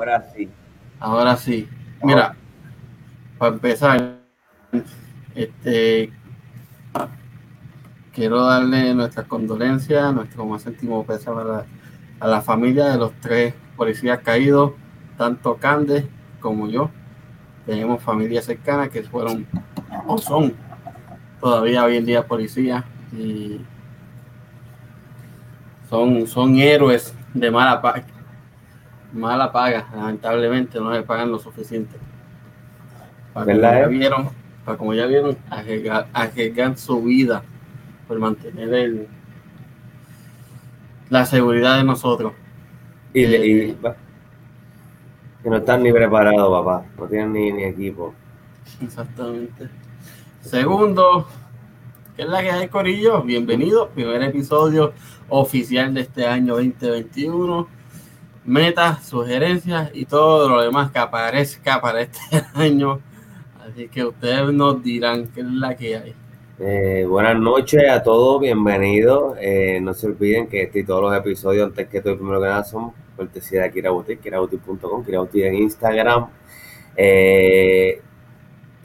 Ahora 0.00 0.22
sí. 0.32 0.48
Ahora 0.98 1.36
sí. 1.36 1.68
Mira, 2.02 2.34
para 3.36 3.52
empezar, 3.52 4.16
este 5.34 6.10
quiero 8.14 8.42
darle 8.46 8.94
nuestras 8.94 9.26
condolencias, 9.26 10.14
nuestro 10.14 10.46
más 10.46 10.64
íntimo 10.64 11.04
pésame 11.04 11.42
a 11.42 11.44
la, 11.44 11.64
a 12.18 12.28
la 12.28 12.40
familia 12.40 12.86
de 12.86 12.96
los 12.96 13.12
tres 13.20 13.52
policías 13.76 14.20
caídos, 14.20 14.72
tanto 15.18 15.56
Candes 15.56 16.06
como 16.40 16.66
yo. 16.66 16.90
Tenemos 17.66 18.02
familias 18.02 18.46
cercanas 18.46 18.88
que 18.88 19.02
fueron 19.02 19.46
o 20.06 20.16
son 20.16 20.54
todavía 21.40 21.84
hoy 21.84 21.98
en 21.98 22.06
día 22.06 22.26
policías 22.26 22.84
y 23.12 23.60
son, 25.90 26.26
son 26.26 26.56
héroes 26.56 27.14
de 27.34 27.50
mala 27.50 27.82
paga. 27.82 28.06
Mala 29.12 29.50
paga, 29.50 29.86
lamentablemente 29.94 30.78
no 30.78 30.92
le 30.92 31.02
pagan 31.02 31.30
lo 31.32 31.38
suficiente. 31.38 31.96
Para 33.34 33.46
como 33.46 33.56
¿Verdad, 33.58 33.72
ya 33.80 33.84
eh? 33.84 33.88
vieron, 33.88 34.28
para 34.64 34.78
como 34.78 34.94
ya 34.94 35.06
vieron, 35.06 35.36
arriesgar, 35.50 36.06
arriesgan 36.12 36.76
su 36.76 37.02
vida 37.02 37.42
por 38.06 38.18
mantener 38.18 38.72
el, 38.74 39.08
la 41.08 41.26
seguridad 41.26 41.76
de 41.78 41.84
nosotros. 41.84 42.32
Y, 43.12 43.24
y- 43.24 43.60
Eh. 43.70 43.76
que 45.42 45.48
no 45.50 45.56
están 45.56 45.82
ni 45.82 45.90
preparados, 45.92 46.64
papá. 46.64 46.84
No 46.98 47.06
tienen 47.06 47.32
ni, 47.32 47.50
ni 47.52 47.64
equipo. 47.64 48.14
Exactamente. 48.80 49.68
Segundo, 50.42 51.26
¿qué 52.14 52.22
es 52.22 52.28
la 52.28 52.42
que 52.42 52.50
hay, 52.50 52.68
Corillo? 52.68 53.22
Bienvenido, 53.22 53.88
primer 53.88 54.22
episodio 54.22 54.92
oficial 55.28 55.94
de 55.94 56.02
este 56.02 56.26
año 56.26 56.54
2021. 56.56 57.66
Metas, 58.50 59.06
sugerencias 59.06 59.92
y 59.94 60.06
todo 60.06 60.48
lo 60.48 60.60
demás 60.60 60.90
que 60.90 60.98
aparezca 60.98 61.80
para 61.80 62.00
este 62.00 62.18
año. 62.54 62.98
Así 63.64 63.86
que 63.86 64.04
ustedes 64.04 64.52
nos 64.52 64.82
dirán 64.82 65.28
qué 65.28 65.42
es 65.42 65.46
la 65.46 65.76
que 65.76 65.96
hay. 65.96 66.14
Eh, 66.58 67.06
buenas 67.08 67.38
noches 67.38 67.88
a 67.88 68.02
todos, 68.02 68.40
bienvenidos. 68.40 69.36
Eh, 69.40 69.78
no 69.80 69.94
se 69.94 70.08
olviden 70.08 70.48
que 70.48 70.64
este 70.64 70.80
y 70.80 70.84
todos 70.84 71.00
los 71.00 71.16
episodios, 71.16 71.68
antes 71.68 71.86
que 71.86 72.00
todo, 72.00 72.16
primero 72.16 72.40
que 72.40 72.48
nada, 72.48 72.64
son 72.64 72.90
cortesía 73.16 73.62
de 73.62 73.70
Kirabuti, 73.70 74.16
kirabuti.com, 74.16 75.04
Kirabuti 75.04 75.44
en 75.44 75.54
Instagram. 75.54 76.26
Eh, 76.96 78.02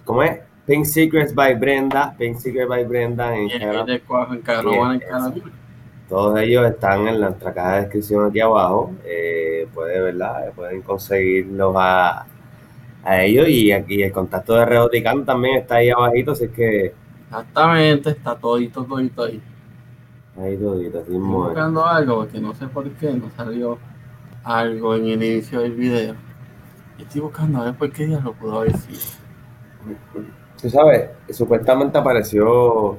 ¿Cómo 0.03 0.21
es? 0.21 0.41
Pink 0.67 0.85
Secrets 0.85 1.33
by 1.33 1.55
Brenda, 1.55 2.15
Pink 2.15 2.37
Secrets 2.37 2.69
by 2.69 2.85
Brenda 2.85 3.35
en 3.35 3.45
Instagram. 3.45 3.87
Todos 6.09 6.39
ellos 6.39 6.65
están 6.67 7.07
en 7.07 7.19
nuestra 7.21 7.53
caja 7.53 7.75
de 7.75 7.81
descripción 7.81 8.25
aquí 8.29 8.39
abajo. 8.39 8.91
Eh, 9.03 9.67
puede, 9.73 10.01
¿verdad? 10.01 10.53
Pueden 10.55 10.81
conseguirlos 10.81 11.75
a, 11.77 12.27
a 13.03 13.23
ellos 13.23 13.47
y 13.49 13.71
aquí 13.71 14.03
el 14.03 14.11
contacto 14.11 14.55
de 14.55 14.65
Reoticano 14.65 15.23
también 15.25 15.57
está 15.57 15.75
ahí 15.77 15.89
abajito, 15.91 16.31
así 16.33 16.49
que 16.49 16.93
Exactamente, 17.29 18.09
está 18.11 18.35
todito, 18.37 18.83
todito 18.85 19.23
ahí. 19.23 19.41
ahí 20.37 20.57
todito, 20.57 20.99
así 20.99 21.17
Estoy 21.17 21.37
buscando 21.37 21.85
algo 21.85 22.17
porque 22.17 22.39
no 22.39 22.53
sé 22.53 22.67
por 22.67 22.89
qué 22.95 23.13
no 23.13 23.29
salió 23.31 23.79
algo 24.43 24.95
en 24.95 25.05
el 25.07 25.23
inicio 25.23 25.61
del 25.61 25.73
video. 25.73 26.15
Estoy 26.97 27.21
buscando 27.21 27.61
a 27.61 27.65
ver 27.65 27.75
por 27.77 27.91
qué 27.91 28.09
ya 28.09 28.19
lo 28.21 28.33
pudo 28.33 28.59
haber 28.59 28.77
sido. 28.77 29.01
Tú 30.61 30.69
sabes, 30.69 31.09
supuestamente 31.31 31.97
apareció 31.97 32.97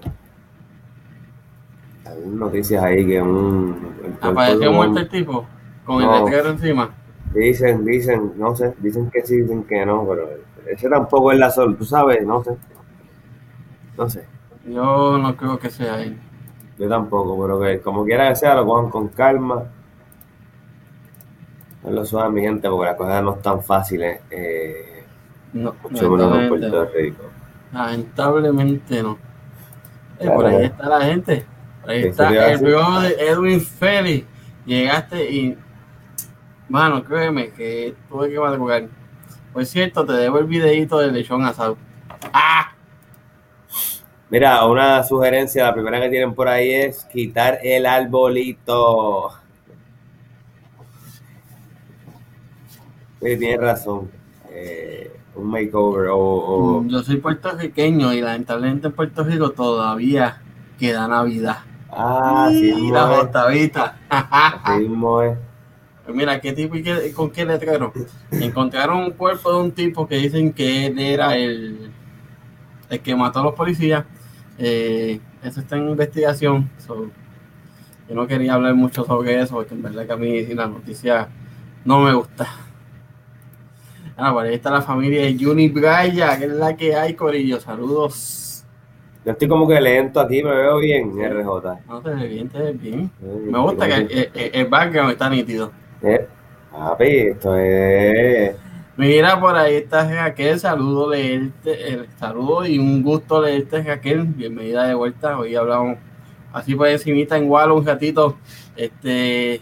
hay 2.06 2.20
noticias 2.26 2.82
ahí 2.82 3.06
que 3.06 3.20
un 3.22 3.76
Apareció 4.20 4.72
muerto 4.72 4.98
el 5.00 5.08
tipo 5.08 5.46
con 5.84 6.02
el 6.02 6.10
letrero 6.10 6.50
encima. 6.50 6.90
Dicen, 7.34 7.84
dicen, 7.84 8.32
no 8.36 8.54
sé, 8.56 8.74
dicen 8.78 9.10
que 9.10 9.22
sí, 9.26 9.40
dicen 9.42 9.64
que 9.64 9.84
no, 9.84 10.06
pero 10.08 10.28
ese 10.66 10.88
tampoco 10.88 11.32
es 11.32 11.38
la 11.38 11.50
sol, 11.50 11.76
tú 11.76 11.84
sabes, 11.84 12.24
no 12.26 12.42
sé. 12.42 12.56
No 13.96 14.08
sé, 14.08 14.26
Yo 14.64 15.18
no 15.18 15.36
creo 15.36 15.58
que 15.58 15.70
sea 15.70 16.02
él. 16.02 16.18
yo 16.78 16.88
tampoco, 16.88 17.40
pero 17.42 17.60
que 17.60 17.80
como 17.80 18.04
quiera 18.04 18.28
que 18.28 18.36
sea, 18.36 18.54
lo 18.54 18.66
cojan 18.66 18.90
con 18.90 19.08
calma. 19.08 19.64
No 21.82 21.90
lo 21.90 22.04
suban, 22.04 22.34
mi 22.34 22.42
gente, 22.42 22.68
porque 22.68 22.86
las 22.86 22.96
cosas 22.96 23.22
no 23.22 23.34
están 23.34 23.62
fáciles, 23.62 24.20
eh, 24.30 25.04
No, 25.52 25.74
en 25.94 26.48
Puerto 26.48 26.84
no. 26.84 26.84
Rico. 26.86 27.22
Lamentablemente 27.72 29.02
no. 29.02 29.18
Eh, 30.18 30.30
por 30.30 30.46
ahí 30.46 30.64
está 30.64 30.88
la 30.88 31.00
gente. 31.02 31.46
Ahí 31.86 32.02
¿Qué 32.02 32.08
está 32.08 32.50
el 32.52 32.58
video 32.58 33.00
de 33.00 33.08
Edwin 33.18 33.60
Félix. 33.60 34.26
Llegaste 34.64 35.30
y. 35.30 35.56
Mano, 36.68 37.04
créeme 37.04 37.50
que 37.50 37.94
tuve 38.08 38.30
que 38.30 38.40
madrugar. 38.40 38.88
Por 39.52 39.64
cierto, 39.64 40.04
te 40.04 40.12
debo 40.14 40.38
el 40.38 40.46
videito 40.46 40.98
del 40.98 41.12
lechón 41.14 41.44
asado. 41.44 41.78
¡Ah! 42.32 42.72
Mira, 44.28 44.66
una 44.66 45.04
sugerencia, 45.04 45.64
la 45.64 45.72
primera 45.72 46.00
que 46.00 46.08
tienen 46.08 46.34
por 46.34 46.48
ahí 46.48 46.70
es 46.72 47.04
quitar 47.04 47.58
el 47.62 47.86
arbolito. 47.86 49.30
Sí, 53.22 53.36
tienes 53.38 53.60
razón. 53.60 54.10
Eh, 54.50 55.12
un 55.36 55.46
makeover 55.48 56.08
o, 56.08 56.18
o- 56.18 56.84
Yo 56.86 57.02
soy 57.02 57.16
puertorriqueño 57.18 58.12
y 58.12 58.20
lamentablemente 58.20 58.88
en 58.88 58.92
Puerto 58.94 59.22
Rico 59.22 59.50
todavía 59.50 60.42
queda 60.78 61.06
Navidad. 61.06 61.58
Ah, 61.98 62.48
sí, 62.50 62.72
y 62.76 62.90
la 62.90 63.06
es. 63.06 63.10
Pues 66.04 66.16
Mira, 66.16 66.40
¿qué 66.40 66.52
tipo 66.52 66.76
y 66.76 66.82
qué- 66.82 67.12
con 67.12 67.30
qué 67.30 67.44
letrero? 67.44 67.92
Encontraron 68.30 68.98
un 68.98 69.10
cuerpo 69.12 69.52
de 69.52 69.58
un 69.60 69.72
tipo 69.72 70.06
que 70.06 70.16
dicen 70.16 70.52
que 70.52 70.86
él 70.86 70.98
era 70.98 71.36
el, 71.36 71.90
el 72.90 73.00
que 73.00 73.16
mató 73.16 73.40
a 73.40 73.44
los 73.44 73.54
policías. 73.54 74.04
Eh, 74.58 75.20
eso 75.42 75.60
está 75.60 75.76
en 75.76 75.88
investigación. 75.88 76.70
so, 76.78 77.06
yo 78.08 78.14
no 78.14 78.26
quería 78.26 78.54
hablar 78.54 78.74
mucho 78.74 79.04
sobre 79.04 79.40
eso 79.40 79.54
porque 79.56 79.74
en 79.74 79.82
verdad 79.82 80.06
que 80.06 80.12
a 80.12 80.16
mí 80.16 80.46
la 80.54 80.66
noticia 80.68 81.28
no 81.84 82.00
me 82.00 82.12
gusta. 82.14 82.46
Ah, 84.16 84.32
por 84.32 84.46
ahí 84.46 84.54
está 84.54 84.70
la 84.70 84.80
familia 84.82 85.22
de 85.22 85.36
Juni 85.38 85.68
Braya, 85.68 86.38
que 86.38 86.44
es 86.46 86.52
la 86.52 86.76
que 86.76 86.94
hay, 86.94 87.14
Corillo. 87.14 87.60
Saludos. 87.60 88.42
Yo 89.26 89.32
estoy 89.32 89.48
como 89.48 89.66
que 89.66 89.80
lento 89.80 90.20
aquí, 90.20 90.40
me 90.40 90.52
veo 90.52 90.78
bien, 90.78 91.10
RJ. 91.18 91.80
No 91.88 92.00
te 92.00 92.10
ves 92.10 92.28
bien, 92.30 92.48
te 92.48 92.58
ves 92.60 92.80
bien. 92.80 93.10
Me 93.20 93.58
gusta 93.58 93.88
que 93.88 93.94
el, 94.32 94.50
el- 94.52 94.66
background 94.68 95.10
está 95.10 95.28
nítido. 95.28 95.72
Eh, 96.00 96.28
papi, 96.70 97.04
esto 97.18 97.56
es. 97.56 98.54
Mira, 98.96 99.40
por 99.40 99.56
ahí 99.56 99.74
está 99.74 100.08
Raquel, 100.08 100.60
saludo 100.60 101.10
leerte, 101.10 101.88
el 101.92 102.06
saludo 102.20 102.64
y 102.66 102.78
un 102.78 103.02
gusto 103.02 103.42
leerte 103.42 103.82
Raquel, 103.82 104.22
bienvenida 104.26 104.86
de 104.86 104.94
vuelta, 104.94 105.36
hoy 105.38 105.56
hablamos 105.56 105.98
así 106.52 106.76
por 106.76 106.86
encimita 106.86 107.36
en 107.36 107.50
Wallo 107.50 107.74
un 107.74 107.84
ratito, 107.84 108.38
este, 108.76 109.60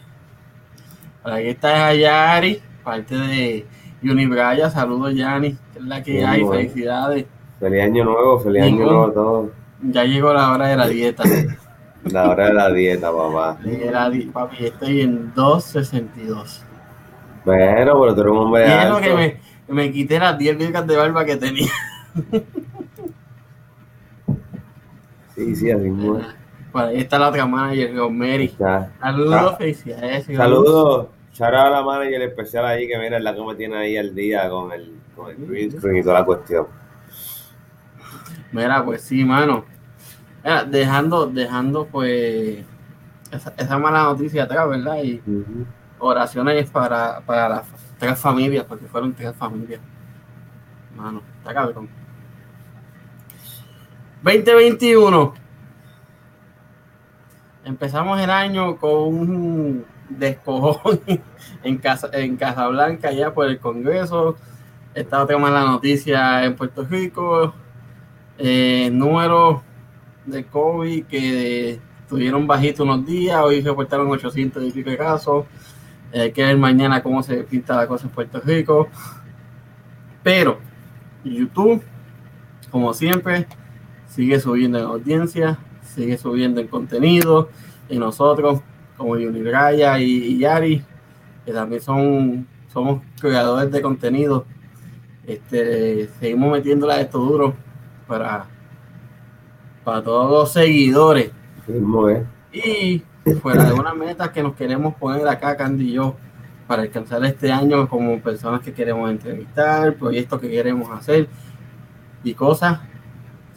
por 1.23 1.33
ahí 1.33 1.49
está 1.49 1.93
Yari, 1.95 2.61
parte 2.85 3.17
de 3.17 3.67
Unibraya, 4.03 4.69
saludos 4.71 5.15
Yani, 5.17 5.57
que 5.73 5.79
es 5.81 5.85
la 5.85 6.03
que 6.03 6.25
hay, 6.25 6.43
bueno. 6.43 6.61
felicidades, 6.61 7.25
Feliz 7.61 7.83
año 7.83 8.05
nuevo, 8.05 8.39
feliz 8.41 8.63
año 8.63 8.71
Ningún- 8.73 8.87
nuevo 8.89 9.05
a 9.07 9.13
todos. 9.13 9.51
ya 9.83 10.05
llegó 10.05 10.33
la 10.33 10.53
hora 10.53 10.67
de 10.69 10.77
la 10.77 10.89
dieta, 10.89 11.23
La 12.05 12.29
hora 12.31 12.49
de 12.49 12.55
la 12.55 12.71
dieta, 12.71 13.11
papá. 13.13 13.57
De 13.63 13.91
la 13.91 14.11
di- 14.11 14.27
papi, 14.27 14.67
estoy 14.67 15.01
en 15.03 15.33
2.62, 15.35 16.63
Bueno, 17.45 18.01
pero 18.01 18.15
tú 18.15 18.21
eres 18.21 18.33
un 18.33 18.39
hombre 18.39 18.67
alto. 18.67 19.01
que 19.01 19.15
me, 19.15 19.75
me 19.75 19.91
quité 19.93 20.19
las 20.19 20.37
10 20.37 20.59
libras 20.59 20.87
de 20.87 20.97
barba 20.97 21.25
que 21.25 21.37
tenía. 21.37 21.71
Sí, 25.35 25.57
sí, 25.57 25.71
así 25.71 25.91
mismo 25.91 26.19
es. 26.19 26.27
Por 26.73 26.83
ahí 26.85 26.99
está 27.01 27.19
la 27.19 27.29
otra 27.29 27.47
manager, 27.47 27.95
Rosemary. 27.97 28.55
Ya. 28.59 28.93
Saludos, 29.01 29.51
Ah. 29.53 29.57
felicidades. 29.57 30.27
Saludos, 30.27 31.07
shout 31.33 31.55
out 31.55 31.67
a 31.67 31.71
la 31.71 31.83
manager 31.83 32.23
especial 32.23 32.67
ahí 32.67 32.87
que 32.89 32.99
mira 32.99 33.19
la 33.21 33.35
que 33.35 33.43
me 33.45 33.55
tiene 33.55 33.77
ahí 33.77 33.97
al 33.97 34.15
día 34.15 34.49
con 34.51 34.73
el, 34.73 34.93
con 35.17 35.31
el 35.31 35.37
green 35.47 35.71
screen 35.73 35.99
y 35.99 36.03
toda 36.03 36.21
la 36.21 36.25
cuestión. 36.25 36.67
Mira, 38.55 38.85
pues 38.85 39.03
sí, 39.03 39.25
mano. 39.25 39.65
Mira, 40.45 40.65
dejando, 40.65 41.27
dejando 41.27 41.87
pues 41.87 42.65
esa, 43.33 43.53
esa 43.57 43.79
mala 43.79 44.05
noticia 44.05 44.45
atrás, 44.45 44.69
¿verdad? 44.69 45.03
Y 45.03 45.21
oraciones 45.99 46.71
para, 46.71 47.21
para 47.23 47.49
las 47.49 47.67
tres 47.99 48.17
familias, 48.17 48.65
porque 48.65 48.87
fueron 48.87 49.13
tres 49.13 49.35
familias. 49.35 49.81
Mano, 50.97 51.21
está 51.39 51.53
cabrón. 51.53 51.89
2021. 54.23 55.35
Empezamos 57.65 58.21
el 58.21 58.31
año 58.31 58.77
con 58.77 58.93
un 58.93 59.85
descojón 60.09 61.01
en, 61.65 61.79
casa, 61.79 62.09
en 62.13 62.37
Casablanca, 62.37 63.09
allá 63.09 63.35
por 63.35 63.47
el 63.47 63.59
Congreso. 63.59 64.37
Esta 64.95 65.25
otra 65.25 65.39
mala 65.39 65.65
noticia 65.65 66.45
en 66.45 66.55
Puerto 66.55 66.85
Rico. 66.85 67.53
Eh, 68.37 68.91
número 68.93 69.63
de 70.27 70.45
COVID 70.45 71.05
que 71.05 71.79
estuvieron 72.01 72.47
bajitos 72.47 72.81
unos 72.81 73.07
días. 73.07 73.41
Hoy 73.41 73.61
reportaron 73.61 74.11
800 74.11 74.65
y 74.65 74.71
pico 74.73 74.91
casos. 74.97 75.47
Hay 76.13 76.33
que 76.33 76.45
ver 76.45 76.57
mañana 76.57 77.03
cómo 77.03 77.23
se 77.23 77.45
pinta 77.45 77.77
la 77.77 77.87
cosa 77.87 78.07
en 78.07 78.13
Puerto 78.13 78.41
Rico. 78.41 78.89
Pero 80.23 80.59
YouTube, 81.25 81.83
como 82.71 82.93
siempre, 82.93 83.47
sigue 84.09 84.41
subiendo 84.41 84.79
en 84.79 84.85
audiencia, 84.85 85.59
sigue 85.83 86.19
subiendo 86.19 86.61
en 86.61 86.67
contenido. 86.67 87.51
Y 87.89 87.99
nosotros, 87.99 88.61
como 88.97 89.13
Uniraya 89.13 89.99
y, 90.01 90.05
y 90.05 90.39
Yari, 90.39 90.83
que 91.45 91.53
también 91.53 91.83
son, 91.83 92.49
somos 92.73 93.03
creadores 93.21 93.71
de 93.71 93.83
contenido, 93.83 94.47
este, 95.27 96.09
seguimos 96.19 96.53
metiéndole 96.53 96.95
a 96.95 97.01
esto 97.01 97.19
duro 97.19 97.55
para, 98.07 98.47
para 99.85 100.03
todos 100.03 100.31
los 100.31 100.53
seguidores. 100.53 101.31
Y 102.53 103.03
fuera 103.41 103.65
de 103.65 103.73
una 103.73 103.95
meta 103.95 104.33
que 104.33 104.43
nos 104.43 104.55
queremos 104.55 104.95
poner 104.95 105.27
acá, 105.27 105.57
Candy 105.57 105.91
y 105.91 105.93
yo, 105.95 106.17
para 106.67 106.83
alcanzar 106.83 107.25
este 107.25 107.51
año 107.51 107.89
como 107.89 108.21
personas 108.21 108.61
que 108.61 108.73
queremos 108.73 109.11
entrevistar, 109.11 109.95
proyectos 109.95 110.41
que 110.41 110.51
queremos 110.51 110.91
hacer 110.91 111.29
y 112.23 112.35
cosas, 112.35 112.81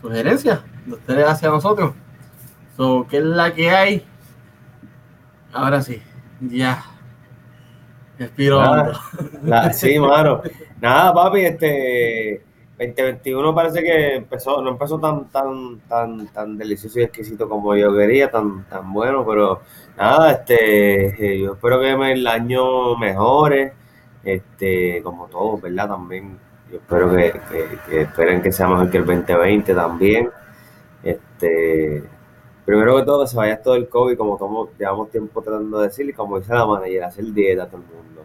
sugerencias 0.02 0.62
de 0.86 0.94
ustedes 0.94 1.28
hacia 1.28 1.50
nosotros. 1.50 1.94
So, 2.76 3.08
¿Qué 3.10 3.18
es 3.18 3.24
la 3.24 3.54
que 3.54 3.70
hay? 3.70 4.06
Ahora 5.52 5.82
sí, 5.82 6.02
ya. 6.42 6.84
Respiro. 8.20 8.62
sí, 9.74 10.00
mano. 10.00 10.42
Nada, 10.82 11.14
papi, 11.14 11.42
este 11.42 12.47
2021 12.80 13.56
parece 13.56 13.82
que 13.82 14.16
empezó, 14.16 14.62
no 14.62 14.70
empezó 14.70 15.00
tan, 15.00 15.30
tan, 15.30 15.80
tan, 15.88 16.28
tan 16.28 16.58
delicioso 16.58 17.00
y 17.00 17.04
exquisito 17.04 17.50
como 17.50 17.76
yo 17.76 17.96
quería, 17.96 18.30
tan, 18.30 18.66
tan 18.70 18.94
bueno, 18.94 19.26
pero 19.26 19.62
nada, 19.98 20.32
este, 20.32 21.06
eh, 21.08 21.40
yo 21.40 21.54
espero 21.54 21.80
que 21.80 21.92
el 21.92 22.28
año 22.28 22.96
mejore, 22.98 23.74
este, 24.24 25.02
como 25.02 25.26
todos, 25.28 25.62
¿verdad? 25.62 25.88
También, 25.88 26.38
yo 26.72 26.78
espero 26.78 27.10
que, 27.12 28.02
esperen 28.02 28.42
que 28.42 28.52
sea 28.52 28.68
mejor 28.68 28.92
que 28.92 28.98
el 28.98 29.06
2020 29.06 29.74
también. 29.74 30.30
Este, 31.02 32.04
primero 32.66 32.98
que 32.98 33.04
todo, 33.04 33.24
que 33.24 33.30
se 33.30 33.38
vaya 33.38 33.62
todo 33.62 33.76
el 33.76 33.90
COVID, 33.90 34.18
como 34.18 34.38
todos 34.38 34.70
llevamos 34.78 35.10
tiempo 35.10 35.42
tratando 35.42 35.80
de 35.80 35.88
decir, 35.88 36.08
y 36.10 36.14
como 36.14 36.40
dice 36.40 36.54
la 36.54 36.66
manager, 36.66 37.06
hacer 37.06 37.26
dieta 37.26 37.64
a 37.64 37.68
todo 37.68 37.82
el 37.82 37.88
mundo. 37.88 38.17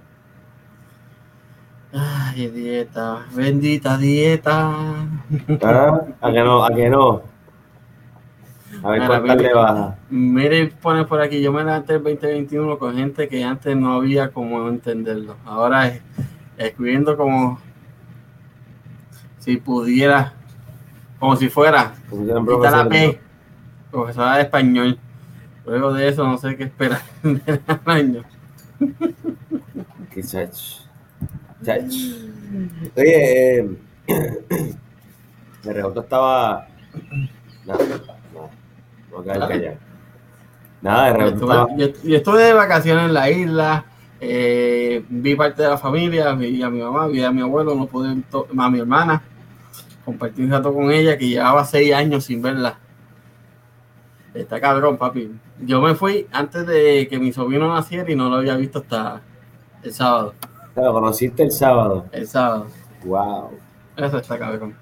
Ay, 1.92 2.48
dieta, 2.48 3.26
bendita 3.34 3.98
dieta. 3.98 4.70
¿Ah? 5.62 6.00
¿A 6.22 6.32
que 6.32 6.40
no? 6.40 6.64
¿A 6.64 6.70
que 6.70 6.88
no? 6.88 7.22
A 8.82 8.90
ver 8.90 9.06
cuántas 9.06 9.36
le 9.36 9.52
baja. 9.52 9.96
Mire, 10.08 10.68
pone 10.68 11.04
por 11.04 11.20
aquí, 11.20 11.42
yo 11.42 11.52
me 11.52 11.62
levanté 11.62 11.94
el 11.94 12.02
2021 12.02 12.78
con 12.78 12.96
gente 12.96 13.28
que 13.28 13.44
antes 13.44 13.76
no 13.76 13.92
había 13.92 14.30
como 14.30 14.68
entenderlo. 14.68 15.36
Ahora 15.44 15.88
es 15.88 16.00
escribiendo 16.56 17.16
como 17.16 17.60
si 19.38 19.58
pudiera, 19.58 20.32
como 21.18 21.36
si 21.36 21.48
fuera, 21.50 21.94
quita 22.10 22.70
la 22.70 22.88
P, 22.88 23.20
profesora 23.90 24.36
de 24.36 24.42
español. 24.42 24.98
Luego 25.66 25.92
de 25.92 26.08
eso 26.08 26.26
no 26.26 26.38
sé 26.38 26.56
qué 26.56 26.64
esperar 26.64 27.02
del 27.22 27.60
año. 27.84 28.24
Quizás. 30.12 30.88
Oye, 32.96 33.58
eh, 33.58 33.68
el 35.64 35.76
estaba. 35.96 36.66
Nada, 37.64 37.84
nada. 37.84 38.12
No 39.10 39.22
Nada, 40.80 41.26
estaba... 41.26 41.68
yo, 41.76 42.16
estuve 42.16 42.42
de 42.42 42.52
vacaciones 42.52 43.04
en 43.04 43.14
la 43.14 43.30
isla. 43.30 43.84
Eh, 44.20 45.04
vi 45.08 45.34
parte 45.34 45.62
de 45.62 45.68
la 45.68 45.78
familia, 45.78 46.32
vi 46.32 46.62
a 46.62 46.70
mi 46.70 46.80
mamá, 46.80 47.06
vi 47.06 47.22
a 47.22 47.30
mi 47.30 47.40
abuelo, 47.40 47.74
no 47.74 47.86
pude 47.86 48.10
a 48.10 48.70
mi 48.70 48.78
hermana. 48.78 49.22
Compartí 50.04 50.42
un 50.42 50.50
rato 50.50 50.72
con 50.72 50.90
ella 50.90 51.16
que 51.16 51.28
llevaba 51.28 51.64
seis 51.64 51.92
años 51.92 52.24
sin 52.24 52.42
verla. 52.42 52.78
Está 54.34 54.60
cabrón, 54.60 54.96
papi. 54.96 55.30
Yo 55.60 55.80
me 55.80 55.94
fui 55.94 56.26
antes 56.32 56.66
de 56.66 57.06
que 57.08 57.18
mi 57.18 57.32
sobrino 57.32 57.72
naciera 57.72 58.10
y 58.10 58.16
no 58.16 58.28
lo 58.28 58.36
había 58.36 58.56
visto 58.56 58.80
hasta 58.80 59.20
el 59.82 59.92
sábado. 59.92 60.34
Lo 60.74 60.92
conociste 60.92 61.42
el 61.42 61.52
sábado. 61.52 62.06
El 62.12 62.26
sábado. 62.26 62.66
Wow. 63.04 63.50
Eso 63.96 64.18
está 64.18 64.38
cabrón. 64.38 64.74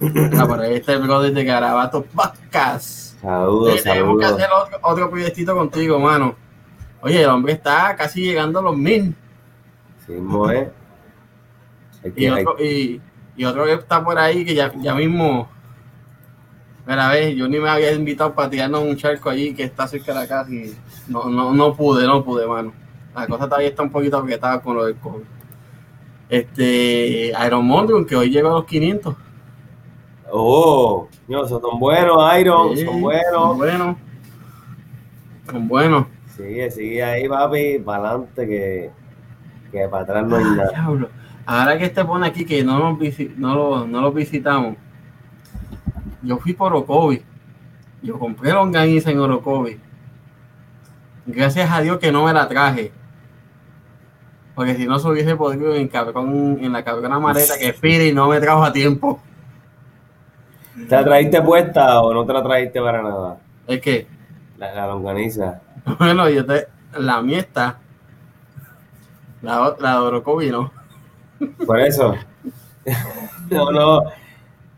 ah, 0.38 0.46
por 0.46 0.60
ahí 0.60 0.74
está 0.74 0.94
el 0.94 1.02
brother 1.02 1.32
de 1.32 1.44
Garabato 1.44 2.02
Podcast. 2.04 3.20
Saludos, 3.20 3.82
Tenemos 3.82 4.18
que 4.18 4.24
hacer 4.24 4.48
otro, 4.50 4.78
otro 4.82 5.10
proyectito 5.10 5.54
contigo, 5.54 5.98
mano. 5.98 6.34
Oye, 7.02 7.22
el 7.22 7.28
hombre 7.28 7.52
está 7.52 7.94
casi 7.96 8.22
llegando 8.22 8.58
a 8.58 8.62
los 8.62 8.76
mil. 8.76 9.14
Sí, 10.06 10.12
moe. 10.12 10.72
Y, 12.16 12.28
otro, 12.28 12.56
y, 12.58 12.98
y, 13.36 13.44
otro 13.44 13.66
que 13.66 13.74
está 13.74 14.02
por 14.02 14.18
ahí 14.18 14.42
que 14.42 14.54
ya, 14.54 14.72
ya 14.80 14.94
mismo. 14.94 15.46
Mira, 16.86 17.10
ver, 17.10 17.34
yo 17.34 17.46
ni 17.46 17.58
me 17.58 17.68
había 17.68 17.92
invitado 17.92 18.34
para 18.34 18.48
tirarnos 18.48 18.84
un 18.84 18.96
charco 18.96 19.28
allí 19.28 19.52
que 19.52 19.64
está 19.64 19.86
cerca 19.86 20.14
de 20.14 20.20
la 20.20 20.26
casa 20.26 20.50
y 20.50 20.74
no, 21.08 21.26
no, 21.26 21.52
no 21.52 21.76
pude, 21.76 22.06
no 22.06 22.24
pude, 22.24 22.46
mano. 22.46 22.72
La 23.14 23.26
cosa 23.26 23.46
todavía 23.46 23.68
está 23.68 23.82
un 23.82 23.90
poquito 23.90 24.16
apretada 24.16 24.60
con 24.60 24.76
lo 24.76 24.84
del 24.84 24.96
COVID. 24.96 25.24
Este, 26.28 27.32
Iron 27.46 27.66
Mondrian, 27.66 28.04
que 28.04 28.14
hoy 28.14 28.30
llega 28.30 28.48
a 28.48 28.52
los 28.52 28.64
500. 28.64 29.16
Oh, 30.32 31.08
Dios, 31.26 31.48
son 31.48 31.80
buenos, 31.80 32.38
Iron, 32.38 32.76
son 32.76 33.00
buenos. 33.00 33.32
Son 33.32 33.58
buenos. 33.58 33.96
Son 35.50 35.68
buenos. 35.68 36.06
Sigue, 36.36 36.70
sigue 36.70 37.02
ahí, 37.02 37.28
papi, 37.28 37.80
para 37.80 38.10
adelante, 38.10 38.46
que, 38.46 38.90
que 39.72 39.88
para 39.88 40.04
atrás 40.04 40.26
no 40.26 40.36
hay 40.36 40.44
ah, 40.44 40.54
nada. 40.56 41.08
Ahora 41.46 41.76
que 41.76 41.86
este 41.86 42.04
pone 42.04 42.28
aquí 42.28 42.44
que 42.44 42.62
no, 42.62 42.78
nos 42.78 43.18
no, 43.36 43.54
lo, 43.56 43.86
no 43.86 44.00
lo 44.00 44.12
visitamos, 44.12 44.76
yo 46.22 46.38
fui 46.38 46.52
por 46.52 46.72
Orocovi. 46.72 47.22
Yo 48.02 48.18
compré 48.18 48.52
longaniza 48.52 49.10
en 49.10 49.18
Orocovi. 49.18 49.78
Gracias 51.26 51.70
a 51.70 51.80
Dios 51.80 51.98
que 51.98 52.12
no 52.12 52.24
me 52.24 52.32
la 52.32 52.48
traje. 52.48 52.92
Porque 54.54 54.74
si 54.74 54.86
no 54.86 54.98
se 54.98 55.08
hubiese 55.08 55.36
podido 55.36 55.74
en, 55.74 55.88
cabrón, 55.88 56.58
en 56.60 56.72
la 56.72 56.82
cabrona 56.82 57.18
maleta 57.18 57.54
que 57.58 58.08
y 58.08 58.12
no 58.12 58.28
me 58.28 58.40
trajo 58.40 58.64
a 58.64 58.72
tiempo. 58.72 59.20
¿Te 60.88 60.96
la 60.96 61.04
trajiste 61.04 61.42
puesta 61.42 62.00
o 62.00 62.12
no 62.12 62.24
te 62.24 62.32
la 62.32 62.42
trajiste 62.42 62.80
para 62.80 63.02
nada? 63.02 63.38
¿Es 63.66 63.80
que? 63.80 64.06
La, 64.58 64.74
la 64.74 64.86
longaniza. 64.86 65.60
Bueno, 65.98 66.28
yo 66.28 66.44
te, 66.44 66.68
la 66.98 67.22
mía 67.22 67.38
está. 67.38 67.78
La, 69.40 69.74
la 69.78 69.92
de 69.92 69.98
Orocovi, 69.98 70.50
¿no? 70.50 70.70
Por 71.66 71.80
eso. 71.80 72.14
no, 73.50 73.70
no. 73.70 74.02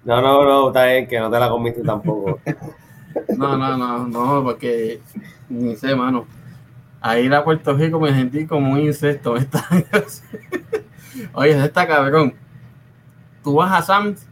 No, 0.05 0.21
no, 0.21 0.45
no, 0.45 0.69
está 0.69 0.87
bien 0.87 1.07
que 1.07 1.19
no 1.19 1.31
te 1.31 1.39
la 1.39 1.49
comiste 1.49 1.83
tampoco. 1.83 2.41
no, 3.37 3.57
no, 3.57 3.77
no, 3.77 4.07
no, 4.07 4.45
porque 4.45 5.01
ni 5.49 5.77
sé, 5.77 5.95
mano 5.95 6.27
a 7.03 7.19
ir 7.19 7.35
a 7.35 7.43
Puerto 7.43 7.75
Rico 7.75 7.99
me 7.99 8.15
sentí 8.15 8.47
como 8.47 8.73
un 8.73 8.81
insecto. 8.81 9.35
Oye, 11.35 11.65
está 11.65 11.87
cabrón. 11.87 12.35
Tú 13.43 13.55
vas 13.57 13.73
a 13.73 13.83
Sam's, 13.83 14.25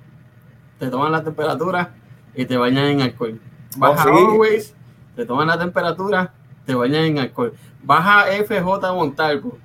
te 0.79 0.89
toman 0.89 1.11
la 1.11 1.25
temperatura 1.25 1.93
y 2.33 2.47
te 2.47 2.57
bañan 2.57 2.85
en 2.87 3.03
alcohol. 3.03 3.41
Vas 3.77 4.07
oh, 4.07 4.09
a 4.09 4.13
Always, 4.13 4.75
te 5.17 5.27
toman 5.27 5.49
la 5.49 5.59
temperatura, 5.59 6.33
te 6.65 6.75
bañan 6.75 7.05
en 7.05 7.19
alcohol. 7.19 7.55
Vas 7.83 8.07
a 8.07 8.45
FJ 8.45 8.95
Montalvo, 8.95 9.59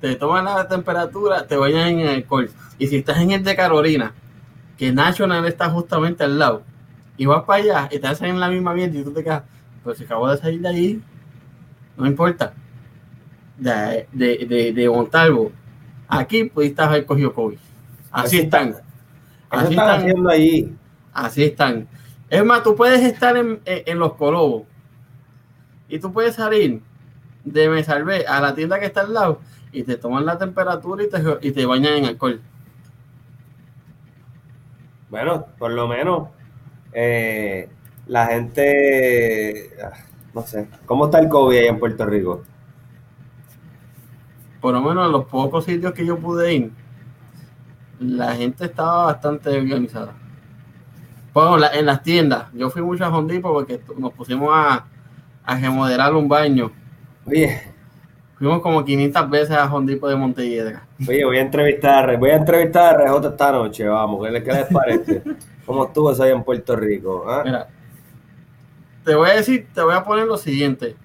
te 0.00 0.16
toman 0.16 0.46
la 0.46 0.66
temperatura, 0.66 1.46
te 1.46 1.56
bañan 1.56 2.00
en 2.00 2.08
alcohol. 2.08 2.50
Y 2.78 2.86
si 2.86 2.96
estás 2.96 3.18
en 3.18 3.32
el 3.32 3.44
de 3.44 3.54
Carolina, 3.54 4.14
que 4.78 4.92
National 4.92 5.44
está 5.44 5.68
justamente 5.68 6.24
al 6.24 6.38
lado, 6.38 6.62
y 7.18 7.26
vas 7.26 7.44
para 7.44 7.62
allá 7.62 7.88
y 7.92 7.98
te 7.98 8.06
hacen 8.06 8.28
en 8.28 8.40
la 8.40 8.48
misma 8.48 8.72
mierda 8.72 8.98
y 8.98 9.04
tú 9.04 9.12
te 9.12 9.22
quedas, 9.22 9.42
pues 9.84 9.98
se 9.98 10.04
acabó 10.04 10.30
de 10.30 10.38
salir 10.38 10.60
de 10.62 10.68
allí, 10.68 11.02
no 11.96 12.06
importa, 12.06 12.52
de, 13.58 14.06
de, 14.12 14.72
de, 14.72 14.88
Montalvo, 14.88 15.52
aquí 16.08 16.44
pudiste 16.44 16.82
haber 16.82 17.06
cogido 17.06 17.32
COVID. 17.32 17.58
Así, 18.10 18.38
están. 18.38 18.76
Así 19.50 19.72
están, 19.72 20.00
haciendo 20.00 20.28
allí. 20.28 20.74
Así 21.12 21.44
están. 21.44 21.88
Es 22.28 22.44
más, 22.44 22.62
tú 22.62 22.74
puedes 22.74 23.02
estar 23.02 23.36
en, 23.36 23.60
en, 23.64 23.98
los 23.98 24.14
Colobos 24.14 24.64
y 25.88 25.98
tú 25.98 26.12
puedes 26.12 26.34
salir 26.34 26.82
de 27.44 27.68
Me 27.68 27.84
Salvé 27.84 28.26
a 28.26 28.40
la 28.40 28.54
tienda 28.54 28.80
que 28.80 28.86
está 28.86 29.02
al 29.02 29.14
lado 29.14 29.40
y 29.72 29.84
te 29.84 29.96
toman 29.96 30.26
la 30.26 30.36
temperatura 30.36 31.04
y 31.04 31.08
te, 31.08 31.18
y 31.42 31.52
te 31.52 31.66
bañan 31.66 31.94
en 31.94 32.04
alcohol. 32.06 32.40
Bueno, 35.08 35.46
por 35.58 35.70
lo 35.70 35.86
menos 35.86 36.28
eh, 36.92 37.68
la 38.06 38.26
gente 38.26 39.70
no 40.36 40.42
sé. 40.42 40.68
¿Cómo 40.84 41.06
está 41.06 41.18
el 41.18 41.30
COVID 41.30 41.56
ahí 41.56 41.66
en 41.66 41.78
Puerto 41.78 42.04
Rico? 42.04 42.42
Por 44.60 44.74
lo 44.74 44.82
menos 44.82 45.06
en 45.06 45.12
los 45.12 45.24
pocos 45.24 45.64
sitios 45.64 45.94
que 45.94 46.04
yo 46.04 46.18
pude 46.18 46.52
ir, 46.52 46.72
la 47.98 48.34
gente 48.34 48.66
estaba 48.66 49.06
bastante 49.06 49.48
organizada. 49.48 50.12
Bueno, 51.32 51.56
en 51.72 51.86
las 51.86 52.02
tiendas, 52.02 52.52
yo 52.52 52.68
fui 52.68 52.82
mucho 52.82 53.06
a 53.06 53.08
Hondipo 53.08 53.50
porque 53.50 53.80
nos 53.96 54.12
pusimos 54.12 54.50
a, 54.52 54.84
a 55.42 55.58
remodelar 55.58 56.14
un 56.14 56.28
baño. 56.28 56.70
Oye, 57.26 57.74
Fuimos 58.38 58.60
como 58.60 58.84
500 58.84 59.30
veces 59.30 59.56
a 59.56 59.72
Hondipo 59.72 60.06
de 60.06 60.16
Montelledra. 60.16 60.86
Oye, 61.08 61.24
voy 61.24 61.38
a 61.38 61.40
entrevistar, 61.40 62.18
voy 62.18 62.30
a 62.30 62.36
entrevistar 62.36 63.00
a 63.00 63.06
RJ 63.06 63.28
esta 63.28 63.52
noche, 63.52 63.88
vamos, 63.88 64.26
¿qué 64.26 64.30
les, 64.30 64.42
qué 64.44 64.52
les 64.52 64.66
parece? 64.66 65.22
¿Cómo 65.64 65.86
estuvo 65.86 66.12
eso 66.12 66.22
ahí 66.22 66.32
en 66.32 66.44
Puerto 66.44 66.76
Rico? 66.76 67.24
ah? 67.26 67.40
Mira, 67.42 67.66
te 69.06 69.14
voy 69.14 69.30
a 69.30 69.34
decir, 69.34 69.68
te 69.72 69.80
voy 69.82 69.94
a 69.94 70.02
poner 70.02 70.26
lo 70.26 70.36
siguiente. 70.36 70.96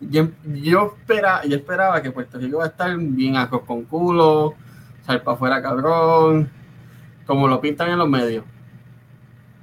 Yo, 0.00 0.28
yo, 0.44 0.94
espera, 0.98 1.42
yo 1.46 1.56
esperaba 1.56 2.02
que 2.02 2.10
Puerto 2.10 2.38
Rico 2.38 2.58
va 2.58 2.64
a 2.64 2.66
estar 2.66 2.94
bien 2.94 3.36
arroz 3.36 3.62
con 3.62 3.84
culo, 3.84 4.54
sal 5.00 5.22
para 5.22 5.34
afuera 5.34 5.62
cabrón, 5.62 6.50
como 7.26 7.48
lo 7.48 7.58
pintan 7.58 7.88
en 7.88 7.96
los 7.96 8.08
medios. 8.08 8.44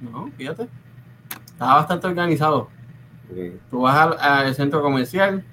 No, 0.00 0.28
fíjate. 0.36 0.66
Estaba 1.46 1.76
bastante 1.76 2.08
organizado. 2.08 2.70
Tú 3.70 3.82
vas 3.82 3.96
al, 3.98 4.18
al 4.18 4.54
centro 4.56 4.82
comercial, 4.82 5.44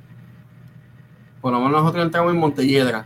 por 1.39 1.53
lo 1.53 1.59
menos 1.59 1.83
nosotros 1.83 2.03
entramos 2.03 2.33
en 2.33 2.39
Montelledra, 2.39 3.05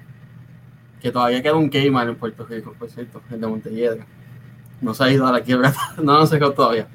que 1.01 1.11
todavía 1.11 1.43
queda 1.43 1.55
un 1.55 1.69
Kmart 1.69 2.11
en 2.11 2.15
Puerto 2.15 2.45
Rico, 2.45 2.73
por 2.79 2.89
cierto, 2.89 3.21
el 3.29 3.41
de 3.41 3.47
Montelledra. 3.47 4.05
No 4.79 4.93
se 4.93 5.03
ha 5.03 5.11
ido 5.11 5.27
a 5.27 5.33
la 5.33 5.41
quiebra, 5.41 5.73
no 6.01 6.17
lo 6.17 6.25
sé 6.25 6.39
todavía. 6.39 6.87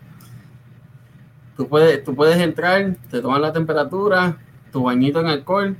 Tú 1.60 1.68
puedes, 1.68 2.02
tú 2.02 2.14
puedes 2.14 2.38
entrar, 2.38 2.96
te 3.10 3.20
toman 3.20 3.42
la 3.42 3.52
temperatura, 3.52 4.38
tu 4.72 4.84
bañito 4.84 5.20
en 5.20 5.26
alcohol, 5.26 5.76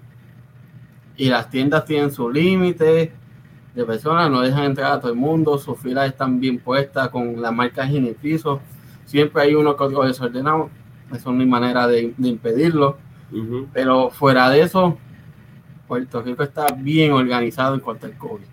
y 1.17 1.31
las 1.31 1.49
tiendas 1.49 1.87
tienen 1.87 2.11
su 2.11 2.31
límite 2.31 3.15
de 3.75 3.85
personas, 3.87 4.31
no 4.31 4.43
dejan 4.43 4.65
entrar 4.65 4.93
a 4.93 5.01
todo 5.01 5.11
el 5.11 5.17
mundo, 5.17 5.57
sus 5.57 5.79
filas 5.79 6.07
están 6.11 6.39
bien 6.39 6.59
puestas 6.59 7.09
con 7.09 7.41
las 7.41 7.51
marcas 7.55 7.89
en 7.95 8.05
el 8.05 8.15
piso, 8.15 8.61
siempre 9.07 9.41
hay 9.41 9.55
uno 9.55 9.75
que 9.75 9.85
otro 9.85 10.03
desordenado, 10.03 10.69
eso 11.15 11.33
no 11.33 11.41
hay 11.41 11.47
manera 11.47 11.87
de, 11.87 12.13
de 12.15 12.29
impedirlo. 12.29 12.99
Pero 13.73 14.11
fuera 14.11 14.51
de 14.51 14.61
eso, 14.61 14.99
Puerto 15.89 16.21
Rico 16.21 16.43
está 16.43 16.67
bien 16.77 17.13
organizado 17.13 17.75
en 17.75 17.81
cuanto 17.81 18.05
al 18.05 18.19
COVID. 18.19 18.45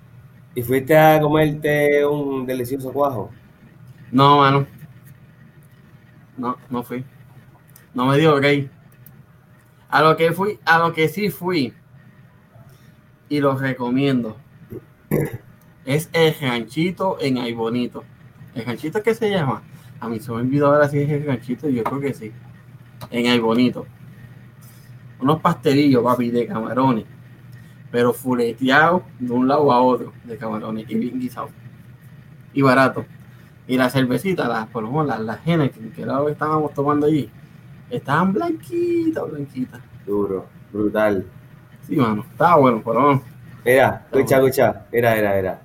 ¿Y 0.55 0.61
fuiste 0.61 0.97
a 0.97 1.19
comerte 1.19 2.05
un 2.05 2.45
delicioso 2.45 2.89
cuajo? 2.93 3.31
No, 4.13 4.37
mano. 4.37 4.65
No, 6.37 6.55
no 6.69 6.83
fui. 6.83 7.03
No 7.97 8.05
me 8.05 8.19
dio 8.19 8.35
break. 8.35 8.69
A 9.89 10.03
lo 10.03 10.15
que 10.15 10.31
fui, 10.31 10.59
a 10.65 10.77
lo 10.77 10.93
que 10.93 11.07
sí 11.07 11.31
fui, 11.31 11.73
y 13.27 13.39
lo 13.39 13.57
recomiendo, 13.57 14.37
es 15.83 16.07
el 16.13 16.35
ranchito 16.39 17.17
en 17.19 17.39
Ay 17.39 17.55
Bonito. 17.55 18.03
¿El 18.53 18.65
ranchito 18.65 19.01
qué 19.01 19.15
se 19.15 19.31
llama? 19.31 19.63
A 19.99 20.07
mí 20.07 20.19
se 20.19 20.29
me 20.29 20.37
olvidó 20.37 20.67
ahora 20.67 20.87
si 20.87 20.99
es 20.99 21.09
el 21.09 21.25
ranchito, 21.25 21.69
yo 21.69 21.83
creo 21.83 21.99
que 21.99 22.13
sí. 22.13 22.31
En 23.09 23.25
Ay 23.25 23.39
Bonito. 23.39 23.87
Unos 25.19 25.41
pastelillos, 25.41 26.03
papi, 26.03 26.29
de 26.29 26.45
camarones. 26.45 27.05
Pero 27.89 28.13
fuleteados 28.13 29.01
de 29.17 29.33
un 29.33 29.47
lado 29.47 29.71
a 29.71 29.81
otro 29.81 30.13
de 30.23 30.37
camarones 30.37 30.87
y 30.87 30.93
bien 30.93 31.19
guisados. 31.19 31.49
Y 32.53 32.61
barato. 32.61 33.07
Y 33.67 33.75
la 33.75 33.89
cervecita, 33.89 34.47
las, 34.47 34.67
por 34.67 34.83
lo 34.83 34.91
menos 34.91 35.07
las, 35.07 35.19
las 35.21 35.47
Heineken, 35.47 35.91
que 35.93 36.03
que 36.03 36.31
estábamos 36.31 36.75
tomando 36.75 37.07
allí, 37.07 37.31
estaban 37.89 38.33
blanquitas, 38.33 39.29
blanquitas. 39.29 39.81
Duro, 40.05 40.45
brutal. 40.71 41.25
Sí, 41.87 41.95
mano, 41.95 42.25
estaba 42.29 42.57
bueno, 42.57 42.81
por 42.81 42.95
lo 42.95 43.01
menos. 43.01 43.21
Mira, 43.65 44.05
escucha, 44.11 44.37
escucha, 44.37 44.85
mira, 44.91 45.15
mira, 45.15 45.35
mira. 45.35 45.61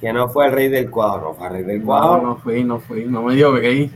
Que 0.00 0.12
no 0.12 0.28
fue 0.28 0.46
el 0.46 0.52
rey 0.52 0.68
del 0.68 0.90
cuajo, 0.90 1.20
no 1.20 1.34
fue 1.34 1.46
el 1.48 1.52
rey 1.52 1.62
del 1.64 1.80
No, 1.80 1.86
cuajo. 1.86 2.22
no 2.22 2.36
fui, 2.36 2.64
no 2.64 2.78
fui, 2.80 3.04
no 3.04 3.22
me 3.22 3.34
dio 3.34 3.52
break. 3.52 3.90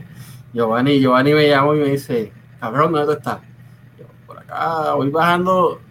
Giovanni, 0.53 0.99
Giovanni 0.99 1.33
me 1.33 1.47
llamó 1.49 1.75
y 1.75 1.79
me 1.79 1.89
dice, 1.89 2.31
cabrón, 2.59 2.91
¿dónde 2.93 3.07
tú 3.07 3.17
estás? 3.17 3.39
Yo, 3.99 4.05
por 4.27 4.37
acá, 4.39 4.93
voy 4.93 5.09
bajando, 5.09 5.81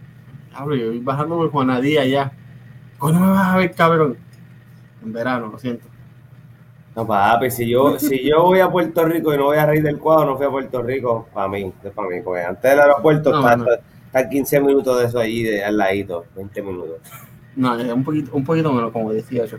cabrón, 0.54 0.78
yo 0.78 0.87
voy 0.88 0.99
bajando 1.00 1.37
por 1.37 1.50
Juanadía 1.50 2.04
ya. 2.06 2.33
¿Cuándo 2.99 3.21
me 3.21 3.26
vas 3.30 3.49
a 3.54 3.56
ver, 3.59 3.75
cabrón? 3.75 4.16
En 5.04 5.12
verano, 5.12 5.49
lo 5.49 5.59
siento. 5.59 5.87
No, 6.96 7.06
papi, 7.06 7.50
si 7.50 7.68
yo, 7.68 7.98
si 7.98 8.22
yo 8.24 8.42
voy 8.44 8.60
a 8.60 8.70
Puerto 8.70 9.04
Rico 9.04 9.34
y 9.34 9.36
no 9.36 9.44
voy 9.46 9.58
a 9.58 9.66
Rey 9.66 9.80
del 9.80 9.98
Cuajo, 9.98 10.24
no 10.26 10.36
fui 10.36 10.46
a 10.46 10.50
Puerto 10.50 10.82
Rico, 10.82 11.28
para 11.34 11.48
mí, 11.48 11.72
es 11.82 11.90
para 11.92 12.08
mí, 12.08 12.20
porque 12.22 12.42
antes 12.42 12.70
del 12.70 12.80
aeropuerto 12.80 13.30
No, 13.30 13.38
está, 13.40 13.56
no. 13.56 13.66
está 14.06 14.28
15 14.28 14.60
minutos 14.60 14.98
de 15.00 15.06
eso 15.06 15.18
allí, 15.18 15.42
de, 15.42 15.64
al 15.64 15.76
ladito, 15.76 16.24
20 16.36 16.62
minutos. 16.62 16.98
No, 17.56 17.74
un 17.76 18.04
poquito, 18.04 18.30
un 18.34 18.44
poquito 18.44 18.72
menos, 18.72 18.92
como 18.92 19.12
18. 19.12 19.58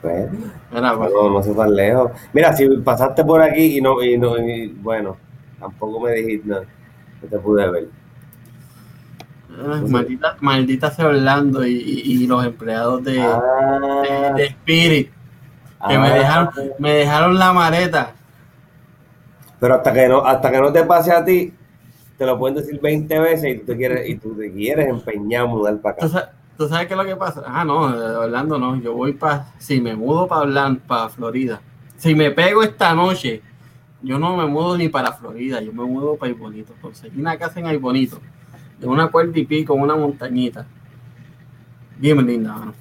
Pues, 0.00 0.28
Era, 0.74 0.96
pues, 0.96 1.12
no, 1.12 1.30
no 1.30 1.42
sé 1.42 1.54
tan 1.54 1.74
lejos. 1.74 2.10
Mira, 2.32 2.52
si 2.56 2.66
pasaste 2.78 3.24
por 3.24 3.40
aquí 3.42 3.78
y 3.78 3.80
no, 3.80 4.02
y 4.02 4.18
no, 4.18 4.36
y, 4.38 4.68
bueno, 4.68 5.16
tampoco 5.60 6.00
me 6.00 6.12
dijiste, 6.12 6.48
no, 6.48 6.60
no 6.60 7.28
te 7.30 7.38
pude 7.38 7.70
ver. 7.70 7.84
eh, 9.50 9.82
maldita, 9.88 10.36
maldita 10.40 10.90
sea 10.90 11.06
Orlando 11.08 11.64
y, 11.66 11.72
y- 11.74 12.22
y 12.24 12.26
los 12.26 12.44
empleados 12.44 13.04
de, 13.04 13.20
Ah, 13.20 14.32
de, 14.36 14.42
de 14.42 14.44
Spirit, 14.48 15.10
que 15.88 15.98
me 15.98 16.08
ah. 16.08 16.14
dejaron, 16.14 16.50
me 16.78 16.92
dejaron 16.94 17.38
la 17.38 17.52
maleta. 17.52 18.12
Pero 19.58 19.74
hasta 19.74 19.92
que 19.92 20.08
no, 20.08 20.24
hasta 20.24 20.50
que 20.50 20.60
no 20.60 20.72
te 20.72 20.82
pase 20.84 21.12
a 21.12 21.24
ti, 21.24 21.54
te 22.18 22.26
lo 22.26 22.38
pueden 22.38 22.56
decir 22.56 22.80
20 22.80 23.18
veces 23.20 23.54
y 23.54 23.58
tú 23.58 23.66
te 23.66 23.76
quieres, 23.76 24.08
y 24.08 24.16
tú 24.16 24.36
te 24.36 24.52
quieres 24.52 24.88
empeñar 24.88 25.42
a 25.42 25.46
mudar 25.46 25.78
para 25.80 25.96
¿Tú, 25.96 26.06
acá. 26.06 26.32
tú 26.56 26.68
sabes 26.68 26.86
qué 26.86 26.94
es 26.94 26.98
lo 26.98 27.04
que 27.04 27.16
pasa? 27.16 27.42
Ah, 27.46 27.64
no, 27.64 27.80
Orlando 27.82 28.58
no. 28.58 28.76
Yo 28.80 28.94
voy 28.94 29.12
para. 29.12 29.52
Si 29.58 29.80
me 29.80 29.94
mudo 29.94 30.26
para 30.26 30.42
Orlando, 30.42 30.80
para 30.86 31.08
Florida. 31.08 31.60
Si 31.96 32.14
me 32.14 32.30
pego 32.32 32.62
esta 32.62 32.94
noche, 32.94 33.42
yo 34.02 34.18
no 34.18 34.36
me 34.36 34.46
mudo 34.46 34.76
ni 34.76 34.88
para 34.88 35.12
Florida. 35.12 35.60
Yo 35.60 35.72
me 35.72 35.84
mudo 35.84 36.16
para 36.16 36.32
Bonito. 36.34 36.74
Conseguí 36.80 37.20
una 37.20 37.38
casa 37.38 37.60
en 37.60 37.80
Bonito. 37.80 38.20
De 38.78 38.86
una 38.88 39.08
cuerda 39.08 39.38
y 39.38 39.44
pico, 39.44 39.74
una 39.74 39.94
montañita. 39.94 40.66
Bien 41.98 42.26
linda, 42.26 42.52
mano. 42.52 42.74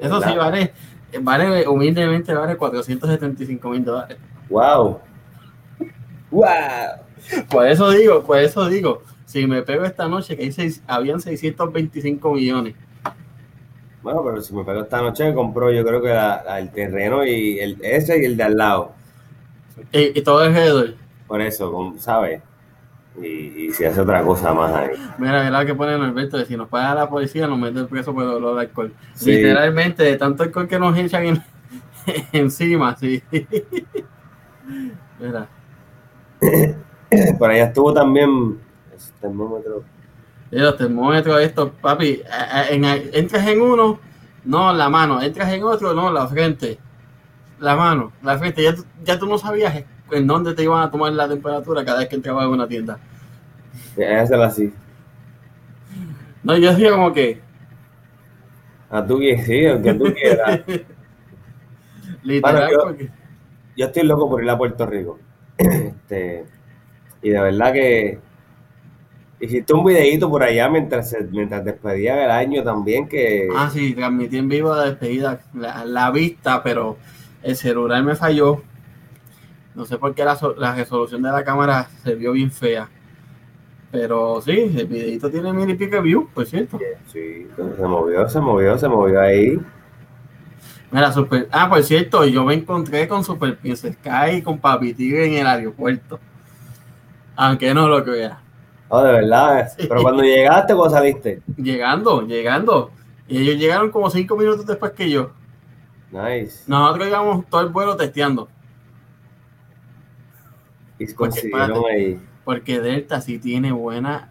Eso 0.00 0.20
sí, 0.22 0.34
vale. 0.34 0.72
Vale, 1.20 1.68
humildemente, 1.68 2.32
vale 2.34 2.56
475 2.56 3.68
mil 3.70 3.84
dólares. 3.84 4.16
Wow. 4.48 5.00
Wow. 6.30 6.46
Por 7.50 7.66
eso 7.66 7.90
digo, 7.90 8.22
por 8.22 8.38
eso 8.38 8.68
digo. 8.68 9.02
Si 9.26 9.46
me 9.46 9.62
pego 9.62 9.84
esta 9.84 10.08
noche, 10.08 10.36
que 10.36 10.42
hay 10.42 10.52
seis, 10.52 10.82
habían 10.86 11.20
625 11.20 12.34
millones. 12.34 12.74
Bueno, 14.02 14.22
pero 14.24 14.40
si 14.42 14.52
me 14.54 14.64
pego 14.64 14.80
esta 14.82 15.00
noche, 15.00 15.24
me 15.24 15.34
compro 15.34 15.70
yo 15.70 15.84
creo 15.84 16.02
que 16.02 16.08
la- 16.08 16.42
la- 16.44 16.58
el 16.58 16.70
terreno 16.70 17.24
y 17.24 17.58
el 17.60 17.78
ese 17.82 18.20
y 18.20 18.24
el 18.24 18.36
de 18.36 18.42
al 18.42 18.56
lado. 18.56 18.92
Y, 19.92 20.18
y 20.18 20.22
todo 20.22 20.40
alrededor. 20.40 20.94
Por 21.26 21.40
eso, 21.40 21.94
¿sabes? 21.98 22.42
Y, 23.20 23.26
y 23.66 23.72
si 23.72 23.84
hace 23.84 24.00
otra 24.00 24.22
cosa 24.22 24.54
más 24.54 24.72
ahí. 24.72 24.90
Mira, 25.18 25.44
mira 25.44 25.66
que 25.66 25.74
pone 25.74 25.92
Alberto, 25.92 26.38
que 26.38 26.46
si 26.46 26.56
nos 26.56 26.68
paga 26.68 26.94
la 26.94 27.08
policía 27.10 27.46
nos 27.46 27.58
mete 27.58 27.80
el 27.80 27.86
preso 27.86 28.14
por 28.14 28.24
dolor 28.24 28.54
de 28.56 28.62
alcohol. 28.62 28.92
Sí. 29.14 29.32
Literalmente, 29.32 30.02
de 30.02 30.16
tanto 30.16 30.42
alcohol 30.44 30.66
que 30.66 30.78
nos 30.78 30.96
echan 30.96 31.26
en- 31.26 31.42
encima, 32.32 32.96
sí. 32.96 33.22
Mira, 35.20 35.46
Por 37.38 37.50
allá 37.50 37.64
estuvo 37.64 37.92
también 37.92 38.58
ese 38.96 39.12
termómetro. 39.20 39.84
y 40.50 40.58
los 40.58 40.76
termómetros 40.76 41.40
estos, 41.42 41.70
papi, 41.80 42.22
en- 42.70 42.84
entras 42.84 43.46
en 43.46 43.60
uno, 43.60 44.00
no, 44.44 44.72
la 44.72 44.88
mano, 44.88 45.20
entras 45.22 45.52
en 45.52 45.62
otro, 45.64 45.92
no, 45.94 46.10
la 46.10 46.26
frente. 46.26 46.78
La 47.60 47.76
mano, 47.76 48.12
la 48.22 48.38
frente, 48.38 48.62
ya, 48.62 48.74
ya 49.04 49.18
tú 49.18 49.26
no 49.26 49.38
sabías 49.38 49.84
en 50.12 50.26
dónde 50.26 50.54
te 50.54 50.62
iban 50.62 50.82
a 50.82 50.90
tomar 50.90 51.12
la 51.12 51.28
temperatura 51.28 51.84
cada 51.84 51.98
vez 52.00 52.08
que 52.08 52.16
entrabas 52.16 52.44
en 52.44 52.50
una 52.50 52.68
tienda. 52.68 52.98
Hágaselo 53.96 54.42
así. 54.44 54.72
No, 56.42 56.56
yo 56.56 56.70
decía 56.70 56.90
como 56.90 57.12
que, 57.12 57.40
A 58.90 59.04
tú 59.06 59.18
que 59.18 59.42
sí, 59.44 59.66
aunque 59.66 59.94
tú 59.94 60.04
quieras. 60.14 60.60
literal, 62.22 62.54
Bueno, 62.54 62.70
yo- 62.70 62.82
porque... 62.84 63.10
Yo 63.74 63.86
estoy 63.86 64.02
loco 64.02 64.28
por 64.28 64.42
ir 64.44 64.50
a 64.50 64.58
Puerto 64.58 64.86
Rico. 64.86 65.18
Este, 65.58 66.44
y 67.22 67.30
de 67.30 67.40
verdad 67.40 67.72
que 67.72 68.18
hiciste 69.40 69.72
un 69.72 69.84
videíto 69.84 70.28
por 70.28 70.42
allá 70.42 70.68
mientras, 70.68 71.16
mientras 71.30 71.64
despedían 71.64 72.18
el 72.18 72.30
año 72.30 72.62
también 72.62 73.08
que 73.08 73.48
Ah, 73.56 73.70
sí, 73.72 73.94
transmití 73.94 74.36
en 74.38 74.48
vivo 74.48 74.74
la 74.74 74.84
despedida, 74.84 75.40
la, 75.54 75.84
la 75.86 76.10
vista, 76.10 76.62
pero 76.62 76.98
el 77.42 77.56
celular 77.56 78.02
me 78.02 78.14
falló. 78.14 78.62
No 79.74 79.84
sé 79.84 79.98
por 79.98 80.14
qué 80.14 80.24
la, 80.24 80.36
so- 80.36 80.54
la 80.56 80.74
resolución 80.74 81.22
de 81.22 81.30
la 81.30 81.44
cámara 81.44 81.88
se 82.02 82.14
vio 82.14 82.32
bien 82.32 82.50
fea. 82.50 82.88
Pero 83.90 84.40
sí, 84.40 84.52
el 84.76 84.86
videito 84.86 85.30
tiene 85.30 85.52
mil 85.52 85.68
y 85.68 85.74
pico 85.74 85.96
de 85.96 86.02
views, 86.02 86.26
por 86.32 86.46
cierto. 86.46 86.78
sí, 87.06 87.46
se 87.56 87.82
movió, 87.86 88.28
se 88.28 88.40
movió, 88.40 88.78
se 88.78 88.88
movió 88.88 89.20
ahí. 89.20 89.58
Mira, 90.90 91.12
super, 91.12 91.48
ah, 91.52 91.68
por 91.68 91.82
cierto, 91.82 92.24
yo 92.26 92.44
me 92.44 92.54
encontré 92.54 93.06
con 93.08 93.24
Super 93.24 93.56
Princess 93.56 93.94
Sky 93.94 94.36
y 94.36 94.42
con 94.42 94.58
Papi 94.58 94.92
Tigre 94.94 95.26
en 95.26 95.34
el 95.34 95.46
aeropuerto. 95.46 96.18
Aunque 97.36 97.72
no 97.72 97.88
lo 97.88 98.04
crea. 98.04 98.40
Oh, 98.88 99.02
de 99.02 99.12
verdad. 99.12 99.68
Sí. 99.76 99.86
Pero 99.88 100.02
cuando 100.02 100.22
llegaste, 100.22 100.74
¿cómo 100.74 100.90
saliste? 100.90 101.40
Llegando, 101.56 102.26
llegando. 102.26 102.90
Y 103.26 103.38
ellos 103.38 103.56
llegaron 103.56 103.90
como 103.90 104.10
cinco 104.10 104.36
minutos 104.36 104.66
después 104.66 104.92
que 104.92 105.08
yo. 105.08 105.30
Nice. 106.10 106.64
Nosotros 106.66 107.08
íbamos 107.08 107.46
todo 107.48 107.62
el 107.62 107.68
vuelo 107.68 107.96
testeando. 107.96 108.48
Ahí. 111.88 112.18
Porque 112.44 112.80
Delta 112.80 113.20
sí 113.20 113.38
tiene 113.38 113.72
buena 113.72 114.30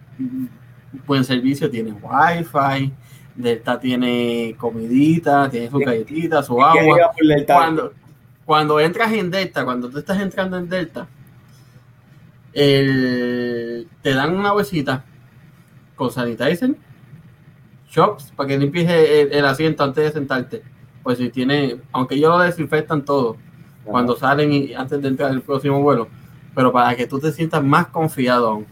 buen 1.05 1.23
servicio, 1.23 1.69
tiene 1.69 1.93
wifi, 1.93 2.91
Delta 3.35 3.79
tiene 3.79 4.55
comidita, 4.57 5.49
tiene 5.49 5.69
su 5.69 5.79
galletita, 5.79 6.43
su 6.43 6.61
agua. 6.61 7.11
Cuando, 7.45 7.93
cuando 8.45 8.79
entras 8.79 9.11
en 9.13 9.31
Delta, 9.31 9.63
cuando 9.63 9.89
tú 9.89 9.99
estás 9.99 10.19
entrando 10.19 10.57
en 10.57 10.69
Delta, 10.69 11.07
te 12.53 13.85
dan 14.03 14.35
una 14.35 14.51
bolsita 14.51 15.05
con 15.95 16.11
sanitizer, 16.11 16.75
shops, 17.89 18.31
para 18.35 18.49
que 18.49 18.57
limpies 18.57 18.89
el, 18.89 19.45
asiento 19.45 19.83
antes 19.83 20.03
de 20.05 20.11
sentarte. 20.11 20.63
Pues 21.03 21.17
si 21.17 21.29
tiene, 21.29 21.77
aunque 21.91 22.15
ellos 22.15 22.29
lo 22.29 22.39
desinfectan 22.39 23.03
todo, 23.03 23.37
cuando 23.83 24.15
salen 24.15 24.51
y 24.53 24.73
antes 24.73 25.01
de 25.01 25.07
entrar 25.07 25.31
el 25.31 25.41
próximo 25.41 25.81
vuelo, 25.81 26.07
pero 26.53 26.71
para 26.71 26.95
que 26.95 27.07
tú 27.07 27.19
te 27.19 27.31
sientas 27.31 27.63
más 27.63 27.87
confiado 27.87 28.49
aún. 28.49 28.65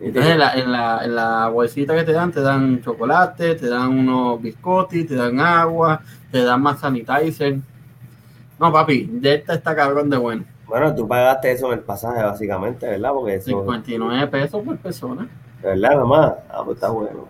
Entonces 0.00 0.32
en 0.32 0.38
la, 0.38 0.54
en, 0.54 0.72
la, 0.72 1.04
en 1.04 1.14
la 1.14 1.48
bolsita 1.48 1.94
que 1.94 2.04
te 2.04 2.12
dan, 2.12 2.32
te 2.32 2.40
dan 2.40 2.80
chocolate, 2.82 3.54
te 3.54 3.68
dan 3.68 3.88
unos 3.90 4.40
biscotti, 4.40 5.04
te 5.04 5.14
dan 5.14 5.38
agua, 5.40 6.00
te 6.30 6.42
dan 6.42 6.62
más 6.62 6.80
sanitizer. 6.80 7.58
No, 8.58 8.72
papi, 8.72 9.08
Delta 9.12 9.54
está 9.54 9.76
cabrón 9.76 10.08
de 10.08 10.16
bueno. 10.16 10.44
Bueno, 10.66 10.94
tú 10.94 11.06
pagaste 11.06 11.52
eso 11.52 11.72
en 11.72 11.80
el 11.80 11.84
pasaje, 11.84 12.22
básicamente, 12.22 12.86
¿verdad? 12.86 13.10
Porque 13.12 13.34
eso, 13.34 13.46
59 13.46 14.26
pesos 14.28 14.62
por 14.62 14.78
persona. 14.78 15.28
¿Verdad, 15.62 15.96
nomás? 15.96 16.32
Ah, 16.48 16.62
pues 16.64 16.76
está 16.76 16.90
bueno. 16.90 17.28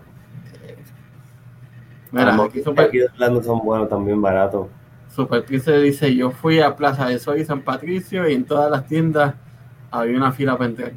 Mira, 2.11 2.35
aquí, 2.35 2.61
super... 2.61 2.85
aquí 2.85 2.99
son 3.43 3.59
buenos 3.63 3.89
también, 3.89 4.21
baratos. 4.21 4.67
Super 5.15 5.45
dice, 5.45 6.15
yo 6.15 6.31
fui 6.31 6.61
a 6.61 6.75
Plaza 6.75 7.07
de 7.07 7.19
Sol 7.19 7.39
y 7.39 7.45
San 7.45 7.61
Patricio 7.61 8.29
y 8.29 8.33
en 8.33 8.45
todas 8.45 8.71
las 8.71 8.87
tiendas 8.87 9.35
había 9.91 10.15
una 10.15 10.31
fila 10.31 10.57
para 10.57 10.69
entrar. 10.69 10.93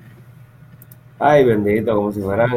Ay, 1.18 1.44
bendito, 1.44 1.94
como 1.97 2.12
si 2.12 2.21
fueran... 2.21 2.50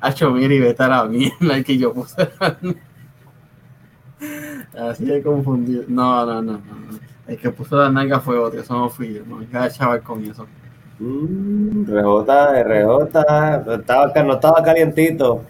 Hacho, 0.00 0.30
mira 0.30 0.54
y 0.54 0.60
vete 0.60 0.82
a 0.84 0.88
la 0.88 1.04
mierda 1.06 1.62
que 1.64 1.76
yo 1.76 1.92
puse. 1.92 2.28
Así 4.78 5.04
de 5.06 5.22
confundido. 5.22 5.82
No, 5.88 6.24
no, 6.24 6.40
no, 6.40 6.52
no. 6.52 6.60
El 7.26 7.36
que 7.36 7.50
puso 7.50 7.76
la 7.76 7.90
nalga 7.90 8.20
fue 8.20 8.38
otro, 8.38 8.60
eso 8.60 8.74
no 8.74 8.88
fui 8.88 9.14
yo. 9.14 9.24
No 9.26 9.44
cada 9.50 9.70
chaval 9.70 10.02
con 10.02 10.24
eso. 10.24 10.46
Mm, 11.00 11.84
RJ. 11.84 13.02
Estaba, 13.74 14.22
no 14.22 14.34
estaba 14.34 14.62
calientito. 14.62 15.44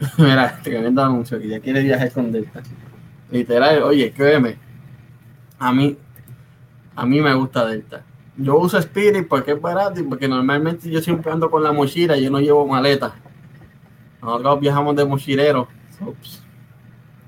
Mira, 0.18 0.60
tremendo 0.62 1.02
anuncio 1.02 1.38
que 1.38 1.48
ya 1.48 1.60
quiere 1.60 1.82
viajar 1.82 2.12
con 2.12 2.30
Delta. 2.30 2.62
Literal, 3.30 3.82
oye, 3.82 4.12
créeme. 4.12 4.56
A 5.58 5.72
mí, 5.72 5.96
a 6.94 7.06
mí 7.06 7.20
me 7.20 7.34
gusta 7.34 7.66
Delta. 7.66 8.04
Yo 8.36 8.56
uso 8.56 8.78
Spirit 8.78 9.26
porque 9.26 9.52
es 9.52 9.60
barato 9.60 10.00
y 10.00 10.04
porque 10.04 10.28
normalmente 10.28 10.88
yo 10.88 11.00
siempre 11.00 11.32
ando 11.32 11.50
con 11.50 11.62
la 11.62 11.72
mochila 11.72 12.16
y 12.16 12.24
yo 12.24 12.30
no 12.30 12.40
llevo 12.40 12.66
maleta. 12.66 13.14
Nosotros 14.22 14.60
viajamos 14.60 14.94
de 14.94 15.04
mochilero. 15.04 15.68
O 16.00 16.14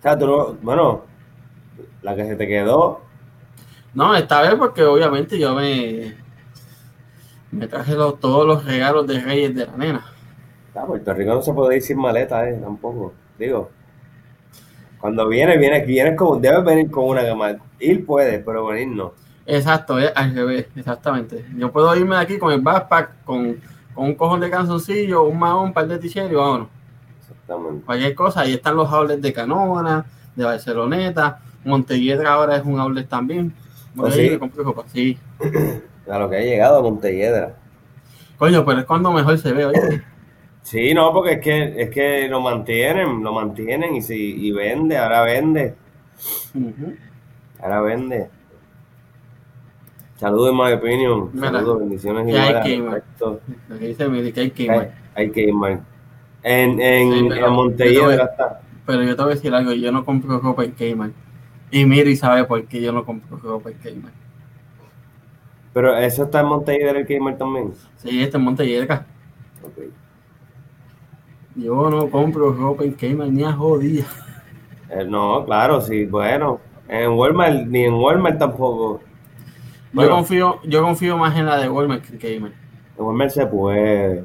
sea, 0.03 0.17
tú 0.17 0.27
no, 0.27 0.55
bueno, 0.63 1.05
la 2.03 2.15
que 2.15 2.25
se 2.25 2.37
te 2.37 2.47
quedó. 2.47 3.03
No, 3.93 4.15
esta 4.15 4.41
vez 4.43 4.55
porque 4.55 4.85
obviamente 4.85 5.39
yo 5.39 5.55
me, 5.57 6.15
me 7.51 7.67
traje 7.67 7.95
todos 7.95 8.47
los 8.47 8.65
regalos 8.65 9.07
de 9.09 9.21
Reyes 9.21 9.55
de 9.55 9.67
la 9.67 9.77
nena. 9.77 10.05
Ah, 10.75 10.85
Puerto 10.87 11.13
Rico 11.15 11.35
no 11.35 11.43
se 11.43 11.53
puede 11.53 11.77
ir 11.77 11.83
sin 11.83 11.99
maleta, 11.99 12.49
eh, 12.49 12.55
tampoco. 12.55 13.13
Digo, 13.39 13.71
cuando 15.01 15.27
viene, 15.29 15.57
viene, 15.57 15.85
viene 15.85 16.15
con, 16.15 16.41
debes 16.41 16.65
venir 16.65 16.91
con 16.91 17.07
una 17.07 17.23
gama. 17.23 17.57
Ir 17.79 18.05
puede, 18.05 18.39
pero 18.39 18.67
venir 18.67 18.89
no. 18.89 19.13
Exacto, 19.47 19.99
es 19.99 20.13
al 20.15 20.35
revés, 20.35 20.67
exactamente. 20.77 21.45
Yo 21.57 21.73
puedo 21.73 21.95
irme 21.97 22.17
de 22.17 22.23
aquí 22.23 22.39
con 22.39 22.53
el 22.53 22.61
backpack, 22.61 23.25
con, 23.25 23.59
con 23.95 24.05
un 24.07 24.15
cojón 24.15 24.41
de 24.41 24.51
canzoncillo, 24.51 25.25
un 25.25 25.39
mahón, 25.39 25.69
un 25.69 25.73
par 25.73 25.89
de 25.89 25.99
t-shirts 25.99 26.31
y 26.31 26.35
vámonos. 26.35 26.69
Cualquier 27.85 28.15
cosa, 28.15 28.43
ahí 28.43 28.55
están 28.55 28.77
los 28.77 28.93
outlets 28.93 29.23
de 29.23 29.33
Canóvana, 29.33 30.07
de 30.37 30.45
Barceloneta, 30.45 31.41
Montelledra 31.65 32.33
ahora 32.33 32.57
es 32.57 32.65
un 32.65 32.79
outlet 32.79 33.09
también. 33.09 33.53
¿Ah, 33.99 34.11
sí? 34.11 34.39
sí. 34.93 35.19
A 36.09 36.19
lo 36.19 36.31
que 36.31 36.37
ha 36.37 36.41
llegado 36.41 36.79
a 36.79 36.83
Montelledra. 36.83 37.55
Coño, 38.37 38.65
pero 38.65 38.81
es 38.81 38.87
cuando 38.87 39.13
mejor 39.13 39.39
se 39.39 39.53
ve, 39.53 39.67
oye. 39.67 40.03
Sí, 40.71 40.95
no, 40.95 41.13
porque 41.13 41.33
es 41.33 41.41
que, 41.41 41.83
es 41.83 41.91
que 41.91 42.29
lo 42.29 42.41
mantienen, 42.41 43.25
lo 43.25 43.33
mantienen 43.33 43.97
y, 43.97 44.03
si, 44.03 44.15
y 44.15 44.53
vende, 44.53 44.97
ahora 44.97 45.23
vende. 45.23 45.75
Ahora 47.61 47.81
vende. 47.81 48.31
Saludos, 50.15 50.55
my 50.55 50.73
opinion. 50.73 51.33
Saludos, 51.41 51.81
bendiciones 51.81 52.29
y 52.29 52.37
hay 52.37 52.63
Dice, 53.81 54.05
hay 54.05 54.53
Hay 55.17 55.31
que 55.33 55.49
en, 55.49 56.81
en, 56.81 57.29
pero, 57.31 57.75
en 57.75 58.21
está. 58.21 58.61
Pero 58.87 59.03
yo 59.03 59.17
te 59.17 59.23
voy 59.25 59.33
a 59.33 59.35
decir 59.35 59.53
algo, 59.53 59.73
yo 59.73 59.91
no 59.91 60.05
compro 60.05 60.39
ropa 60.39 60.63
en 60.63 60.71
Kmart. 60.71 61.15
Y 61.73 61.85
Miri 61.85 62.15
sabe 62.15 62.45
por 62.45 62.65
qué 62.67 62.81
yo 62.81 62.93
no 62.93 63.05
compro 63.05 63.39
ropa 63.39 63.71
en 63.71 63.79
Kmart. 63.79 64.15
Pero 65.75 65.97
eso 65.97 66.23
está 66.23 66.43
en 66.43 66.47
Montelledra 66.47 67.01
el 67.01 67.07
Kmart 67.09 67.39
también. 67.39 67.73
Sí, 67.97 68.23
está 68.23 68.39
en 68.39 68.45
Montelledra. 68.45 69.05
Okay. 69.65 69.91
Yo 71.57 71.91
no 71.91 72.11
compro 72.11 72.53
ropa 72.53 72.85
en 72.85 72.95
Kmart 72.95 73.31
ni 73.31 73.45
a 73.45 73.53
jodida. 73.53 74.07
Eh, 74.89 75.05
no, 75.05 75.45
claro, 75.45 75.81
sí, 75.81 76.07
bueno. 76.07 76.61
En 76.89 77.11
Walmart, 77.13 77.67
ni 77.67 77.85
en 77.85 77.95
Walmart 77.95 78.39
tampoco. 78.39 79.01
Yo 79.93 80.11
confío, 80.11 80.61
yo 80.65 80.83
confío 80.83 81.17
más 81.17 81.37
en 81.37 81.47
la 81.47 81.59
de 81.59 81.69
Walmart 81.69 82.05
que 82.05 82.35
en 82.35 82.41
Kmart. 82.41 82.55
En 82.99 83.05
Walmart 83.05 83.31
se 83.31 83.47
puede. 83.47 84.25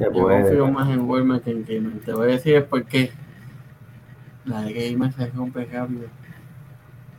Yo 0.00 0.12
confío 0.12 0.68
más 0.68 0.88
en 0.88 1.00
Walmart 1.08 1.44
que 1.44 1.50
en 1.50 1.64
Gamer. 1.64 2.00
Te 2.00 2.12
voy 2.12 2.28
a 2.28 2.32
decir 2.32 2.56
es 2.56 2.64
porque 2.64 3.12
la 4.46 4.62
de 4.62 4.72
Gamer 4.72 5.12
se 5.12 5.26
rompe 5.30 5.66
rápido. 5.66 6.08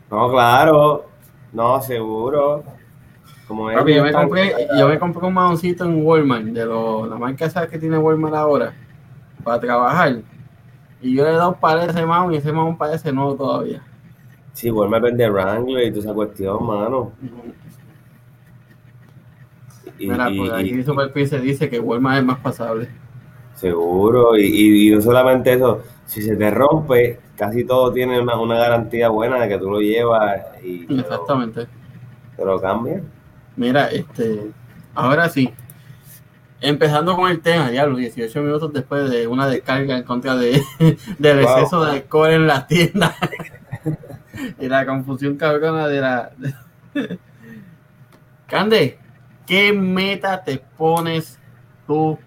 No, 0.10 0.30
claro. 0.32 1.06
No, 1.54 1.80
seguro. 1.82 2.64
Como 3.52 3.70
yo, 3.70 3.84
me 3.84 4.14
compré, 4.14 4.56
yo 4.80 4.88
me 4.88 4.98
compré 4.98 5.28
un 5.28 5.34
maoncito 5.34 5.84
en 5.84 6.06
Walmart, 6.06 6.46
de 6.46 6.66
lo, 6.66 7.06
la 7.06 7.18
marca 7.18 7.48
esa 7.48 7.68
que 7.68 7.78
tiene 7.78 7.98
Walmart 7.98 8.34
ahora, 8.34 8.74
para 9.44 9.60
trabajar. 9.60 10.22
Y 11.02 11.14
yo 11.14 11.26
le 11.26 11.32
he 11.32 11.34
dado 11.34 11.58
para 11.60 11.84
ese 11.84 12.06
mouse 12.06 12.34
y 12.34 12.38
ese 12.38 12.54
mouse 12.54 12.78
parece 12.78 13.12
nuevo 13.12 13.36
todavía. 13.36 13.84
Sí, 14.54 14.72
Walmart 14.72 15.04
vende 15.04 15.30
Wrangler 15.30 15.86
y 15.86 15.90
toda 15.90 16.02
esa 16.02 16.14
cuestión, 16.14 16.66
mano. 16.66 17.12
Mira, 20.00 20.30
pues 20.34 20.54
aquí 20.54 20.82
Super 20.84 21.28
se 21.28 21.42
dice 21.42 21.70
que 21.70 21.82
Walmart 21.82 22.20
es 22.20 22.24
más 22.24 22.40
pasable. 22.40 22.88
Seguro, 23.56 24.38
y, 24.38 24.92
no 24.92 25.02
solamente 25.02 25.52
eso, 25.52 25.82
si 26.06 26.22
se 26.22 26.38
te 26.38 26.50
rompe, 26.52 27.20
casi 27.36 27.66
todo 27.66 27.92
tiene 27.92 28.18
una, 28.22 28.38
garantía 28.56 29.10
buena 29.10 29.42
de 29.42 29.50
que 29.50 29.58
tú 29.58 29.70
lo 29.70 29.82
llevas 29.82 30.42
y 30.64 30.86
Exactamente. 30.98 31.68
Te 32.38 32.46
lo, 32.46 32.62
cambia. 32.62 33.04
Mira, 33.56 33.88
este, 33.88 34.52
ahora 34.96 35.30
sí, 35.30 35.54
empezando 36.62 37.16
con 37.16 37.30
el 37.30 37.42
tema, 37.42 37.72
ya 37.72 37.86
los 37.86 37.98
18 37.98 38.42
minutos 38.42 38.74
después 38.74 39.10
de 39.10 39.28
una 39.28 39.48
descarga 39.48 39.98
en 39.98 40.04
contra 40.04 40.36
de, 40.36 40.62
del 41.20 41.40
exceso 41.40 41.84
de 41.86 41.92
alcohol 41.92 42.32
en 42.32 42.48
las 42.48 42.68
tiendas 42.68 43.16
y 44.60 44.68
la 44.68 44.86
confusión 44.86 45.36
cabrona 45.38 45.88
de 45.88 46.02
la... 46.02 46.32
Cande, 48.48 49.00
¿Qué 49.52 49.74
meta 49.74 50.46
te 50.46 50.60
pones 50.78 51.38
tú 51.86 52.18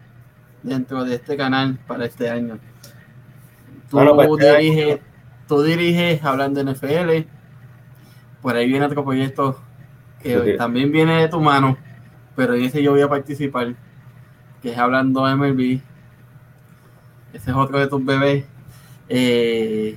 dentro 0.62 1.04
de 1.04 1.14
este 1.14 1.38
canal 1.38 1.78
para 1.86 2.04
este 2.04 2.28
año? 2.28 2.58
Tú, 3.88 3.96
pues, 4.14 4.28
este 4.28 4.58
diriges, 4.58 5.00
tú 5.48 5.62
diriges 5.62 6.22
hablando 6.22 6.62
de 6.62 6.72
NFL. 6.72 7.28
Por 8.42 8.56
ahí 8.56 8.66
viene 8.66 8.84
otro 8.84 9.04
proyecto 9.04 9.58
que 10.24 10.54
también 10.56 10.90
viene 10.90 11.20
de 11.20 11.28
tu 11.28 11.40
mano, 11.40 11.76
pero 12.34 12.54
ese 12.54 12.82
yo 12.82 12.92
voy 12.92 13.02
a 13.02 13.08
participar, 13.08 13.74
que 14.62 14.72
es 14.72 14.78
hablando 14.78 15.26
de 15.26 15.36
MLB. 15.36 15.80
Ese 17.32 17.50
es 17.50 17.56
otro 17.56 17.78
de 17.78 17.86
tus 17.86 18.04
bebés. 18.04 18.44
Eh, 19.08 19.96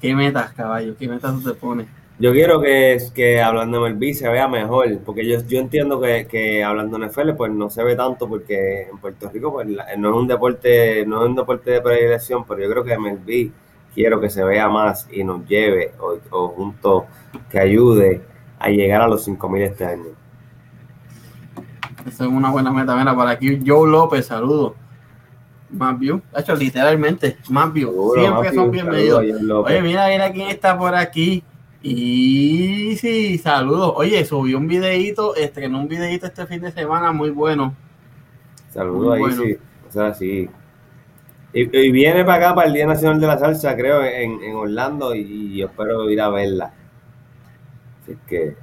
¿Qué 0.00 0.14
metas, 0.14 0.52
caballo? 0.52 0.96
¿Qué 0.98 1.06
metas 1.08 1.34
tú 1.34 1.50
te 1.50 1.54
pones? 1.58 1.86
Yo 2.18 2.32
quiero 2.32 2.62
que, 2.62 2.96
que 3.14 3.42
hablando 3.42 3.82
MLB 3.82 4.14
se 4.14 4.28
vea 4.28 4.48
mejor, 4.48 4.98
porque 5.04 5.28
yo, 5.28 5.38
yo 5.46 5.58
entiendo 5.58 6.00
que, 6.00 6.26
que 6.26 6.64
hablando 6.64 6.98
NFL 6.98 7.32
pues 7.36 7.52
no 7.52 7.68
se 7.68 7.84
ve 7.84 7.94
tanto 7.94 8.26
porque 8.26 8.84
en 8.90 8.96
Puerto 8.96 9.28
Rico 9.28 9.52
pues 9.52 9.68
no 9.98 10.08
es 10.08 10.14
un 10.16 10.26
deporte, 10.26 11.04
no 11.06 11.22
es 11.22 11.28
un 11.28 11.36
deporte 11.36 11.72
de 11.72 11.82
predilección, 11.82 12.46
pero 12.46 12.62
yo 12.62 12.70
creo 12.70 12.84
que 12.84 12.96
MLB 12.96 13.50
quiero 13.94 14.18
que 14.18 14.30
se 14.30 14.42
vea 14.44 14.66
más 14.70 15.06
y 15.12 15.24
nos 15.24 15.46
lleve 15.46 15.92
o, 15.98 16.16
o 16.30 16.48
junto 16.48 17.06
que 17.50 17.58
ayude 17.58 18.22
a 18.58 18.68
llegar 18.68 19.02
a 19.02 19.08
los 19.08 19.24
5000 19.24 19.62
este 19.62 19.84
año. 19.84 20.04
Esa 22.06 22.24
es 22.24 22.30
una 22.30 22.50
buena 22.50 22.72
meta. 22.72 22.94
Mira, 22.96 23.14
para 23.16 23.30
aquí 23.30 23.60
Joe 23.64 23.90
López, 23.90 24.26
saludos. 24.26 24.74
Más 25.70 25.98
view, 25.98 26.22
hecho 26.36 26.54
literalmente, 26.54 27.38
más 27.50 27.72
view. 27.72 28.12
Siempre 28.14 28.54
son 28.54 28.70
bienvenidos. 28.70 29.20
Oye, 29.64 29.82
mira, 29.82 30.06
mira 30.06 30.30
quién 30.30 30.48
está 30.48 30.78
por 30.78 30.94
aquí 30.94 31.42
Y 31.82 32.96
sí, 32.96 33.36
saludos. 33.38 33.92
Oye, 33.96 34.24
subió 34.24 34.58
un 34.58 34.68
videito, 34.68 35.34
estrenó 35.34 35.80
un 35.80 35.88
videito 35.88 36.26
este 36.26 36.46
fin 36.46 36.60
de 36.60 36.70
semana 36.70 37.10
muy 37.10 37.30
bueno. 37.30 37.74
Saludos 38.70 39.14
ahí, 39.14 39.20
bueno. 39.20 39.42
sí. 39.42 39.56
O 39.88 39.92
sea, 39.92 40.14
sí. 40.14 40.48
Y, 41.52 41.78
y 41.78 41.90
viene 41.90 42.24
para 42.24 42.46
acá, 42.46 42.54
para 42.54 42.68
el 42.68 42.74
Día 42.74 42.86
Nacional 42.86 43.20
de 43.20 43.26
la 43.26 43.38
Salsa, 43.38 43.74
creo, 43.76 44.04
en, 44.04 44.42
en 44.42 44.54
Orlando, 44.54 45.14
y, 45.14 45.62
espero 45.62 46.08
ir 46.10 46.20
a 46.20 46.28
verla. 46.28 46.74
Así 48.06 48.16
que, 48.28 48.56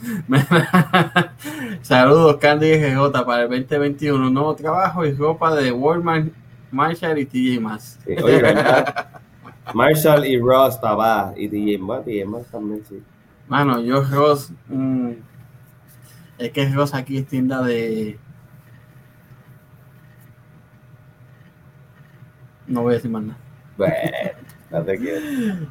Saludos, 1.82 2.36
Candy 2.36 2.72
GJ, 2.78 3.24
para 3.24 3.42
el 3.42 3.48
2021. 3.48 4.30
Nuevo 4.30 4.54
trabajo 4.56 5.04
y 5.06 5.12
ropa 5.12 5.54
de 5.54 5.70
Walmart, 5.70 6.32
Marshall 6.72 7.18
y 7.18 7.26
TJ 7.26 7.60
Maxx. 7.60 7.98
sí. 8.04 8.14
Marshall 9.74 10.24
y 10.24 10.40
Ross, 10.40 10.78
papá, 10.78 11.34
y 11.36 11.46
DJ 11.46 11.78
Más, 11.78 12.04
DJ 12.04 12.24
Más 12.24 12.46
también, 12.46 12.82
sí. 12.88 13.02
Mano, 13.48 13.80
yo 13.80 14.02
Ross. 14.02 14.50
mm, 14.68 15.10
es 16.38 16.50
que 16.52 16.68
Ross 16.70 16.94
aquí 16.94 17.18
es 17.18 17.26
tienda 17.26 17.62
de. 17.62 18.18
No 22.66 22.82
voy 22.82 22.92
a 22.92 22.96
decir 22.96 23.10
más 23.10 23.22
nada. 23.22 23.38
Bueno, 23.76 23.94
no 24.70 24.82
te 24.82 24.98
quiero. 24.98 25.20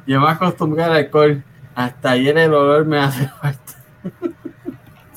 Yo 0.06 0.20
me 0.20 0.28
acostumbré 0.28 0.82
al 0.82 0.92
alcohol. 0.92 1.44
Hasta 1.78 2.10
ayer 2.10 2.36
el 2.36 2.52
olor 2.52 2.84
me 2.86 2.98
hace 2.98 3.28
falta. 3.40 3.72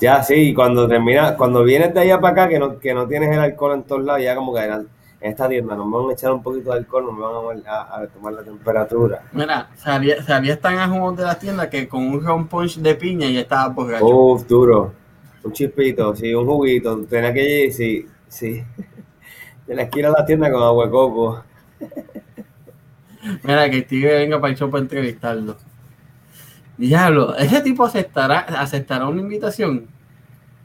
Ya, 0.00 0.22
sí, 0.22 0.54
cuando 0.54 0.86
termina, 0.86 1.36
cuando 1.36 1.64
vienes 1.64 1.92
de 1.92 2.00
allá 2.00 2.20
para 2.20 2.32
acá, 2.44 2.48
que 2.48 2.58
no, 2.60 2.78
que 2.78 2.94
no 2.94 3.08
tienes 3.08 3.30
el 3.32 3.40
alcohol 3.40 3.74
en 3.74 3.82
todos 3.82 4.04
lados, 4.04 4.22
ya 4.22 4.36
como 4.36 4.54
que 4.54 4.60
en, 4.62 4.72
en 4.72 4.86
esta 5.20 5.48
tienda 5.48 5.74
nos 5.74 5.90
van 5.90 6.10
a 6.10 6.12
echar 6.12 6.30
un 6.32 6.40
poquito 6.40 6.70
de 6.70 6.78
alcohol, 6.78 7.06
nos 7.06 7.18
van 7.18 7.62
a, 7.66 7.72
a- 7.72 8.00
a 8.02 8.06
tomar 8.06 8.32
la 8.34 8.44
temperatura. 8.44 9.22
Mira, 9.32 9.70
sabía, 9.74 10.22
sabías 10.22 10.60
tan 10.60 10.78
a 10.78 11.12
de 11.12 11.22
la 11.24 11.36
tienda 11.36 11.68
que 11.68 11.88
con 11.88 12.06
un 12.06 12.24
ron 12.24 12.46
punch 12.46 12.76
de 12.78 12.94
piña 12.94 13.28
ya 13.28 13.40
estaba 13.40 13.68
borracho. 13.68 14.06
Uf, 14.06 14.46
duro. 14.46 14.92
Un 15.42 15.52
chispito, 15.52 16.14
sí, 16.14 16.32
un 16.32 16.46
juguito. 16.46 16.96
Tenía 17.10 17.32
que 17.32 17.64
ir, 17.64 17.72
sí, 17.72 18.06
sí. 18.28 18.62
Tienes 19.66 19.90
que 19.90 19.98
ir 19.98 20.06
a 20.06 20.10
la 20.10 20.24
tienda 20.24 20.48
con 20.48 20.62
agua 20.62 20.84
de 20.86 20.90
coco. 20.92 21.42
Mira, 23.42 23.70
que 23.70 23.82
tigre 23.82 24.14
venga 24.18 24.40
para 24.40 24.52
el 24.52 24.58
show 24.58 24.70
para 24.70 24.82
entrevistarlo. 24.82 25.56
Diablo, 26.82 27.36
¿ese 27.36 27.60
tipo 27.60 27.84
aceptará, 27.84 28.40
aceptará 28.40 29.06
una 29.06 29.20
invitación? 29.20 29.86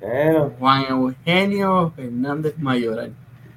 Bueno, 0.02 0.52
Juan 0.58 0.86
Eugenio 0.90 1.94
Fernández 1.96 2.58
Mayoral. 2.58 3.14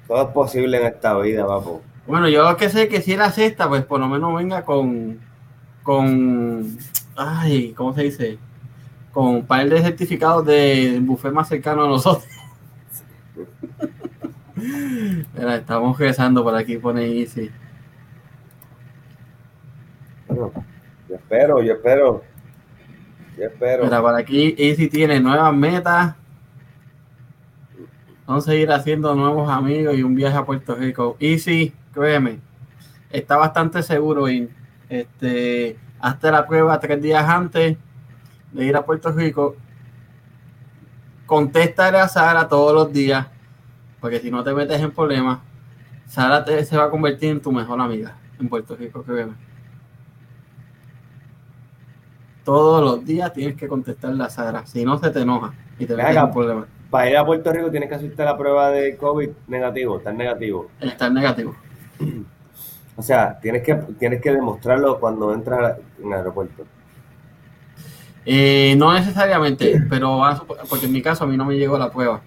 todo 0.07 0.21
es 0.21 0.27
posible 0.27 0.77
en 0.77 0.85
esta 0.85 1.17
vida, 1.17 1.47
papo. 1.47 1.81
Bueno, 2.05 2.29
yo 2.29 2.47
lo 2.47 2.55
que 2.57 2.69
sé 2.69 2.87
que 2.87 3.01
si 3.01 3.13
él 3.13 3.21
acepta, 3.21 3.67
pues 3.67 3.83
por 3.83 3.99
lo 3.99 4.07
menos 4.07 4.35
venga 4.35 4.63
con, 4.63 5.19
con, 5.81 6.77
ay, 7.15 7.73
¿cómo 7.73 7.95
se 7.95 8.03
dice? 8.03 8.37
Con 9.11 9.25
un 9.25 9.47
par 9.47 9.67
de 9.67 9.81
certificados 9.81 10.45
de 10.45 10.99
buffet 11.01 11.33
más 11.33 11.47
cercano 11.47 11.85
a 11.85 11.87
nosotros. 11.87 12.27
Mira, 14.55 15.55
estamos 15.55 15.97
rezando 15.97 16.43
por 16.43 16.53
aquí, 16.53 16.77
pone 16.77 17.07
Easy. 17.07 17.49
Bueno, 20.27 20.51
yo 21.09 21.15
espero, 21.15 21.63
yo 21.63 21.73
espero. 21.73 22.30
Yo 23.37 23.45
espero. 23.45 23.83
Mira, 23.85 24.01
por 24.01 24.15
aquí 24.15 24.55
Easy 24.57 24.87
tiene 24.89 25.19
nuevas 25.19 25.53
metas. 25.53 26.15
Vamos 28.27 28.47
a 28.47 28.51
seguir 28.51 28.71
haciendo 28.71 29.13
nuevos 29.15 29.49
amigos 29.49 29.95
y 29.95 30.03
un 30.03 30.15
viaje 30.15 30.37
a 30.37 30.45
Puerto 30.45 30.75
Rico. 30.75 31.17
Easy, 31.19 31.73
créeme, 31.93 32.39
está 33.09 33.35
bastante 33.37 33.83
seguro 33.83 34.29
ir. 34.29 34.49
Este, 34.89 35.77
hazte 35.99 36.31
la 36.31 36.45
prueba 36.47 36.79
tres 36.79 37.01
días 37.01 37.27
antes 37.27 37.77
de 38.51 38.65
ir 38.65 38.75
a 38.75 38.85
Puerto 38.85 39.11
Rico. 39.11 39.55
Contéstale 41.25 41.97
a 41.99 42.07
Sara 42.07 42.47
todos 42.47 42.73
los 42.73 42.91
días, 42.93 43.25
porque 44.01 44.19
si 44.19 44.29
no 44.29 44.43
te 44.43 44.53
metes 44.53 44.81
en 44.81 44.91
problemas, 44.91 45.39
Sara 46.05 46.43
te- 46.43 46.63
se 46.65 46.77
va 46.77 46.85
a 46.85 46.89
convertir 46.89 47.31
en 47.31 47.41
tu 47.41 47.51
mejor 47.51 47.79
amiga 47.79 48.15
en 48.39 48.49
Puerto 48.49 48.75
Rico, 48.75 49.01
créeme. 49.03 49.33
Todos 52.43 52.83
los 52.83 53.05
días 53.05 53.31
tienes 53.33 53.55
que 53.55 53.67
contestarle 53.67 54.23
a 54.23 54.29
Sara, 54.29 54.65
si 54.65 54.83
no 54.83 54.97
se 54.97 55.11
te 55.11 55.21
enoja 55.21 55.53
y 55.77 55.85
te 55.85 55.95
metes 55.95 56.15
en 56.15 56.31
problemas. 56.31 56.65
Para 56.89 57.09
ir 57.09 57.17
a 57.17 57.25
Puerto 57.25 57.51
Rico 57.53 57.71
tienes 57.71 57.87
que 57.87 57.95
hacerte 57.95 58.25
la 58.25 58.37
prueba 58.37 58.69
de 58.71 58.97
COVID 58.97 59.29
negativo, 59.47 59.97
estar 59.97 60.13
negativo. 60.13 60.69
Estar 60.79 61.11
negativo. 61.11 61.55
O 62.97 63.03
sea, 63.03 63.39
tienes 63.39 63.63
que, 63.63 63.73
tienes 63.97 64.21
que 64.21 64.31
demostrarlo 64.31 64.99
cuando 64.99 65.33
entras 65.33 65.77
en 65.97 66.07
el 66.07 66.13
aeropuerto. 66.13 66.65
Eh, 68.25 68.75
no 68.77 68.93
necesariamente, 68.93 69.81
pero 69.89 70.23
a 70.23 70.43
porque 70.69 70.85
en 70.85 70.91
mi 70.91 71.01
caso 71.01 71.23
a 71.23 71.27
mí 71.27 71.35
no 71.35 71.45
me 71.45 71.57
llegó 71.57 71.79
la 71.79 71.89
prueba, 71.89 72.21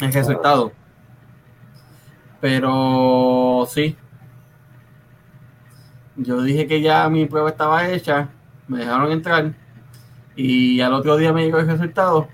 el 0.00 0.12
resultado. 0.12 0.72
Pero 2.40 3.66
sí. 3.70 3.96
Yo 6.16 6.42
dije 6.42 6.66
que 6.66 6.82
ya 6.82 7.08
mi 7.08 7.24
prueba 7.24 7.48
estaba 7.48 7.88
hecha, 7.88 8.28
me 8.72 8.78
dejaron 8.78 9.12
entrar 9.12 9.52
y 10.34 10.80
al 10.80 10.94
otro 10.94 11.16
día 11.16 11.32
me 11.32 11.44
llegó 11.44 11.58
el 11.58 11.68
resultado, 11.68 12.28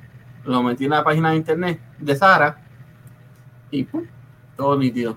lo 0.44 0.62
metí 0.62 0.84
en 0.84 0.90
la 0.90 1.02
página 1.02 1.30
de 1.30 1.36
internet 1.36 1.80
de 1.98 2.16
Sara 2.16 2.58
y 3.70 3.84
¡pum! 3.84 4.04
todo 4.56 4.78
nítido. 4.78 5.16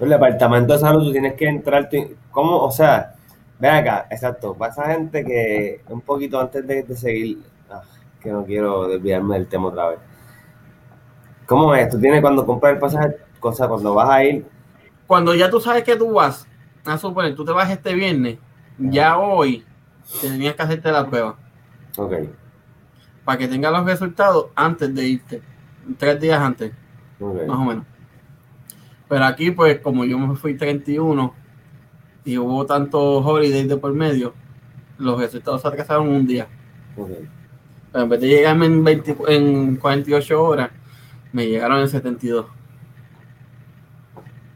El 0.00 0.08
departamento 0.08 0.72
de 0.72 0.78
salud, 0.78 1.04
tú 1.04 1.12
tienes 1.12 1.34
que 1.34 1.46
entrar. 1.48 1.88
¿Cómo? 2.30 2.58
O 2.62 2.70
sea, 2.70 3.14
ven 3.58 3.74
acá, 3.74 4.06
exacto. 4.10 4.54
Para 4.54 4.72
esa 4.72 4.84
gente 4.92 5.24
que 5.24 5.80
un 5.88 6.00
poquito 6.02 6.40
antes 6.40 6.66
de, 6.66 6.82
de 6.82 6.96
seguir, 6.96 7.38
ah, 7.70 7.82
que 8.20 8.30
no 8.30 8.44
quiero 8.44 8.88
desviarme 8.88 9.36
del 9.36 9.46
tema 9.46 9.68
otra 9.68 9.90
vez. 9.90 9.98
¿Cómo 11.46 11.74
es? 11.74 11.88
Tú 11.88 11.98
tienes 11.98 12.20
cuando 12.20 12.44
compras 12.44 12.74
el 12.74 12.78
pasaje, 12.78 13.16
cosa, 13.38 13.68
cuando 13.68 13.94
vas 13.94 14.08
a 14.10 14.24
ir, 14.24 14.44
Cuando 15.06 15.34
ya 15.34 15.48
tú 15.48 15.60
sabes 15.60 15.84
que 15.84 15.96
tú 15.96 16.12
vas, 16.12 16.46
a 16.84 16.98
suponer, 16.98 17.34
tú 17.34 17.44
te 17.44 17.52
vas 17.52 17.70
este 17.70 17.94
viernes, 17.94 18.38
ya 18.78 19.18
hoy 19.18 19.64
tenías 20.20 20.54
que 20.54 20.62
hacerte 20.62 20.92
la 20.92 21.06
prueba. 21.06 21.36
ok, 21.96 22.12
para 23.26 23.38
que 23.38 23.48
tenga 23.48 23.70
los 23.72 23.84
resultados 23.84 24.46
antes 24.54 24.94
de 24.94 25.08
irte, 25.08 25.42
tres 25.98 26.20
días 26.20 26.40
antes, 26.40 26.72
más 27.18 27.58
o 27.58 27.64
menos. 27.64 27.84
Pero 29.08 29.24
aquí, 29.24 29.50
pues, 29.50 29.80
como 29.80 30.04
yo 30.04 30.16
me 30.16 30.36
fui 30.36 30.56
31 30.56 31.34
y 32.24 32.38
hubo 32.38 32.64
tantos 32.66 33.24
holidays 33.26 33.68
de 33.68 33.76
por 33.76 33.92
medio, 33.92 34.32
los 34.98 35.18
resultados 35.18 35.62
se 35.62 35.68
atrasaron 35.68 36.08
un 36.08 36.26
día. 36.26 36.46
Pero 36.94 38.04
en 38.04 38.08
vez 38.08 38.20
de 38.20 38.28
llegarme 38.28 38.66
en, 38.66 38.84
20 38.84 39.16
en 39.28 39.76
48 39.76 40.42
horas, 40.42 40.70
me 41.32 41.48
llegaron 41.48 41.80
en 41.80 41.88
72. 41.88 42.46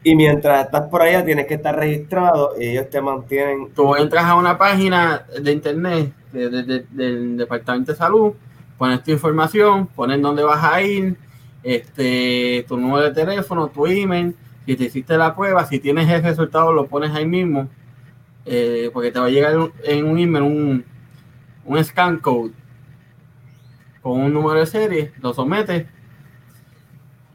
Y 0.03 0.15
mientras 0.15 0.65
estás 0.65 0.87
por 0.89 1.01
allá, 1.03 1.23
tienes 1.23 1.45
que 1.45 1.53
estar 1.55 1.75
registrado 1.75 2.53
y 2.59 2.65
ellos 2.69 2.89
te 2.89 3.01
mantienen. 3.01 3.69
Tú 3.75 3.95
entras 3.95 4.25
a 4.25 4.35
una 4.35 4.57
página 4.57 5.25
de 5.41 5.51
internet 5.51 6.11
de- 6.31 6.49
de- 6.49 6.63
de- 6.63 6.85
del 6.89 7.37
Departamento 7.37 7.91
de 7.91 7.97
Salud, 7.97 8.33
pones 8.77 9.03
tu 9.03 9.11
información, 9.11 9.85
pones 9.87 10.19
dónde 10.21 10.43
vas 10.43 10.63
a 10.63 10.81
ir, 10.81 11.15
este, 11.61 12.65
tu 12.67 12.77
número 12.77 13.03
de 13.03 13.11
teléfono, 13.11 13.67
tu 13.67 13.85
email, 13.85 14.35
si 14.65 14.75
te 14.75 14.85
hiciste 14.85 15.17
la 15.17 15.35
prueba, 15.35 15.65
si 15.65 15.79
tienes 15.79 16.09
el 16.09 16.23
resultado, 16.23 16.73
lo 16.73 16.87
pones 16.87 17.11
ahí 17.11 17.27
mismo, 17.27 17.67
eh, 18.45 18.89
porque 18.93 19.11
te 19.11 19.19
va 19.19 19.27
a 19.27 19.29
llegar 19.29 19.53
en 19.83 20.05
un 20.05 20.17
email 20.17 20.43
un, 20.43 20.85
un 21.65 21.83
scan 21.83 22.17
code 22.17 22.51
con 24.01 24.19
un 24.19 24.33
número 24.33 24.59
de 24.59 24.65
serie, 24.65 25.11
lo 25.21 25.31
sometes, 25.33 25.85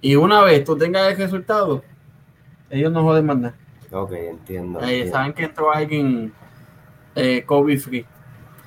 y 0.00 0.16
una 0.16 0.42
vez 0.42 0.64
tú 0.64 0.76
tengas 0.76 1.08
el 1.12 1.16
resultado, 1.16 1.84
ellos 2.70 2.92
no 2.92 3.02
joden 3.02 3.26
más 3.26 3.38
nada. 3.38 3.54
Ok, 3.92 4.12
entiendo. 4.12 4.80
Eh, 4.80 4.84
entiendo. 4.84 5.12
saben 5.12 5.32
que 5.32 5.44
entró 5.44 5.72
alguien 5.72 6.32
eh, 7.14 7.44
COVID 7.46 7.78
free. 7.80 8.06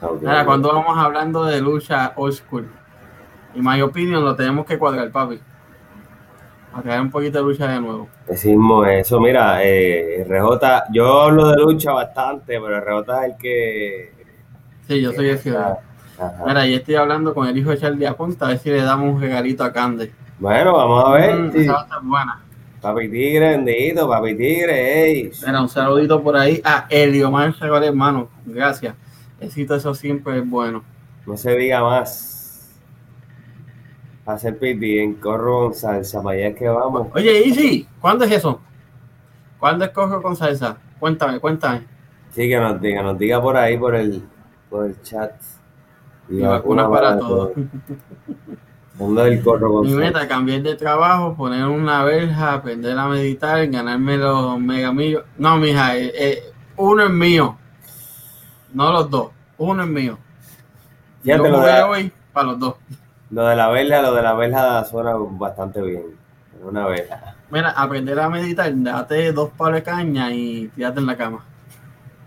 Ok, 0.01 0.23
Ahora, 0.23 0.41
ok. 0.41 0.45
cuando 0.45 0.73
vamos 0.73 0.97
hablando 0.97 1.45
de 1.45 1.59
lucha 1.61 2.13
old 2.15 2.33
school, 2.33 2.67
y 3.53 3.61
my 3.61 3.81
opinion 3.81 4.23
lo 4.23 4.35
tenemos 4.35 4.65
que 4.65 4.77
cuadrar, 4.77 5.11
papi. 5.11 5.39
A 6.73 6.81
traer 6.81 7.01
un 7.01 7.09
poquito 7.09 7.39
de 7.39 7.43
lucha 7.43 7.67
de 7.67 7.81
nuevo. 7.81 8.07
Decimos 8.27 8.87
eso, 8.87 9.19
mira, 9.19 9.63
eh, 9.63 10.23
RJ, 10.27 10.83
yo 10.93 11.23
hablo 11.23 11.47
de 11.49 11.57
lucha 11.57 11.91
bastante, 11.91 12.59
pero 12.59 12.79
RJ 12.79 13.25
es 13.25 13.31
el 13.31 13.37
que. 13.37 14.13
Sí, 14.87 15.01
yo 15.01 15.11
soy 15.11 15.29
el 15.29 15.39
ciudadano. 15.39 15.77
Ajá. 16.19 16.43
Mira, 16.45 16.67
y 16.67 16.75
estoy 16.75 16.95
hablando 16.95 17.33
con 17.33 17.47
el 17.47 17.57
hijo 17.57 17.71
de 17.71 17.77
Charlie 17.77 18.05
Aponte, 18.05 18.43
a 18.45 18.49
ver 18.49 18.59
si 18.59 18.69
le 18.69 18.81
damos 18.83 19.15
un 19.15 19.21
regalito 19.21 19.63
a 19.63 19.71
Cande. 19.73 20.11
Bueno, 20.37 20.73
vamos 20.73 21.05
a 21.05 21.11
ver. 21.13 21.35
Mm, 21.35 21.51
sí. 21.51 21.57
esa 21.59 21.73
va 21.73 21.79
a 21.79 21.83
estar 21.83 22.01
buena. 22.03 22.41
Papi 22.81 23.09
Tigre, 23.09 23.49
bendito, 23.57 24.07
Papi 24.07 24.35
Tigre, 24.35 25.03
ey. 25.03 25.31
Mira, 25.45 25.61
un 25.61 25.69
saludito 25.69 26.21
por 26.23 26.37
ahí 26.37 26.61
a 26.63 26.87
Eliomar 26.89 27.53
Segura, 27.55 27.85
hermano. 27.85 28.29
Gracias. 28.45 28.95
Éxito, 29.39 29.75
eso 29.75 29.93
siempre 29.93 30.39
es 30.39 30.49
bueno. 30.49 30.83
No 31.25 31.37
se 31.37 31.55
diga 31.55 31.81
más. 31.81 32.69
Hacer 34.25 34.59
piti 34.59 34.99
en 34.99 35.15
corro 35.15 35.65
con 35.65 35.73
salsa, 35.73 36.21
para 36.21 36.37
allá 36.37 36.47
es 36.49 36.55
que 36.55 36.67
vamos. 36.67 37.07
Oye, 37.15 37.47
Easy, 37.47 37.87
¿cuándo 37.99 38.25
es 38.25 38.31
eso? 38.31 38.61
¿Cuándo 39.59 39.85
es 39.85 39.91
cojo 39.91 40.21
con 40.21 40.35
salsa? 40.35 40.77
Cuéntame, 40.99 41.39
cuéntame. 41.39 41.87
Sí, 42.29 42.47
que 42.47 42.59
nos 42.59 42.79
diga, 42.79 43.01
nos 43.01 43.17
diga 43.17 43.41
por 43.41 43.57
ahí, 43.57 43.75
por 43.77 43.95
el, 43.95 44.21
por 44.69 44.85
el 44.85 45.01
chat. 45.01 45.31
Y 46.29 46.41
vacunas 46.41 46.87
para 46.87 47.17
todos. 47.17 47.51
Del 48.99 49.41
corro 49.41 49.81
Mi 49.81 49.93
meta, 49.93 50.27
cambiar 50.27 50.61
de 50.61 50.75
trabajo, 50.75 51.33
poner 51.33 51.65
una 51.65 52.03
verja, 52.03 52.53
aprender 52.55 52.97
a 52.97 53.07
meditar, 53.07 53.65
ganarme 53.67 54.17
los 54.17 54.59
mega 54.59 54.91
millos. 54.91 55.23
No, 55.37 55.55
mija, 55.57 55.95
eh, 55.95 56.11
eh, 56.13 56.43
uno 56.75 57.03
es 57.05 57.09
mío. 57.09 57.57
No 58.73 58.91
los 58.91 59.09
dos. 59.09 59.29
Uno 59.57 59.83
es 59.83 59.89
mío. 59.89 60.17
Fíjate, 61.23 61.43
Yo 61.43 61.49
lo 61.49 61.61
de- 61.61 61.81
hoy 61.83 62.11
para 62.33 62.47
los 62.47 62.59
dos. 62.59 62.75
Lo 63.29 63.45
de 63.45 63.55
la 63.55 63.69
verja, 63.69 64.01
lo 64.01 64.13
de 64.13 64.21
la 64.21 64.33
verja 64.33 64.83
suena 64.83 65.13
bastante 65.15 65.81
bien. 65.81 66.03
Una 66.61 66.85
verja. 66.87 67.35
Mira, 67.51 67.69
aprender 67.71 68.19
a 68.19 68.29
meditar, 68.29 68.69
date 68.75 69.31
dos 69.31 69.49
palos 69.57 69.75
de 69.75 69.83
caña 69.83 70.31
y 70.33 70.67
tírate 70.75 70.99
en 70.99 71.05
la 71.05 71.15
cama. 71.15 71.45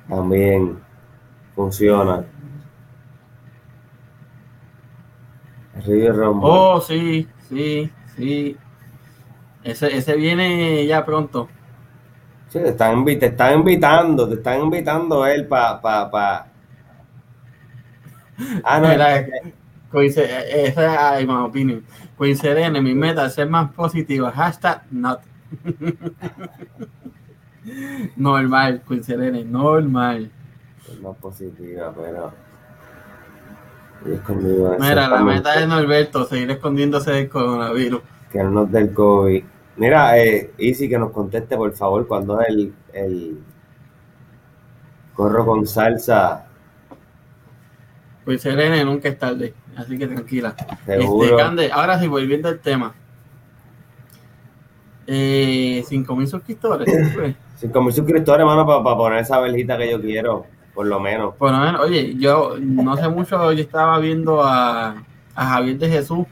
También 0.09 0.79
funciona. 1.55 2.25
Río 5.87 6.13
Rombo. 6.13 6.49
Oh, 6.49 6.81
sí, 6.81 7.27
sí, 7.49 7.91
sí. 8.17 8.57
Ese, 9.65 9.97
ese 9.97 10.17
viene 10.17 10.87
ya 10.87 11.05
pronto. 11.05 11.49
Sí, 12.49 12.59
te 12.59 12.69
están, 12.69 13.05
te 13.05 13.27
están 13.27 13.55
invitando, 13.61 14.29
te 14.29 14.35
están 14.35 14.61
invitando 14.61 15.25
él 15.27 15.47
para... 15.47 15.81
Pa, 15.81 16.11
pa. 16.11 16.47
Ah, 18.65 18.81
no, 18.81 18.89
Mira, 18.89 19.25
Coince- 19.91 20.25
eh, 20.27 20.67
esa 20.69 21.21
es 21.21 21.27
mi 21.27 21.35
opinión. 21.35 21.85
Coincidir 22.17 22.59
en 22.59 22.83
mi 22.83 22.95
meta 22.95 23.27
es 23.27 23.35
ser 23.37 23.49
más 23.49 23.71
positiva. 23.73 24.33
Hashtag 24.33 24.83
not. 24.91 25.21
normal, 28.17 28.83
coincidir 28.83 29.47
normal. 29.47 30.31
es 30.91 31.01
más 31.01 31.17
positiva, 31.19 31.93
pero... 31.95 32.33
Mira, 34.81 35.09
la 35.09 35.23
meta 35.23 35.59
de 35.59 35.67
Norberto, 35.67 36.25
seguir 36.25 36.51
escondiéndose 36.51 37.13
del 37.13 37.29
coronavirus. 37.29 38.03
Que 38.31 38.43
no 38.43 38.51
nos 38.51 38.73
del 38.73 38.93
COVID. 38.93 39.45
Mira, 39.77 40.19
eh, 40.19 40.53
Easy, 40.59 40.89
que 40.89 40.99
nos 40.99 41.13
conteste, 41.13 41.57
por 41.57 41.73
favor, 41.73 42.07
cuando 42.07 42.41
es 42.41 42.49
el, 42.49 42.75
el 42.93 43.39
corro 45.15 45.47
con 45.47 45.67
salsa, 45.67 46.47
Coincidir 48.25 48.85
nunca 48.87 49.09
es 49.09 49.19
tarde, 49.19 49.53
así 49.77 49.99
que 49.99 50.07
tranquila. 50.07 50.55
Este, 50.87 51.37
Cande, 51.37 51.73
ahora 51.73 51.99
sí, 51.99 52.07
volviendo 52.07 52.49
al 52.49 52.61
tema. 52.61 52.95
Eh, 55.09 55.83
5.000 55.89 56.27
suscriptores. 56.29 56.89
pues. 57.15 57.35
5.000 57.61 57.93
suscriptores, 57.93 58.41
hermano, 58.41 58.65
para 58.65 58.97
poner 58.97 59.19
esa 59.19 59.41
verjita 59.41 59.77
que 59.77 59.91
yo 59.91 60.01
quiero, 60.01 60.47
por 60.75 60.87
lo 60.87 61.01
menos. 61.01 61.35
Por 61.37 61.53
lo 61.53 61.59
menos, 61.59 61.81
oye, 61.81 62.15
yo 62.17 62.57
no 62.61 62.97
sé 62.97 63.09
mucho, 63.09 63.53
yo 63.53 63.61
estaba 63.63 63.99
viendo 63.99 64.43
a, 64.43 65.05
a 65.35 65.47
Javier 65.47 65.79
de 65.79 65.89
Jesús, 65.89 66.27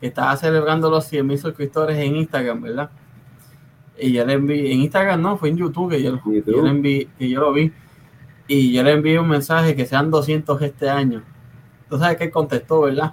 que 0.00 0.06
estaba 0.08 0.36
celebrando 0.36 0.90
los 0.90 1.04
100 1.06 1.26
mil 1.26 1.38
suscriptores 1.38 1.96
en 1.98 2.16
Instagram, 2.16 2.62
¿verdad? 2.62 2.90
Y 3.98 4.12
yo 4.12 4.24
le 4.24 4.34
envié, 4.34 4.72
en 4.72 4.80
Instagram 4.80 5.20
no, 5.20 5.36
fue 5.36 5.50
en 5.50 5.56
YouTube 5.56 5.90
que 5.90 6.02
yo, 6.02 6.12
YouTube. 6.12 6.44
yo 6.46 6.62
le 6.62 6.70
envié, 6.70 7.08
que 7.18 7.28
yo 7.28 7.40
lo 7.40 7.52
vi. 7.52 7.72
Y 8.48 8.72
yo 8.72 8.82
le 8.82 8.92
envié 8.92 9.18
un 9.18 9.28
mensaje 9.28 9.76
que 9.76 9.86
sean 9.86 10.10
200 10.10 10.60
este 10.62 10.90
año. 10.90 11.22
Tú 11.88 11.98
sabes 11.98 12.16
que 12.16 12.24
él 12.24 12.30
contestó, 12.30 12.82
¿verdad? 12.82 13.12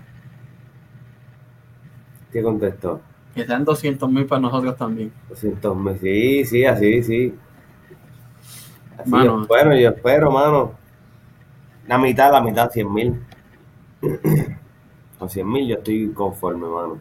¿Qué 2.32 2.41
contestó? 2.41 3.01
Que 3.36 3.45
sean 3.45 3.65
200 3.65 4.10
mil 4.12 4.25
para 4.25 4.41
nosotros 4.41 4.75
también. 4.77 5.12
200 5.29 5.75
mil. 5.75 5.97
Sí, 5.99 6.45
sí, 6.45 6.65
así, 6.65 7.03
sí. 7.03 7.36
Así 8.99 9.09
Mano. 9.09 9.38
yo 9.38 9.41
espero, 9.41 9.75
yo 9.75 9.89
espero, 9.89 10.31
mano. 10.31 10.73
La 11.88 11.97
mitad, 11.97 12.31
la 12.31 12.41
mitad, 12.41 12.69
100 12.69 12.93
mil. 12.93 13.19
Con 15.17 15.29
100 15.29 15.51
mil 15.51 15.67
yo 15.67 15.75
estoy 15.77 16.12
conforme, 16.13 16.67
mano. 16.67 16.99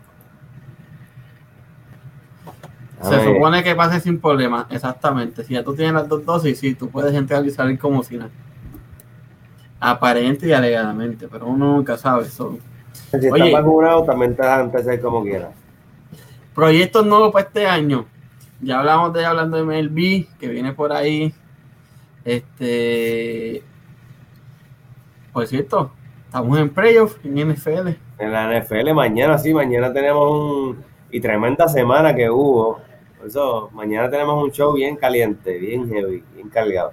Se 3.02 3.24
supone 3.24 3.62
que 3.62 3.76
pase 3.76 4.00
sin 4.00 4.20
problema, 4.20 4.66
exactamente. 4.70 5.44
Si 5.44 5.54
ya 5.54 5.62
tú 5.62 5.74
tienes 5.74 5.94
las 5.94 6.08
dos 6.08 6.24
dosis, 6.24 6.58
sí, 6.58 6.74
tú 6.74 6.88
puedes 6.90 7.14
entrar 7.14 7.44
y 7.46 7.50
salir 7.50 7.78
como 7.78 8.02
si 8.02 8.16
nada. 8.16 8.30
Aparente 9.78 10.48
y 10.48 10.52
alegadamente, 10.52 11.28
pero 11.28 11.46
uno 11.46 11.76
nunca 11.76 11.96
sabe. 11.96 12.24
Son 12.24 12.58
Si 13.10 13.16
estás 13.26 13.52
vacunado, 13.52 14.04
también 14.04 14.34
te 14.34 14.42
dejan 14.42 14.62
empezar 14.62 15.00
como 15.00 15.22
quieras. 15.22 15.50
proyectos 16.54 17.06
nuevos 17.06 17.32
para 17.32 17.46
este 17.46 17.66
año. 17.68 18.06
Ya 18.60 18.80
hablamos 18.80 19.12
de 19.12 19.24
hablando 19.24 19.56
de 19.56 19.62
MLB, 19.62 20.26
que 20.40 20.48
viene 20.48 20.72
por 20.72 20.92
ahí. 20.92 21.32
Este. 22.28 23.62
Por 25.32 25.46
cierto, 25.46 25.92
estamos 26.26 26.58
en 26.58 26.68
playoff 26.68 27.16
en 27.24 27.52
NFL. 27.52 27.88
En 28.18 28.32
la 28.32 28.60
NFL, 28.60 28.92
mañana 28.92 29.38
sí, 29.38 29.54
mañana 29.54 29.90
tenemos 29.94 30.30
un. 30.30 30.84
Y 31.10 31.20
tremenda 31.20 31.66
semana 31.68 32.14
que 32.14 32.28
hubo. 32.28 32.80
Por 33.16 33.28
eso, 33.28 33.70
mañana 33.72 34.10
tenemos 34.10 34.44
un 34.44 34.52
show 34.52 34.74
bien 34.74 34.96
caliente, 34.96 35.56
bien 35.58 35.88
heavy, 35.88 36.22
bien 36.34 36.50
cargado. 36.50 36.92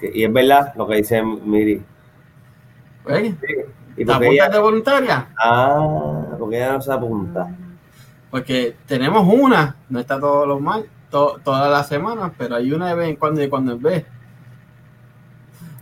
Y 0.00 0.22
es 0.22 0.32
verdad 0.32 0.72
lo 0.76 0.86
que 0.86 0.96
dice 0.96 1.20
Miri. 1.20 1.82
Oye, 3.04 3.34
¿Y 3.96 4.04
¿Te 4.04 4.12
apuntas 4.12 4.52
de 4.52 4.58
voluntaria? 4.60 5.28
ah, 5.38 6.36
porque 6.38 6.56
ella 6.56 6.74
no 6.74 6.80
se 6.80 6.92
apunta? 6.92 7.48
Porque 8.30 8.76
tenemos 8.86 9.26
una, 9.26 9.76
no 9.88 9.98
está 9.98 10.20
todos 10.20 10.46
los 10.46 10.60
mal, 10.60 10.86
to- 11.14 11.40
todas 11.44 11.70
las 11.70 11.86
semanas, 11.86 12.32
pero 12.36 12.56
hay 12.56 12.72
una 12.72 12.88
de 12.88 12.94
vez 12.96 13.08
en 13.10 13.16
cuando 13.16 13.40
y 13.40 13.48
cuando 13.48 13.72
en 13.72 13.80
vez. 13.80 14.04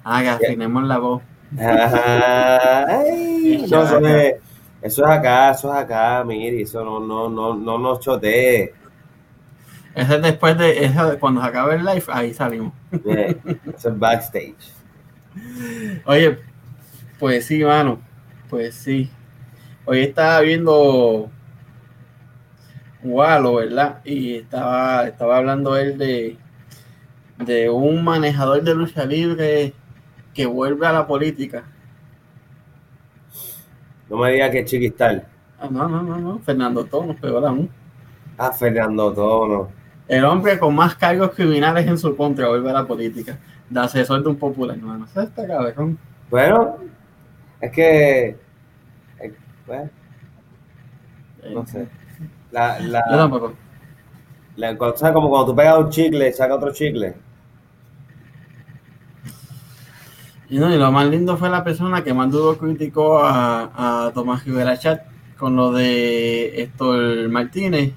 Ah, 0.04 0.20
que 0.20 0.28
afinemos 0.28 0.84
la 0.84 0.98
voz. 0.98 1.22
Ay, 1.58 3.66
no, 3.70 3.82
eso, 3.82 4.06
es, 4.06 4.34
eso 4.82 5.04
es 5.04 5.10
acá, 5.10 5.52
eso 5.52 5.72
es 5.74 5.80
acá, 5.80 6.22
Miri, 6.22 6.62
eso 6.62 6.84
no, 6.84 7.00
no, 7.00 7.30
no, 7.30 7.54
no 7.54 7.78
nos 7.78 8.00
chotee. 8.00 8.74
Ese 9.94 10.16
es 10.16 10.22
después 10.22 10.58
de, 10.58 10.88
de 10.90 11.18
cuando 11.18 11.40
se 11.40 11.48
acabe 11.48 11.76
el 11.76 11.84
live, 11.84 12.04
ahí 12.08 12.34
salimos. 12.34 12.74
Eso 12.92 13.88
es 13.88 13.98
backstage. 13.98 14.72
Oye, 16.04 16.38
pues 17.18 17.46
sí, 17.46 17.64
mano. 17.64 18.00
Pues 18.50 18.74
sí. 18.74 19.10
Hoy 19.86 20.02
estaba 20.02 20.40
viendo 20.40 21.30
Walo, 23.04 23.54
¿verdad? 23.56 24.00
Y 24.04 24.36
estaba, 24.36 25.06
estaba 25.08 25.38
hablando 25.38 25.76
él 25.76 25.98
de, 25.98 26.36
de 27.38 27.68
un 27.68 28.04
manejador 28.04 28.62
de 28.62 28.74
lucha 28.74 29.04
libre 29.04 29.74
que 30.34 30.46
vuelve 30.46 30.86
a 30.86 30.92
la 30.92 31.06
política. 31.06 31.64
No 34.08 34.18
me 34.18 34.32
digas 34.32 34.50
que 34.50 34.60
es 34.60 34.70
chiquistal. 34.70 35.26
Ah, 35.58 35.68
no, 35.70 35.88
no, 35.88 36.02
no, 36.02 36.18
no. 36.18 36.38
Fernando 36.40 36.84
Tonos, 36.84 37.16
peor 37.16 37.44
aún. 37.46 37.70
Ah, 38.38 38.52
Fernando 38.52 39.12
Tono. 39.12 39.70
El 40.08 40.24
hombre 40.24 40.58
con 40.58 40.74
más 40.74 40.94
cargos 40.96 41.30
criminales 41.30 41.86
en 41.86 41.96
su 41.96 42.16
contra 42.16 42.48
vuelve 42.48 42.70
a 42.70 42.74
la 42.74 42.86
política. 42.86 43.38
De 43.70 43.80
asesor 43.80 44.22
de 44.22 44.28
un 44.28 44.36
popular, 44.36 44.76
hermano. 44.76 45.06
Está 45.06 45.46
cabrón. 45.46 45.98
Bueno, 46.28 46.76
es 47.60 47.70
que. 47.70 48.36
eh, 49.20 49.34
bueno, 49.66 49.90
no 51.54 51.66
sé. 51.66 51.88
La, 52.52 52.78
Yo 52.78 52.86
la, 52.88 53.02
tampoco. 53.04 53.54
la. 54.56 54.76
Como 54.76 55.28
cuando 55.28 55.46
tú 55.46 55.56
pegas 55.56 55.78
un 55.78 55.90
chicle 55.90 56.28
y 56.28 56.32
sacas 56.32 56.58
otro 56.58 56.72
chicle. 56.72 57.14
Y, 60.48 60.58
no, 60.58 60.72
y 60.72 60.78
lo 60.78 60.92
más 60.92 61.06
lindo 61.06 61.36
fue 61.38 61.48
la 61.48 61.64
persona 61.64 62.04
que 62.04 62.12
más 62.12 62.30
duro 62.30 62.58
criticó 62.58 63.18
a, 63.24 64.06
a 64.06 64.12
Tomás 64.12 64.44
Rivera 64.44 64.76
Chat 64.76 65.00
con 65.38 65.56
lo 65.56 65.72
de 65.72 66.62
Héctor 66.62 67.28
Martínez. 67.30 67.94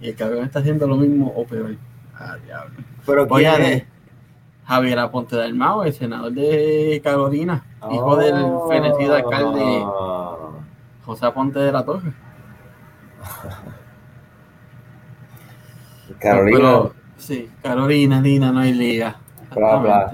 Y 0.00 0.08
el 0.08 0.14
cabrón 0.14 0.44
está 0.44 0.60
haciendo 0.60 0.86
lo 0.86 0.96
mismo 0.96 1.32
o 1.34 1.44
peor. 1.44 1.76
Ah, 2.14 2.36
diablo. 2.44 2.74
Pero 3.04 3.26
Oye, 3.28 3.50
¿quién 3.56 3.62
de? 3.62 3.86
Javier 4.66 4.98
Aponte 5.00 5.36
del 5.36 5.54
Mao, 5.54 5.82
el 5.84 5.92
senador 5.92 6.32
de 6.32 7.00
Carolina, 7.04 7.64
hijo 7.92 8.16
del 8.16 8.34
fenecido 8.68 9.14
alcalde 9.16 9.82
Ah, 9.84 10.36
José 11.04 11.26
Aponte 11.26 11.58
de 11.58 11.72
la 11.72 11.84
Torre. 11.84 12.12
Carolina, 16.18 16.58
Pero, 16.58 16.94
sí, 17.16 17.50
Carolina, 17.62 18.20
Lina, 18.20 18.52
no 18.52 18.60
hay 18.60 18.72
liga. 18.72 19.16
Bla, 19.54 19.76
bla. 19.76 20.12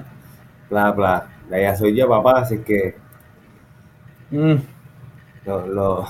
Bla, 0.70 0.90
bla. 0.92 1.27
Ya 1.51 1.75
soy 1.77 1.96
yo, 1.96 2.09
papá, 2.09 2.40
así 2.40 2.59
que 2.59 2.96
Mm. 4.31 4.55
los 5.44 5.68
los 5.68 6.09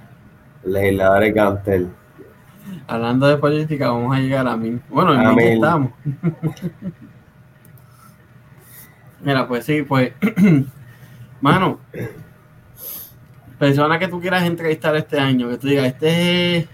legisladores 0.64 1.34
Gantel. 1.34 1.88
Hablando 2.88 3.26
de 3.28 3.36
política, 3.36 3.90
vamos 3.90 4.16
a 4.16 4.20
llegar 4.20 4.48
a 4.48 4.56
mí. 4.56 4.80
Bueno, 4.88 5.14
en 5.14 5.34
mí 5.36 5.42
estamos. 5.44 5.92
Mira, 9.20 9.46
pues 9.46 9.64
sí, 9.64 9.82
pues. 9.82 10.12
Mano, 11.40 11.78
persona 13.62 13.96
que 13.96 14.08
tú 14.08 14.20
quieras 14.20 14.42
entrevistar 14.42 14.96
este 14.96 15.20
año, 15.20 15.48
que 15.48 15.56
tú 15.56 15.68
digas, 15.68 15.86
este 15.86 16.56
es 16.56 16.68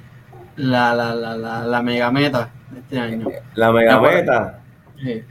la, 0.57 0.94
la, 0.94 1.14
la, 1.14 1.37
la, 1.37 1.66
la 1.66 1.83
mega 1.83 2.11
meta 2.11 2.51
de 2.70 2.79
este 2.81 2.98
año. 2.98 3.29
La 3.55 3.70
mega 3.70 4.01
meta. 4.01 4.61
Sí. 4.96 5.22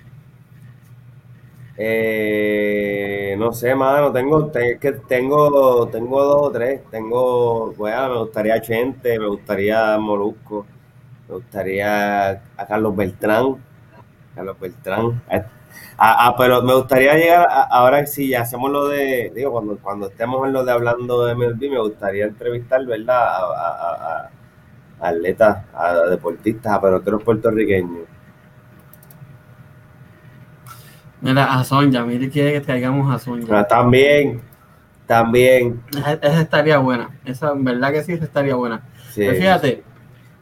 Eh, 1.77 3.35
no 3.39 3.51
sé, 3.53 3.73
mano, 3.73 4.11
tengo, 4.11 4.47
te- 4.51 4.77
que 4.77 4.91
tengo, 4.91 5.87
tengo 5.87 6.23
dos 6.23 6.41
o 6.43 6.51
tres. 6.51 6.81
Tengo, 6.91 7.73
bueno, 7.73 8.09
me 8.09 8.17
gustaría 8.19 8.61
Chente, 8.61 9.17
me 9.17 9.25
gustaría 9.27 9.97
Molusco, 9.97 10.63
me 11.27 11.35
gustaría 11.37 12.29
a 12.29 12.65
Carlos 12.67 12.95
Beltrán, 12.95 13.55
Carlos 14.35 14.59
Beltrán. 14.59 15.23
Ah, 15.97 16.27
ah, 16.27 16.35
pero 16.37 16.61
me 16.61 16.75
gustaría 16.75 17.13
llegar, 17.15 17.47
a- 17.49 17.63
ahora 17.63 18.03
ya 18.05 18.41
hacemos 18.41 18.71
lo 18.71 18.87
de, 18.87 19.31
digo, 19.35 19.51
cuando, 19.51 19.77
cuando 19.79 20.07
estemos 20.07 20.45
en 20.47 20.53
lo 20.53 20.63
de 20.63 20.71
hablando 20.71 21.25
de 21.25 21.31
MLB, 21.33 21.69
me 21.71 21.79
gustaría 21.79 22.25
entrevistar, 22.25 22.85
¿verdad? 22.85 23.17
A, 23.19 24.29
atletas, 24.99 25.65
a 25.73 25.93
deportistas, 26.09 26.73
a 26.73 26.81
peloteros 26.81 27.23
puertorriqueños. 27.23 28.07
Mira, 31.21 31.53
a 31.53 31.63
Sonja, 31.63 32.03
mire 32.05 32.29
quiere 32.29 32.53
que 32.53 32.61
traigamos 32.61 33.13
a 33.13 33.17
Sonja. 33.17 33.59
Ah, 33.59 33.65
también, 33.67 34.41
también, 35.07 35.81
Esa, 35.91 36.13
esa 36.13 36.41
estaría 36.41 36.77
buena. 36.77 37.09
Esa, 37.25 37.51
en 37.51 37.63
verdad 37.63 37.91
que 37.91 38.03
sí, 38.03 38.13
esa 38.13 38.25
estaría 38.25 38.55
buena. 38.55 38.83
sí. 39.11 39.21
Pero 39.25 39.33
fíjate, 39.35 39.83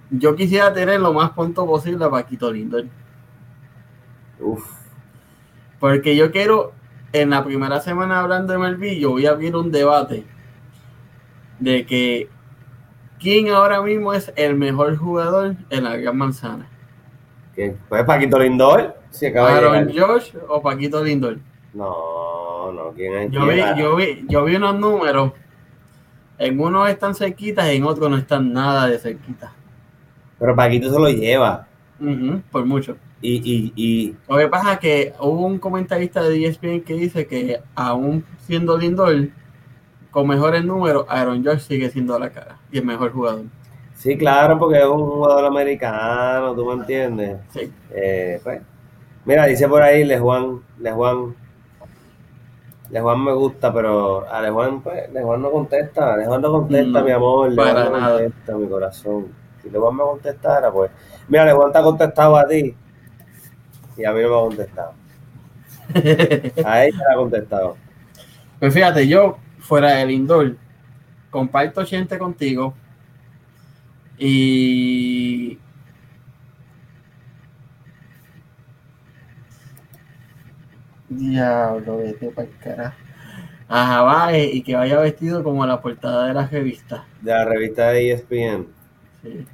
yo 0.10 0.36
quisiera 0.36 0.74
tener 0.74 1.00
lo 1.00 1.14
más 1.14 1.32
pronto 1.32 1.66
posible 1.66 2.06
a 2.06 2.10
Paquito 2.10 2.52
Lindor. 2.52 2.86
Uf, 4.40 4.85
Porque 5.86 6.16
yo 6.16 6.32
quiero, 6.32 6.74
en 7.14 7.30
la 7.30 7.44
primera 7.44 7.80
semana 7.80 8.20
hablando 8.20 8.54
de 8.54 8.58
MLB, 8.58 8.98
yo 8.98 9.12
voy 9.12 9.28
a 9.28 9.30
abrir 9.30 9.56
un 9.56 9.72
debate 9.72 10.24
de 11.60 11.86
que 11.86 12.28
quién 13.20 13.50
ahora 13.50 13.84
mismo 13.84 14.12
es 14.12 14.34
el 14.36 14.56
mejor 14.56 14.98
jugador 14.98 15.56
en 15.70 15.84
la 15.84 15.96
Gran 15.96 16.18
Manzana. 16.18 16.68
¿quién? 17.54 17.78
Pues 17.88 18.04
Paquito 18.04 18.40
Lindor, 18.40 18.96
si 19.12 19.28
acaba 19.28 19.56
Aaron. 19.56 19.92
Josh 19.96 20.32
o 20.50 20.60
Paquito 20.60 21.04
Lindor. 21.04 21.38
No, 21.76 22.72
no, 22.72 22.92
¿quién 22.96 23.14
es? 23.14 23.32
Yo 23.32 23.46
vi, 23.46 23.62
yo 23.78 23.96
vi, 23.96 24.26
yo 24.28 24.44
vi 24.44 24.56
unos 24.56 24.80
números. 24.80 25.34
En 26.40 26.60
unos 26.60 26.90
están 26.90 27.14
cerquitas 27.14 27.72
y 27.72 27.76
en 27.76 27.84
otros 27.84 28.10
no 28.10 28.18
están 28.18 28.52
nada 28.52 28.88
de 28.88 28.98
cerquitas. 28.98 29.52
Pero 30.40 30.56
Paquito 30.56 30.92
se 30.92 31.00
lo 31.00 31.10
lleva. 31.10 31.68
Ujú, 32.00 32.42
por 32.52 32.66
mucho. 32.66 32.98
Y, 33.22 33.36
y, 33.38 33.74
y, 33.76 34.18
Lo 34.30 34.38
que 34.38 34.48
pasa 34.50 34.74
es 34.74 34.80
que 34.80 35.14
hubo 35.20 35.46
un 35.48 35.58
comentarista 35.60 36.22
de 36.24 36.46
ESPN 36.46 36.82
que 36.84 36.94
dice 36.94 37.26
que 37.26 37.60
aún 37.74 38.24
siendo 38.40 38.78
Lindor, 38.78 39.30
con 40.12 40.28
mejores 40.28 40.64
números, 40.64 41.06
Aaron 41.10 41.44
Josh 41.44 41.60
sigue 41.62 41.90
siendo 41.90 42.18
la 42.20 42.30
cara 42.30 42.58
y 42.72 42.78
el 42.80 42.86
mejor 42.86 43.12
jugador. 43.12 43.46
sí, 43.94 44.18
claro, 44.18 44.58
porque 44.60 44.80
es 44.80 44.86
un 44.86 45.02
jugador 45.06 45.46
americano, 45.46 46.54
¿tú 46.56 46.66
me 46.66 46.74
entiendes? 46.74 47.38
Sí. 47.50 47.72
Eh, 47.92 48.40
pues, 48.44 48.62
mira, 49.26 49.46
dice 49.46 49.68
por 49.68 49.82
ahí 49.82 50.04
Lejuan, 50.04 50.62
Lejuan, 50.80 51.36
Lejuan 52.90 53.24
me 53.24 53.34
gusta, 53.34 53.74
pero 53.74 54.28
a 54.30 54.42
Lejuan, 54.42 54.82
pues, 54.82 55.12
Lejuan 55.12 55.42
no 55.42 55.52
contesta, 55.52 56.16
Lejuan 56.18 56.42
no 56.42 56.52
contesta, 56.52 57.00
No, 57.00 57.06
mi 57.06 57.12
amor, 57.12 57.52
Lejuan 57.52 57.92
no 57.92 58.00
nada. 58.00 58.20
contesta, 58.20 58.56
mi 58.58 58.68
corazón. 58.68 59.45
Si 59.66 59.72
Lejuan 59.72 59.96
me 59.96 60.04
contestara, 60.04 60.72
pues, 60.72 60.92
mira, 61.28 61.44
Lejuan 61.44 61.72
te 61.72 61.80
ha 61.80 61.82
contestado 61.82 62.38
a 62.38 62.48
ti 62.48 62.76
y 63.98 64.06
a 64.06 64.12
mí 64.12 64.22
no 64.22 64.30
me 64.30 64.36
ha 64.36 64.40
contestado. 64.40 64.94
A 66.66 66.86
ella 66.86 66.98
le 66.98 67.14
ha 67.14 67.16
contestado. 67.16 67.78
Pues 68.60 68.74
fíjate, 68.74 69.08
yo 69.08 69.40
fuera 69.58 69.94
de 69.94 70.06
Lindor, 70.06 70.56
comparto 71.32 71.84
gente 71.84 72.20
contigo 72.20 72.76
y 74.20 75.58
diablo, 81.10 81.98
vete 81.98 82.30
para 82.30 82.48
el 82.48 82.58
carajo. 82.58 82.98
A 83.68 83.88
Javae 83.88 84.46
y 84.46 84.62
que 84.62 84.76
vaya 84.76 85.00
vestido 85.00 85.44
como 85.44 85.66
la 85.66 85.82
portada 85.82 86.28
de 86.28 86.36
la 86.36 86.46
revista. 86.46 87.06
De 87.22 87.32
la 87.32 87.46
revista 87.46 87.90
de 87.90 88.12
ESPN. 88.12 88.68
Sí. 89.24 89.48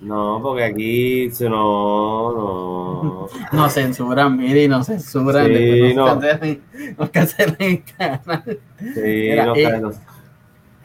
No, 0.00 0.40
porque 0.42 0.64
aquí 0.64 1.30
se 1.30 1.48
no, 1.48 2.32
no. 2.32 3.28
Nos 3.52 3.72
censuran, 3.72 4.36
mire, 4.36 4.64
y 4.64 4.68
nos 4.68 4.86
censuran. 4.86 5.46
Sí, 5.46 5.94
no. 5.94 6.06
nos, 6.06 6.24
cancelan, 6.24 6.60
nos 6.98 7.10
cancelan 7.10 7.56
el 7.58 7.84
canal. 7.84 8.60
Sí, 8.78 9.00
Mira, 9.00 9.46
no, 9.46 9.56
eh. 9.56 9.80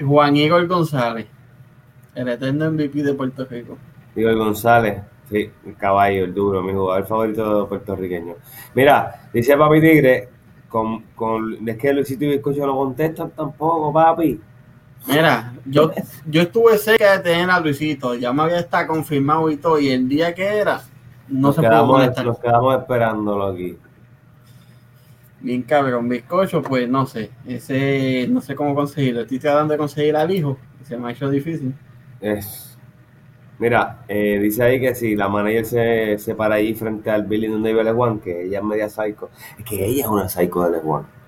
Juan 0.06 0.36
Igor 0.38 0.67
González, 0.67 1.28
el 2.15 2.30
eterno 2.30 2.72
MVP 2.72 3.04
de 3.04 3.13
Puerto 3.13 3.45
Rico. 3.45 3.78
Igor 4.15 4.36
González, 4.38 5.02
sí, 5.30 5.50
el 5.65 5.76
caballo, 5.76 6.24
el 6.24 6.34
duro, 6.34 6.62
mi 6.62 6.74
jugador 6.74 7.06
favorito 7.06 7.67
puertorriqueño. 7.67 8.36
Mira, 8.76 9.30
dice 9.34 9.58
Papi 9.58 9.82
Tigre, 9.82 10.30
con, 10.69 11.02
con, 11.15 11.67
es 11.67 11.78
que 11.78 11.91
Luisito 11.91 12.26
y 12.26 12.30
Bizcocho 12.30 12.65
no 12.65 12.76
contestan 12.78 13.32
tampoco, 13.32 13.91
papi. 13.91 14.39
Mira, 15.08 15.54
yo, 15.66 15.92
yo 16.26 16.42
estuve 16.42 16.78
cerca 16.78 17.18
de 17.18 17.24
tener 17.24 17.50
a 17.50 17.60
Luisito, 17.60 18.16
ya 18.16 18.32
me 18.34 18.44
había 18.44 18.60
estado 18.60 18.88
confirmado 18.88 19.50
y 19.50 19.58
todo, 19.58 19.80
y 19.80 19.90
el 19.90 20.08
día 20.08 20.34
que 20.34 20.46
era, 20.46 20.82
no 21.28 21.48
nos, 21.48 21.56
se 21.56 21.62
pudo 21.64 21.70
quedamos, 21.72 21.98
conectar. 21.98 22.26
nos 22.26 22.40
quedamos 22.40 22.78
esperándolo 22.80 23.48
aquí. 23.48 23.78
Bien 25.42 25.62
cabrón, 25.64 26.10
bizcocho, 26.10 26.62
pues 26.62 26.90
no 26.90 27.06
sé, 27.06 27.32
ese, 27.46 28.28
no 28.30 28.42
sé 28.42 28.56
cómo 28.56 28.76
conseguirlo. 28.76 29.22
Estoy 29.22 29.40
tratando 29.40 29.72
de 29.74 29.78
conseguir 29.78 30.16
al 30.18 30.30
hijo, 30.32 30.58
y 30.82 30.86
se 30.86 30.98
me 30.98 31.08
ha 31.08 31.12
hecho 31.12 31.30
difícil. 31.30 31.74
Es, 32.20 32.78
mira, 33.58 34.04
eh, 34.10 34.38
dice 34.42 34.64
ahí 34.64 34.82
que 34.82 34.94
si 34.94 35.16
la 35.16 35.30
manager 35.30 35.66
se, 35.66 36.18
se 36.18 36.36
para 36.36 36.56
ahí 36.56 36.74
frente 36.76 37.10
al 37.10 37.24
building 37.24 37.52
donde 37.52 37.70
vive 37.72 37.86
Lejuan, 37.86 38.20
que 38.20 38.44
ella 38.48 38.60
es 38.60 38.64
media 38.66 38.90
psycho, 38.90 39.30
es 39.58 39.64
que 39.64 39.86
ella 39.86 40.02
es 40.04 40.08
una 40.08 40.28
psycho 40.28 40.64
de 40.66 40.72
Lejuan. 40.72 41.18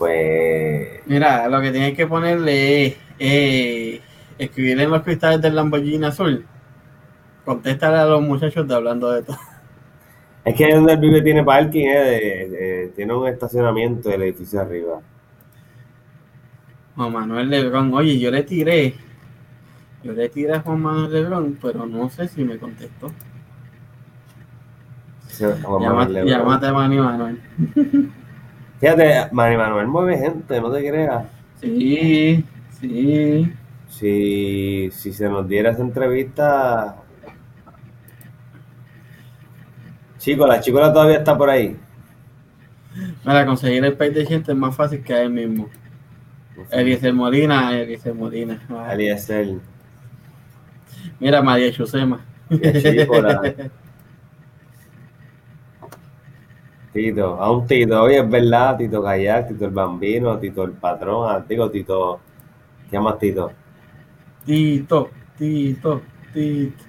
Pues 0.00 1.00
Mira, 1.04 1.46
lo 1.46 1.60
que 1.60 1.70
tienes 1.72 1.94
que 1.94 2.06
ponerle 2.06 2.86
es 2.86 2.96
eh, 3.18 4.00
escribirle 4.38 4.84
en 4.84 4.90
los 4.92 5.02
cristales 5.02 5.42
del 5.42 5.54
Lamborghini 5.54 6.06
azul. 6.06 6.46
Contéstale 7.44 7.98
a 7.98 8.06
los 8.06 8.22
muchachos 8.22 8.66
de 8.66 8.74
hablando 8.74 9.12
de 9.12 9.22
todo. 9.24 9.36
es 10.42 10.54
que 10.54 10.74
donde 10.74 10.94
él 10.94 11.00
vive 11.00 11.20
tiene 11.20 11.44
parking, 11.44 11.84
eh, 11.86 11.98
de- 11.98 12.48
de- 12.48 12.92
tiene 12.96 13.14
un 13.14 13.28
estacionamiento 13.28 14.08
del 14.08 14.22
edificio 14.22 14.62
arriba. 14.62 15.02
Juan 16.96 17.12
Manuel 17.12 17.50
Lebrón, 17.50 17.92
oye, 17.92 18.18
yo 18.18 18.30
le 18.30 18.42
tiré, 18.42 18.94
yo 20.02 20.12
le 20.14 20.30
tiré 20.30 20.54
a 20.54 20.60
Juan 20.60 20.80
Manuel 20.80 21.12
Lebrón, 21.12 21.58
pero 21.60 21.84
no 21.84 22.08
sé 22.08 22.26
si 22.26 22.42
me 22.42 22.56
contestó. 22.56 23.12
Lebrón. 26.14 26.26
Llámate 26.38 26.66
a 26.68 26.72
Manny 26.72 26.96
Manuel. 26.96 27.40
Fíjate, 28.80 29.28
Manny 29.32 29.58
Manuel 29.58 29.86
mueve 29.88 30.16
gente, 30.16 30.58
no 30.58 30.72
te 30.72 30.88
creas. 30.88 31.26
Sí, 31.60 32.42
sí. 32.80 33.52
Si, 33.88 34.90
si 34.90 35.12
se 35.12 35.28
nos 35.28 35.46
diera 35.46 35.72
esa 35.72 35.82
entrevista. 35.82 36.96
Chico, 40.16 40.46
la 40.46 40.60
chicola 40.60 40.92
todavía 40.92 41.18
está 41.18 41.36
por 41.36 41.50
ahí. 41.50 41.76
Mira, 43.24 43.44
conseguir 43.44 43.84
el 43.84 43.96
país 43.96 44.14
de 44.14 44.24
gente 44.24 44.52
es 44.52 44.58
más 44.58 44.74
fácil 44.74 45.02
que 45.02 45.12
a 45.12 45.22
él 45.22 45.30
mismo. 45.30 45.68
Eliezer 46.70 47.12
Molina, 47.12 47.78
Eliezer 47.78 48.14
Molina. 48.14 48.60
Eliezer. 48.92 49.58
Mira, 51.18 51.42
María 51.42 51.70
Chusema. 51.70 52.24
Chicola. 52.50 53.42
Tito, 56.92 57.40
a 57.40 57.52
un 57.52 57.66
Tito, 57.66 58.02
oye, 58.02 58.18
es 58.18 58.28
verdad, 58.28 58.76
Tito 58.76 59.02
Kayak, 59.02 59.48
Tito 59.48 59.64
el 59.66 59.70
Bambino, 59.70 60.38
Tito 60.38 60.64
el 60.64 60.72
Patrón, 60.72 61.30
ah, 61.30 61.44
digo 61.48 61.70
Tito, 61.70 62.20
¿qué 62.90 62.96
llamas 62.96 63.18
Tito? 63.18 63.52
Tito, 64.44 65.10
Tito, 65.38 66.02
Tito. 66.32 66.84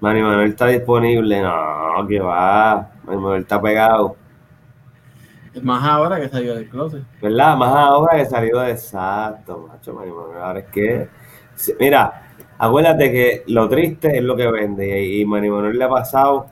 Manny 0.00 0.20
Manuel 0.20 0.50
está 0.50 0.66
disponible, 0.66 1.42
no, 1.42 2.06
que 2.08 2.18
va, 2.18 2.90
Manny 3.04 3.18
Manuel 3.20 3.42
está 3.42 3.62
pegado, 3.62 4.16
Es 5.54 5.62
más 5.62 5.84
ahora 5.84 6.20
que 6.20 6.28
salió 6.28 6.54
del 6.54 6.68
closet. 6.68 7.04
¿verdad? 7.20 7.56
Más 7.56 7.72
ahora 7.72 8.16
que 8.16 8.26
salió 8.26 8.58
de 8.60 8.72
exacto, 8.72 9.68
macho, 9.68 9.94
Manny 9.94 10.10
Manuel, 10.10 10.42
ahora 10.42 10.58
es 10.58 10.66
que, 10.66 11.08
mira, 11.78 12.34
acuérdate 12.58 13.12
que 13.12 13.44
lo 13.46 13.68
triste 13.68 14.16
es 14.18 14.24
lo 14.24 14.34
que 14.34 14.50
vende, 14.50 15.04
y, 15.04 15.20
y 15.20 15.24
Manny 15.24 15.50
Manuel 15.50 15.78
le 15.78 15.84
ha 15.84 15.88
pasado 15.88 16.51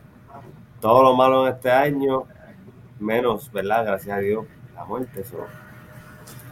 todo 0.80 1.02
lo 1.02 1.14
malo 1.16 1.46
en 1.46 1.54
este 1.54 1.70
año, 1.70 2.24
menos, 2.98 3.50
¿verdad? 3.52 3.84
Gracias 3.84 4.16
a 4.16 4.20
Dios, 4.20 4.46
la 4.74 4.84
muerte, 4.84 5.20
eso. 5.20 5.46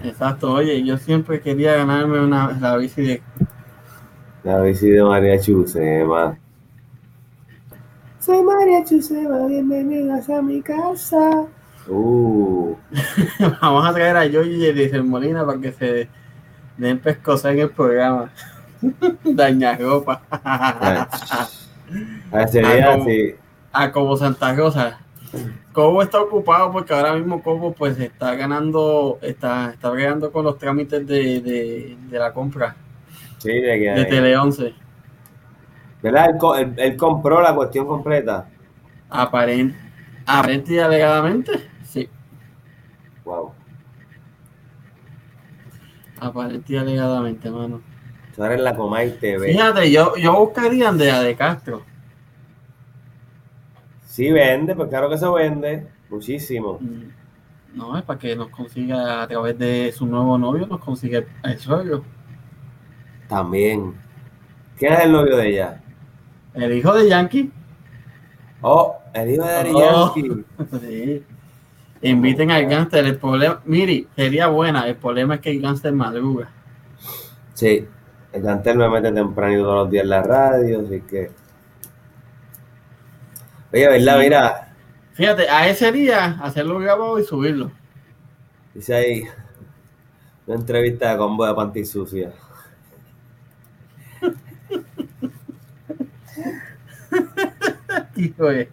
Exacto, 0.02 0.52
oye, 0.52 0.82
yo 0.84 0.96
siempre 0.96 1.40
quería 1.40 1.74
ganarme 1.76 2.20
una, 2.20 2.52
la 2.60 2.76
bici 2.76 3.02
de... 3.02 3.22
La 4.44 4.60
bici 4.62 4.88
de 4.90 5.02
María 5.02 5.40
Chusema. 5.40 6.38
Soy 8.20 8.42
María 8.42 8.84
Chusema, 8.84 9.46
bienvenidas 9.46 10.28
a 10.30 10.40
mi 10.42 10.62
casa. 10.62 11.46
Uh, 11.88 12.76
Vamos 13.62 13.86
a 13.88 13.92
traer 13.94 14.16
a 14.16 14.26
Yoyi 14.26 14.56
y 14.56 14.66
Eliezer 14.66 15.02
Molina 15.02 15.44
para 15.46 15.58
que 15.58 15.72
se 15.72 16.08
den 16.76 16.98
pescosa 16.98 17.50
en 17.50 17.60
el 17.60 17.70
programa. 17.70 18.30
Daña 19.24 19.76
ropa. 19.76 20.22
a 20.30 21.48
ese 22.42 22.60
Ah, 22.64 22.74
día 22.74 22.92
como- 22.92 23.04
sí. 23.06 23.34
A 23.72 23.92
como 23.92 24.16
Santa 24.16 24.54
Rosa. 24.54 24.98
Cobo 25.72 26.02
está 26.02 26.20
ocupado 26.20 26.72
porque 26.72 26.92
ahora 26.94 27.14
mismo 27.14 27.42
Cobo 27.42 27.72
pues 27.72 27.98
está 28.00 28.34
ganando, 28.34 29.18
está, 29.22 29.70
está 29.72 29.90
bregando 29.90 30.32
con 30.32 30.44
los 30.44 30.58
trámites 30.58 31.06
de, 31.06 31.40
de, 31.40 31.96
de 32.10 32.18
la 32.18 32.32
compra 32.32 32.76
Sí, 33.38 33.50
de 33.52 33.78
que. 33.78 33.90
de 33.90 34.04
Tele 34.06 34.36
11. 34.36 34.74
¿Verdad? 36.02 36.26
Él, 36.30 36.38
él- 36.68 36.74
él 36.78 36.96
compró 36.96 37.40
la 37.42 37.54
cuestión 37.54 37.86
completa. 37.86 38.48
Aparent, 39.10 39.74
aparente 40.26 40.74
y 40.74 40.78
alegadamente, 40.78 41.52
sí. 41.82 42.08
Wow. 43.24 43.52
Aparente 46.20 46.72
y 46.72 46.76
alegadamente, 46.76 47.50
mano. 47.50 47.80
Tú 48.34 48.44
eres 48.44 48.60
la 48.60 48.74
Comay 48.74 49.18
TV. 49.18 49.52
Fíjate, 49.52 49.90
yo, 49.90 50.16
yo 50.16 50.32
buscaría 50.38 50.88
Andrea 50.88 51.20
de 51.22 51.34
Castro. 51.36 51.82
Sí 54.08 54.32
vende, 54.32 54.74
pues 54.74 54.88
claro 54.88 55.10
que 55.10 55.18
se 55.18 55.28
vende. 55.28 55.86
Muchísimo. 56.08 56.78
Mm, 56.80 57.76
No, 57.76 57.96
es 57.98 58.02
para 58.04 58.18
que 58.18 58.34
nos 58.34 58.48
consiga 58.48 59.22
a 59.22 59.28
través 59.28 59.58
de 59.58 59.92
su 59.92 60.06
nuevo 60.06 60.38
novio, 60.38 60.66
nos 60.66 60.80
consiga 60.80 61.22
el 61.44 61.58
suegro. 61.58 62.02
También. 63.28 63.94
¿Quién 64.78 64.94
es 64.94 65.00
el 65.00 65.12
novio 65.12 65.36
de 65.36 65.48
ella? 65.50 65.82
El 66.54 66.72
hijo 66.72 66.94
de 66.94 67.06
Yankee. 67.08 67.52
Oh, 68.62 68.96
el 69.12 69.30
hijo 69.34 69.44
de 69.44 69.70
Oh. 69.74 70.14
Yankee. 70.14 70.44
Sí. 70.80 71.22
Inviten 72.00 72.50
al 72.50 72.66
gánster. 72.66 73.04
El 73.04 73.18
problema, 73.18 73.60
mire, 73.66 74.06
sería 74.16 74.46
buena. 74.46 74.88
El 74.88 74.96
problema 74.96 75.34
es 75.34 75.40
que 75.42 75.50
el 75.50 75.60
gánster 75.60 75.92
madruga. 75.92 76.48
Sí. 77.52 77.86
El 78.32 78.42
cantel 78.42 78.78
me 78.78 78.88
mete 78.88 79.12
tempranito 79.12 79.62
todos 79.64 79.74
los 79.84 79.90
días 79.90 80.04
en 80.04 80.10
la 80.10 80.22
radio, 80.22 80.80
así 80.80 81.00
que. 81.02 81.30
Oye, 83.72 83.88
¿verdad? 83.88 84.18
Mira, 84.18 84.64
Fíjate, 85.14 85.48
a 85.48 85.68
ese 85.68 85.90
día 85.92 86.38
hacerlo 86.40 86.78
grabado 86.78 87.18
y 87.18 87.24
subirlo. 87.24 87.72
dice 88.74 88.94
ahí 88.94 89.24
una 90.46 90.56
entrevista 90.56 91.10
de 91.12 91.18
combo 91.18 91.46
de 91.46 91.54
panty 91.54 91.84
sucia. 91.84 92.32
Hijo 98.16 98.46
de- 98.46 98.68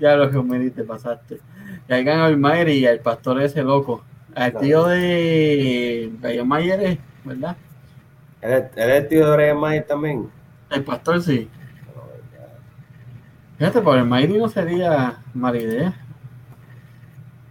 ya 0.00 0.16
lo 0.16 0.30
que 0.30 0.42
me 0.42 0.70
te 0.70 0.84
pasaste. 0.84 1.40
Caigan 1.88 2.20
al 2.20 2.36
Mayer 2.36 2.68
y 2.70 2.86
al 2.86 3.00
pastor 3.00 3.40
ese 3.42 3.62
loco. 3.62 4.04
Al 4.34 4.56
tío 4.58 4.86
de 4.86 6.12
Gallo 6.20 6.44
Mayer, 6.44 6.98
¿verdad? 7.24 7.56
¿Él 8.42 8.52
es, 8.52 8.64
él 8.76 8.90
es 8.90 9.02
el 9.02 9.08
tío 9.08 9.26
de 9.30 9.36
Brian 9.36 9.58
Mayer 9.58 9.86
también? 9.86 10.28
El 10.70 10.82
pastor 10.84 11.22
sí. 11.22 11.48
Fíjate, 13.58 13.80
por 13.80 13.96
el 13.96 14.04
Mayer 14.04 14.30
no 14.30 14.48
sería 14.48 15.22
mala 15.32 15.58
idea. 15.58 15.94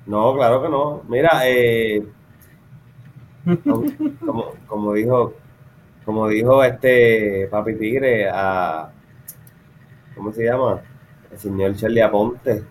No, 0.06 0.34
claro 0.36 0.62
que 0.62 0.70
no. 0.70 1.02
Mira, 1.08 1.42
eh, 1.46 2.04
como, 3.64 4.54
como, 4.68 4.94
dijo, 4.94 5.34
como 6.04 6.28
dijo 6.28 6.64
este 6.64 7.48
Papi 7.50 7.76
Tigre 7.76 8.30
a, 8.30 8.92
¿cómo 10.16 10.32
se 10.34 10.44
llama? 10.44 10.82
El 11.32 11.38
señor 11.38 11.76
Charlie 11.76 12.02
Aponte. 12.02 12.64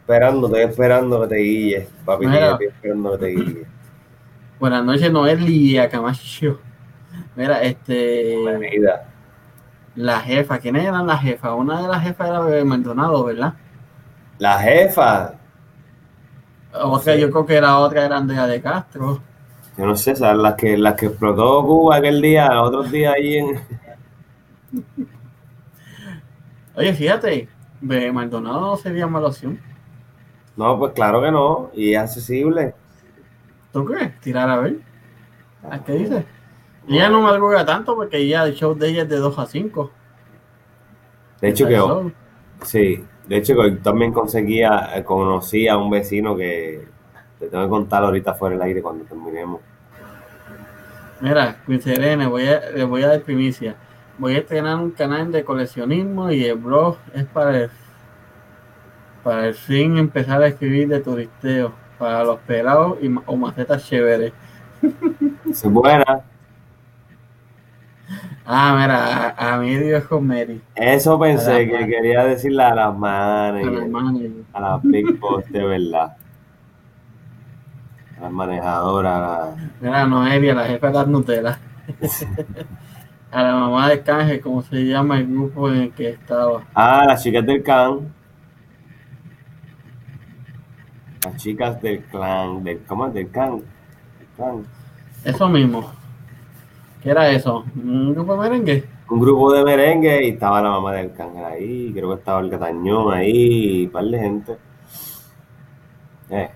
Esperando, 0.00 0.46
estoy 0.46 0.62
esperando 0.62 1.22
que 1.22 1.28
te 1.28 1.36
guíes, 1.36 1.88
Papi 2.04 2.26
Mira. 2.26 2.38
Tigre, 2.38 2.52
estoy 2.52 2.66
esperando 2.68 3.12
que 3.12 3.18
te 3.18 3.30
guíes. 3.30 3.66
Buenas 4.60 4.84
noches, 4.84 5.10
Noel 5.10 5.48
y 5.48 5.78
a 5.78 5.88
Camacho. 5.88 6.60
Mira, 7.34 7.62
este. 7.62 8.36
Bienvenida. 8.36 9.09
La 9.94 10.20
jefa, 10.20 10.58
¿quiénes 10.58 10.84
eran 10.84 11.06
las 11.06 11.20
jefas? 11.22 11.52
Una 11.56 11.80
de 11.82 11.88
las 11.88 12.02
jefas 12.02 12.28
era 12.28 12.40
Bebé 12.40 12.64
Maldonado, 12.64 13.24
¿verdad? 13.24 13.54
La 14.38 14.58
jefa, 14.58 15.38
Otra, 16.72 17.16
Sí. 17.16 17.18
yo 17.18 17.30
creo 17.30 17.46
que 17.46 17.60
la 17.60 17.78
otra 17.78 18.04
era 18.06 18.16
Andrea 18.16 18.46
de 18.46 18.60
Castro. 18.62 19.24
yo 19.76 19.86
no 19.86 19.96
sé, 19.96 20.14
¿sabes? 20.16 20.38
Las 20.42 20.54
que, 20.56 20.76
las 20.78 20.94
que 20.94 21.06
explotó 21.06 21.64
Cuba 21.66 21.96
aquel 21.96 22.20
día, 22.22 22.62
otros 22.62 22.90
días 22.90 23.14
ahí 23.16 23.36
en... 23.38 23.60
Oye, 26.74 26.94
fíjate, 26.94 27.48
Bebé 27.80 28.12
Maldonado 28.12 28.60
no 28.60 28.76
sería 28.76 29.06
mala 29.06 29.28
opción. 29.28 29.60
No, 30.56 30.78
pues 30.78 30.92
claro 30.92 31.20
que 31.22 31.30
no, 31.32 31.70
y 31.74 31.94
es 31.94 31.98
accesible. 31.98 32.74
¿Tú 33.72 33.84
crees? 33.84 34.18
Tirar 34.20 34.50
a 34.50 34.58
ver. 34.58 34.80
¿A 35.70 35.82
qué 35.84 35.92
dices? 35.94 36.24
Ella 36.88 37.08
no 37.08 37.22
madruga 37.22 37.64
tanto 37.64 37.94
porque 37.94 38.26
ya 38.26 38.44
el 38.44 38.54
show 38.54 38.74
de 38.74 38.88
ella 38.88 39.02
es 39.02 39.08
de 39.08 39.16
2 39.16 39.38
a 39.38 39.46
5. 39.46 39.90
De 41.40 41.48
hecho 41.48 41.66
que... 41.66 42.12
Sí, 42.64 43.04
de 43.26 43.36
hecho 43.36 43.54
que 43.56 43.70
también 43.82 44.12
conseguía, 44.12 44.90
eh, 44.94 45.04
conocí 45.04 45.68
a 45.68 45.78
un 45.78 45.90
vecino 45.90 46.36
que 46.36 46.86
te 47.38 47.48
tengo 47.48 47.64
que 47.64 47.70
contar 47.70 48.04
ahorita 48.04 48.34
fuera 48.34 48.54
del 48.54 48.62
aire 48.62 48.82
cuando 48.82 49.04
terminemos. 49.04 49.60
Mira, 51.20 51.56
Serene, 51.80 52.26
voy 52.26 52.46
a, 52.48 52.70
le 52.70 52.84
voy 52.84 53.02
a 53.02 53.08
dar 53.08 53.22
primicia. 53.22 53.76
Voy 54.18 54.34
a 54.34 54.38
estrenar 54.38 54.76
un 54.76 54.90
canal 54.90 55.32
de 55.32 55.44
coleccionismo 55.44 56.30
y 56.30 56.44
el 56.44 56.58
blog 56.58 56.96
es 57.14 57.24
para 57.24 57.56
el, 57.56 57.70
para 59.22 59.46
el 59.46 59.54
fin 59.54 59.96
empezar 59.96 60.42
a 60.42 60.48
escribir 60.48 60.88
de 60.88 61.00
turisteo 61.00 61.72
para 61.98 62.24
los 62.24 62.38
pelados 62.40 62.98
y, 63.02 63.14
o 63.26 63.36
macetas 63.36 63.86
chéveres. 63.86 64.32
Es 65.50 65.64
buena. 65.64 66.29
Ah, 68.52 68.76
mira, 68.80 69.28
a, 69.36 69.54
a 69.54 69.58
mí 69.58 69.76
Dios 69.76 70.02
con 70.04 70.26
Mary. 70.26 70.60
Eso 70.74 71.18
pensé 71.20 71.52
A 71.52 71.58
que 71.58 71.66
las 71.72 71.80
man- 71.82 71.90
quería 71.90 72.24
decirle 72.24 72.62
a 72.64 72.74
las 72.74 72.86
A 72.86 72.90
la 72.90 72.92
managers, 72.92 73.88
manager. 73.88 74.30
a 74.52 74.60
las 74.60 74.82
big 74.82 75.18
boss 75.20 75.44
de 75.52 75.64
verdad. 75.64 76.16
A 78.18 78.22
las 78.22 78.32
manejadoras, 78.32 79.16
a 79.16 79.20
las- 79.20 79.80
Mira, 79.80 80.06
Noelia, 80.06 80.54
la 80.54 80.64
jefa 80.64 80.88
de 80.88 80.92
las 80.94 81.06
Nutella. 81.06 81.58
A 83.32 83.44
la 83.44 83.54
mamá 83.54 83.88
de 83.88 84.02
Canje, 84.02 84.40
como 84.40 84.60
se 84.62 84.84
llama 84.84 85.18
el 85.18 85.28
grupo 85.28 85.68
en 85.70 85.82
el 85.82 85.92
que 85.92 86.08
estaba. 86.10 86.64
Ah, 86.74 87.04
las 87.06 87.22
chicas 87.22 87.46
del 87.46 87.62
clan. 87.62 88.12
Las 91.24 91.36
chicas 91.36 91.80
del 91.80 92.00
clan, 92.06 92.64
del, 92.64 92.80
¿cómo 92.88 93.06
es? 93.06 93.14
Del 93.14 93.28
clan. 93.28 93.58
Del 93.60 94.26
clan. 94.34 94.64
Eso 95.24 95.48
mismo. 95.48 95.92
¿Qué 97.02 97.10
era 97.10 97.30
eso? 97.30 97.64
¿Un 97.76 98.12
grupo 98.14 98.34
de 98.34 98.48
merengue? 98.48 98.84
un 99.10 99.18
grupo 99.20 99.52
de 99.52 99.64
merengue 99.64 100.24
y 100.24 100.30
estaba 100.30 100.62
la 100.62 100.70
mamá 100.70 100.92
del 100.92 101.12
cángel 101.12 101.44
ahí, 101.44 101.92
creo 101.92 102.10
que 102.10 102.14
estaba 102.20 102.38
el 102.40 102.48
Catañón 102.50 103.12
ahí, 103.12 103.82
y 103.82 103.86
un 103.86 103.90
par 103.92 104.04
de 104.04 104.18
gente. 104.20 104.58
Eh. 106.30 106.50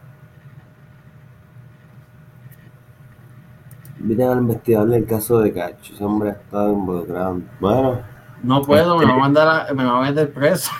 Miren 3.98 4.28
al 4.30 4.38
investigador 4.38 4.88
del 4.90 5.06
caso 5.06 5.38
de 5.40 5.52
Cacho, 5.52 5.94
ese 5.94 6.04
hombre 6.04 6.30
ha 6.30 6.32
estado 6.34 6.72
involucrado. 6.72 7.40
Bueno, 7.58 8.00
No 8.42 8.62
puedo, 8.62 8.98
me 8.98 9.04
va 9.06 9.14
a 9.14 9.18
mandar 9.18 9.48
a- 9.70 9.74
me 9.74 9.84
va 9.84 9.98
a 9.98 10.10
meter 10.10 10.32
preso 10.32 10.70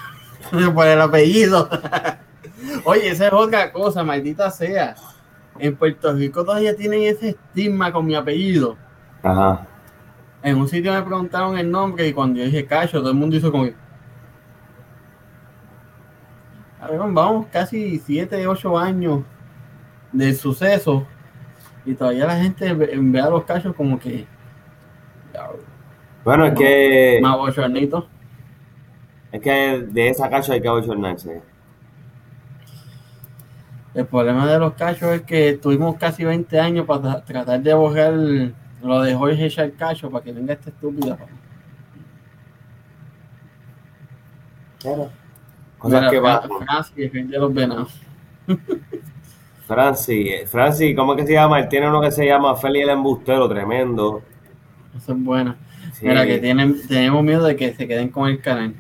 por 0.75 0.87
el 0.87 1.01
apellido. 1.01 1.69
Oye, 2.85 3.09
esa 3.09 3.27
es 3.29 3.33
otra 3.33 3.73
cosa, 3.73 4.05
maldita 4.05 4.51
sea. 4.51 4.95
En 5.59 5.75
Puerto 5.77 6.13
Rico 6.13 6.45
todavía 6.45 6.77
tienen 6.77 7.03
ese 7.03 7.31
estigma 7.31 7.93
con 7.93 8.05
mi 8.07 8.15
apellido. 8.15 8.77
Ajá. 9.25 9.67
En 10.43 10.57
un 10.59 10.69
sitio 10.69 10.93
me 10.93 11.03
preguntaron 11.03 11.57
el 11.59 11.71
nombre 11.71 12.07
y 12.07 12.13
cuando 12.13 12.39
yo 12.39 12.45
dije 12.45 12.67
Cacho, 12.67 12.99
todo 13.01 13.11
el 13.11 13.17
mundo 13.17 13.35
hizo 13.37 13.51
como. 13.51 13.65
A 16.81 16.89
ver, 16.89 16.99
vamos 16.99 17.47
casi 17.51 17.99
7, 17.99 18.47
8 18.47 18.79
años 18.79 19.23
del 20.13 20.37
suceso 20.37 21.07
y 21.87 21.95
todavía 21.95 22.27
la 22.27 22.37
gente 22.37 22.73
ve, 22.75 22.91
ve 23.01 23.21
a 23.21 23.31
los 23.31 23.45
cachos 23.45 23.75
como 23.75 23.99
que... 23.99 24.27
Bueno, 26.25 26.47
es 26.47 26.55
que, 26.55 27.19
Más 27.23 27.37
bochornito. 27.37 28.07
es 29.33 29.41
que 29.41 29.51
de 29.91 30.09
esa 30.09 30.29
Cacho 30.31 30.53
hay 30.53 30.61
que 30.61 30.69
abochornarse. 30.69 31.43
El 33.95 34.07
problema 34.07 34.47
de 34.51 34.59
los 34.59 34.75
cachos 34.75 35.11
es 35.11 35.23
que 35.23 35.55
tuvimos 35.55 35.97
casi 35.97 36.25
20 36.25 36.59
años 36.61 36.87
para 36.87 37.03
tra- 37.03 37.25
tratar 37.25 37.61
de 37.63 37.75
borrar 37.75 38.13
lo 38.85 39.03
de 39.03 39.15
Jorge 39.15 39.47
Echar 39.47 39.73
Cacho 39.73 40.11
para 40.11 40.25
que 40.25 40.33
venga 40.33 40.53
esta 40.53 40.71
estúpida. 40.71 41.19
Cosas 45.79 46.01
Mira, 46.01 46.11
que 46.11 46.21
pasan. 46.21 46.51
Francis, 46.65 47.15
el 47.15 47.31
de 47.31 47.39
los 47.39 47.55
venados. 47.55 48.01
Francis, 49.67 50.27
eh, 50.31 50.47
Francis, 50.47 50.95
¿cómo 50.95 51.15
es 51.15 51.23
que 51.23 51.27
se 51.27 51.33
llama? 51.33 51.59
Él 51.59 51.69
tiene 51.69 51.89
uno 51.89 52.03
que 52.03 52.11
se 52.11 52.27
llama 52.27 52.55
Feli 52.57 52.83
el 52.83 52.91
Embustero, 52.91 53.49
tremendo. 53.49 54.23
Eso 54.95 55.13
es 55.13 55.25
bueno. 55.25 55.57
Sí. 55.95 56.07
Mira, 56.07 56.27
que 56.27 56.39
tienen, 56.39 56.87
tenemos 56.87 57.23
miedo 57.23 57.45
de 57.45 57.57
que 57.57 57.73
se 57.73 57.89
queden 57.89 58.11
con 58.11 58.29
el 58.29 58.41
canal. 58.43 58.75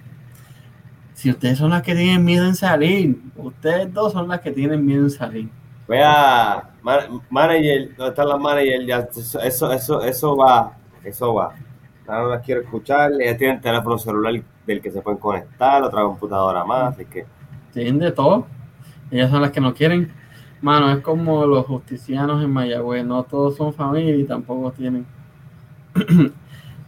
Si 1.14 1.30
ustedes 1.30 1.58
son 1.58 1.70
las 1.70 1.82
que 1.82 1.94
tienen 1.94 2.22
miedo 2.22 2.44
en 2.44 2.54
salir, 2.54 3.18
ustedes 3.36 3.92
dos 3.94 4.12
son 4.12 4.28
las 4.28 4.40
que 4.40 4.50
tienen 4.50 4.84
miedo 4.84 5.04
en 5.04 5.10
salir. 5.10 5.48
Vea, 5.88 6.73
man- 6.84 7.22
manager, 7.30 7.96
¿dónde 7.96 8.10
están 8.10 8.28
las 8.28 8.40
managers? 8.40 8.86
Ya, 8.86 9.08
eso, 9.44 9.72
eso, 9.72 10.02
eso, 10.04 10.36
va, 10.36 10.78
eso 11.04 11.34
va. 11.34 11.54
Ahora 12.06 12.22
no 12.24 12.28
las 12.30 12.44
quiero 12.44 12.60
escuchar, 12.62 13.12
ellas 13.20 13.38
tienen 13.38 13.60
teléfono 13.60 13.98
celular 13.98 14.34
del 14.66 14.82
que 14.82 14.90
se 14.92 15.02
pueden 15.02 15.18
conectar, 15.20 15.82
otra 15.82 16.02
computadora 16.02 16.64
más, 16.64 16.94
así 16.94 17.06
que 17.06 17.26
Tienen 17.72 17.98
de 17.98 18.12
todo. 18.12 18.46
Ellas 19.10 19.30
son 19.30 19.42
las 19.42 19.50
que 19.52 19.60
no 19.60 19.74
quieren. 19.74 20.12
Mano, 20.62 20.90
es 20.92 21.00
como 21.02 21.46
los 21.46 21.66
justicianos 21.66 22.42
en 22.44 22.50
Mayagüez, 22.52 23.04
no 23.04 23.24
todos 23.24 23.56
son 23.56 23.74
familia 23.74 24.16
y 24.16 24.24
tampoco 24.24 24.72
tienen. 24.72 25.06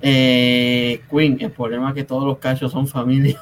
eh, 0.02 1.02
Queen, 1.10 1.38
el 1.40 1.52
problema 1.52 1.90
es 1.90 1.94
que 1.94 2.04
todos 2.04 2.24
los 2.24 2.38
cachos 2.38 2.72
son 2.72 2.86
familia. 2.86 3.40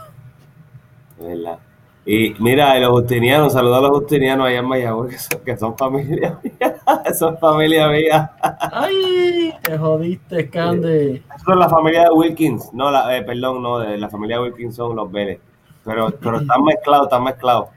¿Verdad? 1.19 1.59
Y 2.07 2.35
mira, 2.39 2.79
los 2.81 2.91
justinianos, 2.91 3.55
saludos 3.55 3.79
a 3.79 3.81
los 3.83 3.91
justinianos 3.93 4.47
allá 4.47 4.59
en 4.59 4.67
Mayagüez, 4.69 5.11
que 5.13 5.19
son, 5.19 5.45
que 5.45 5.57
son 5.57 5.77
familia 5.79 6.39
mía, 6.43 6.77
son 7.19 7.39
familia 7.39 7.89
mía. 7.89 8.33
¡Ay! 8.71 9.55
Te 9.63 9.79
jodiste, 9.79 10.51
Cande. 10.51 11.23
Son 11.45 11.59
la 11.59 11.69
familia 11.69 12.03
de 12.05 12.11
Wilkins, 12.11 12.73
no, 12.75 12.91
la, 12.91 13.17
eh, 13.17 13.23
perdón, 13.23 13.63
no, 13.63 13.79
de 13.79 13.97
la 13.97 14.09
familia 14.11 14.37
de 14.37 14.43
Wilkins 14.45 14.75
son 14.77 14.95
los 14.97 15.11
Vélez. 15.11 15.41
Pero, 15.85 16.09
pero 16.21 16.39
están 16.39 16.63
mezclados, 16.65 17.07
están 17.07 17.25
mezclados. 17.25 17.69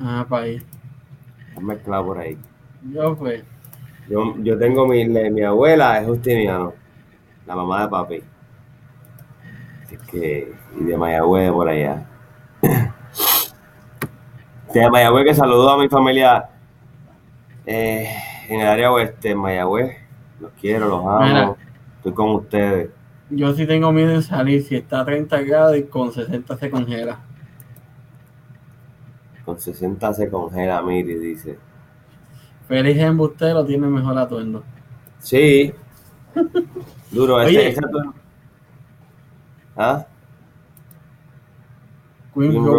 Ah, 0.00 0.26
para 0.28 0.44
ahí. 0.44 0.62
Están 1.48 1.66
mezclados 1.66 2.06
por 2.06 2.18
ahí. 2.18 2.38
Yo 2.92 3.16
pues. 3.16 3.44
Yo, 4.08 4.34
yo 4.38 4.58
tengo 4.58 4.86
mi, 4.88 5.04
le- 5.04 5.30
mi 5.30 5.42
abuela 5.42 6.00
es 6.00 6.06
justiniano, 6.06 6.74
la 7.46 7.56
mamá 7.56 7.82
de 7.82 7.88
papi. 7.88 8.22
Así 9.84 9.96
que, 10.10 10.52
y 10.78 10.84
de 10.84 10.96
Mayagüez 10.96 11.50
por 11.52 11.68
allá. 11.68 12.07
De 14.74 14.90
Mayagüez 14.90 15.24
que 15.24 15.34
saludo 15.34 15.70
a 15.70 15.78
mi 15.78 15.88
familia 15.88 16.48
eh, 17.66 18.08
en 18.48 18.60
el 18.60 18.66
área 18.66 18.92
oeste, 18.92 19.30
en 19.30 19.38
Mayagüez. 19.38 19.96
Los 20.40 20.52
quiero, 20.60 20.88
los 20.88 21.00
amo. 21.00 21.20
Mira. 21.24 21.54
Estoy 21.96 22.12
con 22.12 22.30
ustedes. 22.36 22.90
Yo 23.30 23.52
sí 23.54 23.66
tengo 23.66 23.92
miedo 23.92 24.12
en 24.12 24.22
salir 24.22 24.62
si 24.62 24.76
está 24.76 25.00
a 25.00 25.04
30 25.04 25.40
grados 25.42 25.76
y 25.76 25.84
con 25.84 26.12
60 26.12 26.56
se 26.56 26.70
congela. 26.70 27.18
Con 29.44 29.58
60 29.58 30.14
se 30.14 30.30
congela, 30.30 30.80
Miri, 30.82 31.14
dice. 31.18 31.58
Feliz 32.68 32.98
embustero 32.98 33.64
tiene 33.64 33.86
mejor 33.86 34.16
atuendo. 34.18 34.62
Sí. 35.20 35.72
Duro, 37.10 37.40
ese, 37.40 37.48
Oye. 37.58 37.68
ese 37.70 37.80
atu- 37.80 38.12
¿Ah? 39.76 40.06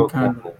Candle. 0.07 0.51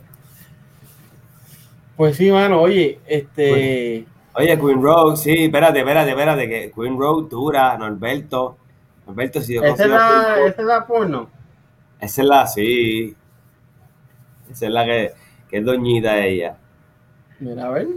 Pues 2.00 2.16
sí, 2.16 2.32
mano, 2.32 2.62
oye, 2.62 3.00
este. 3.06 4.06
Oye, 4.34 4.58
Queen 4.58 4.82
Road, 4.82 5.18
sí, 5.18 5.46
espérate, 5.46 5.80
espérate, 5.80 6.12
espérate, 6.12 6.48
que 6.48 6.72
Queen 6.72 6.98
Road 6.98 7.30
dura, 7.30 7.78
Norberto. 7.78 8.58
Norberto, 9.06 9.42
si 9.42 9.56
yo 9.56 9.64
Esa 9.64 9.74
es 9.74 9.78
Queen 9.80 9.92
la, 9.92 10.38
esa 10.46 10.62
es 10.62 10.68
la 10.68 10.88
porno. 10.88 11.30
Esa 12.00 12.22
es 12.22 12.28
la, 12.28 12.48
sí. 12.48 13.16
Esa 14.50 14.66
es 14.68 14.72
la 14.72 14.86
que, 14.86 15.12
que 15.50 15.58
es 15.58 15.66
doñita 15.66 16.20
ella. 16.20 16.56
Mira, 17.40 17.68
a 17.68 17.70
ver. 17.72 17.88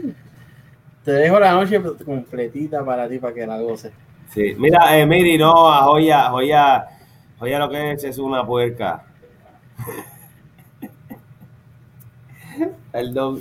Te 1.05 1.13
dejo 1.13 1.39
la 1.39 1.53
noche 1.53 1.81
completita 2.05 2.85
para 2.85 3.09
ti, 3.09 3.19
para 3.19 3.35
que 3.35 3.47
la 3.47 3.61
goces. 3.61 3.93
Sí. 4.31 4.55
Mira, 4.59 4.99
eh, 4.99 5.07
Miri, 5.07 5.39
no, 5.39 5.73
a 5.73 5.83
Joya, 5.83 6.29
Joya, 6.31 6.87
Joya 7.39 7.59
lo 7.59 7.71
que 7.71 7.93
es 7.93 8.03
es 8.03 8.19
una 8.19 8.45
puerca. 8.45 9.05
Perdón. 12.93 13.41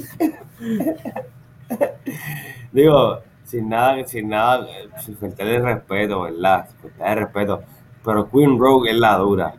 Digo, 2.71 3.19
sin 3.43 3.69
nada, 3.69 4.05
sin 4.07 4.29
nada, 4.29 4.67
sin 4.97 5.17
faltarle 5.17 5.55
el 5.57 5.63
respeto, 5.63 6.21
¿verdad? 6.21 6.67
Sin 6.69 6.79
faltarle 6.79 7.13
el 7.13 7.19
respeto. 7.25 7.63
Pero 8.03 8.29
Queen 8.29 8.57
Rogue 8.59 8.89
es 8.91 8.97
la 8.97 9.17
dura. 9.17 9.53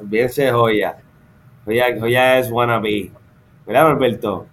Olvídense 0.00 0.44
de 0.44 0.52
Joya. 0.52 0.96
Joya, 1.64 1.86
Joya 2.00 2.38
es 2.38 2.50
wannabe. 2.50 3.12
¿Verdad, 3.66 3.92
Roberto? 3.92 4.46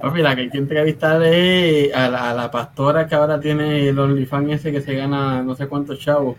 Papi, 0.00 0.22
la 0.22 0.34
que 0.36 0.42
hay 0.42 0.50
que 0.50 0.58
entrevistar 0.58 1.22
es 1.24 1.92
a 1.94 2.08
la, 2.08 2.30
a 2.30 2.34
la 2.34 2.50
pastora 2.50 3.06
que 3.08 3.14
ahora 3.16 3.40
tiene 3.40 3.88
el 3.88 3.98
OnlyFans 3.98 4.52
ese 4.52 4.72
que 4.72 4.80
se 4.80 4.94
gana 4.94 5.42
no 5.42 5.54
sé 5.56 5.66
cuántos 5.68 5.98
chavos. 5.98 6.38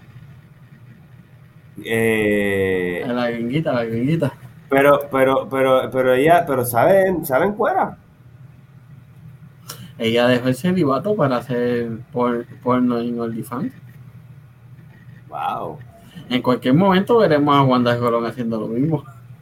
Eh, 1.83 3.03
A 3.05 3.13
la 3.13 3.29
gringuita, 3.31 3.73
la 3.73 3.85
gringuita. 3.85 4.33
Pero, 4.69 5.01
pero, 5.11 5.47
pero, 5.49 5.89
pero 5.91 6.13
ella, 6.13 6.45
pero 6.45 6.65
salen, 6.65 7.25
salen 7.25 7.55
fuera. 7.55 7.97
Ella 9.97 10.27
dejó 10.27 10.49
el 10.49 10.55
celibato 10.55 11.15
para 11.15 11.37
hacer 11.37 11.99
por, 12.11 12.45
porno 12.61 12.99
en 12.99 13.19
OnlyFans. 13.19 13.73
Wow. 15.29 15.79
En 16.29 16.41
cualquier 16.41 16.73
momento 16.73 17.17
veremos 17.17 17.55
a 17.55 17.63
Wanda 17.63 17.97
Colón 17.97 18.25
haciendo 18.25 18.59
lo 18.59 18.67
mismo. 18.67 19.03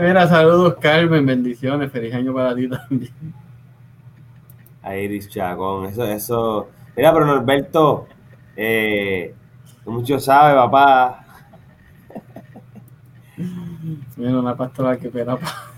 Mira, 0.00 0.28
saludos 0.28 0.76
Carmen, 0.80 1.26
bendiciones, 1.26 1.90
feliz 1.90 2.14
año 2.14 2.32
para 2.34 2.54
ti 2.54 2.68
también. 2.68 3.12
A 4.82 4.96
Iris 4.96 5.28
Chacón, 5.28 5.86
eso, 5.86 6.04
eso. 6.04 6.68
Mira, 6.96 7.12
pero 7.12 7.26
Norberto, 7.26 8.06
eh, 8.56 9.34
mucho 9.86 10.18
sabe, 10.18 10.54
papá. 10.54 11.24
Mira, 14.16 14.38
una 14.38 14.56
pastora 14.56 14.96
que 14.98 15.08
pera 15.08 15.36
pa- 15.36 15.72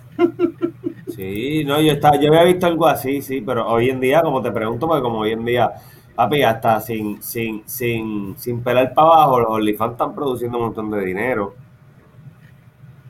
Sí, 1.08 1.64
no, 1.64 1.80
yo 1.80 1.92
estaba, 1.92 2.16
yo 2.18 2.28
había 2.28 2.44
visto 2.44 2.66
algo 2.66 2.86
así, 2.86 3.20
sí, 3.22 3.40
pero 3.40 3.68
hoy 3.68 3.90
en 3.90 4.00
día, 4.00 4.22
como 4.22 4.42
te 4.42 4.50
pregunto, 4.50 4.86
porque 4.86 5.02
como 5.02 5.18
hoy 5.20 5.32
en 5.32 5.44
día, 5.44 5.70
papi, 6.14 6.42
hasta 6.42 6.80
sin, 6.80 7.22
sin, 7.22 7.62
sin, 7.66 8.34
sin 8.38 8.62
pelar 8.62 8.94
para 8.94 9.08
abajo, 9.08 9.40
los 9.40 9.50
OnlyFans 9.50 9.92
están 9.92 10.14
produciendo 10.14 10.58
un 10.58 10.64
montón 10.64 10.90
de 10.90 11.04
dinero. 11.04 11.54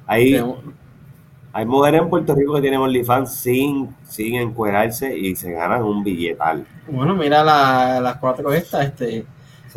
Hay, 0.07 0.43
hay 1.53 1.67
mujeres 1.67 2.03
en 2.03 2.11
Puerto 2.11 2.35
Rico 2.35 2.55
que 2.55 2.61
tienen 2.63 2.81
OnlyFans 2.81 3.35
sin, 3.35 3.95
sin 4.05 4.35
encuerarse 4.37 5.17
y 5.17 5.37
se 5.37 5.53
ganan 5.53 5.83
un 5.83 6.03
billetal. 6.03 6.67
Bueno, 6.89 7.15
mira 7.15 7.45
la- 7.45 8.01
las 8.01 8.17
cuatro 8.17 8.53
estas, 8.53 8.87
este, 8.87 9.25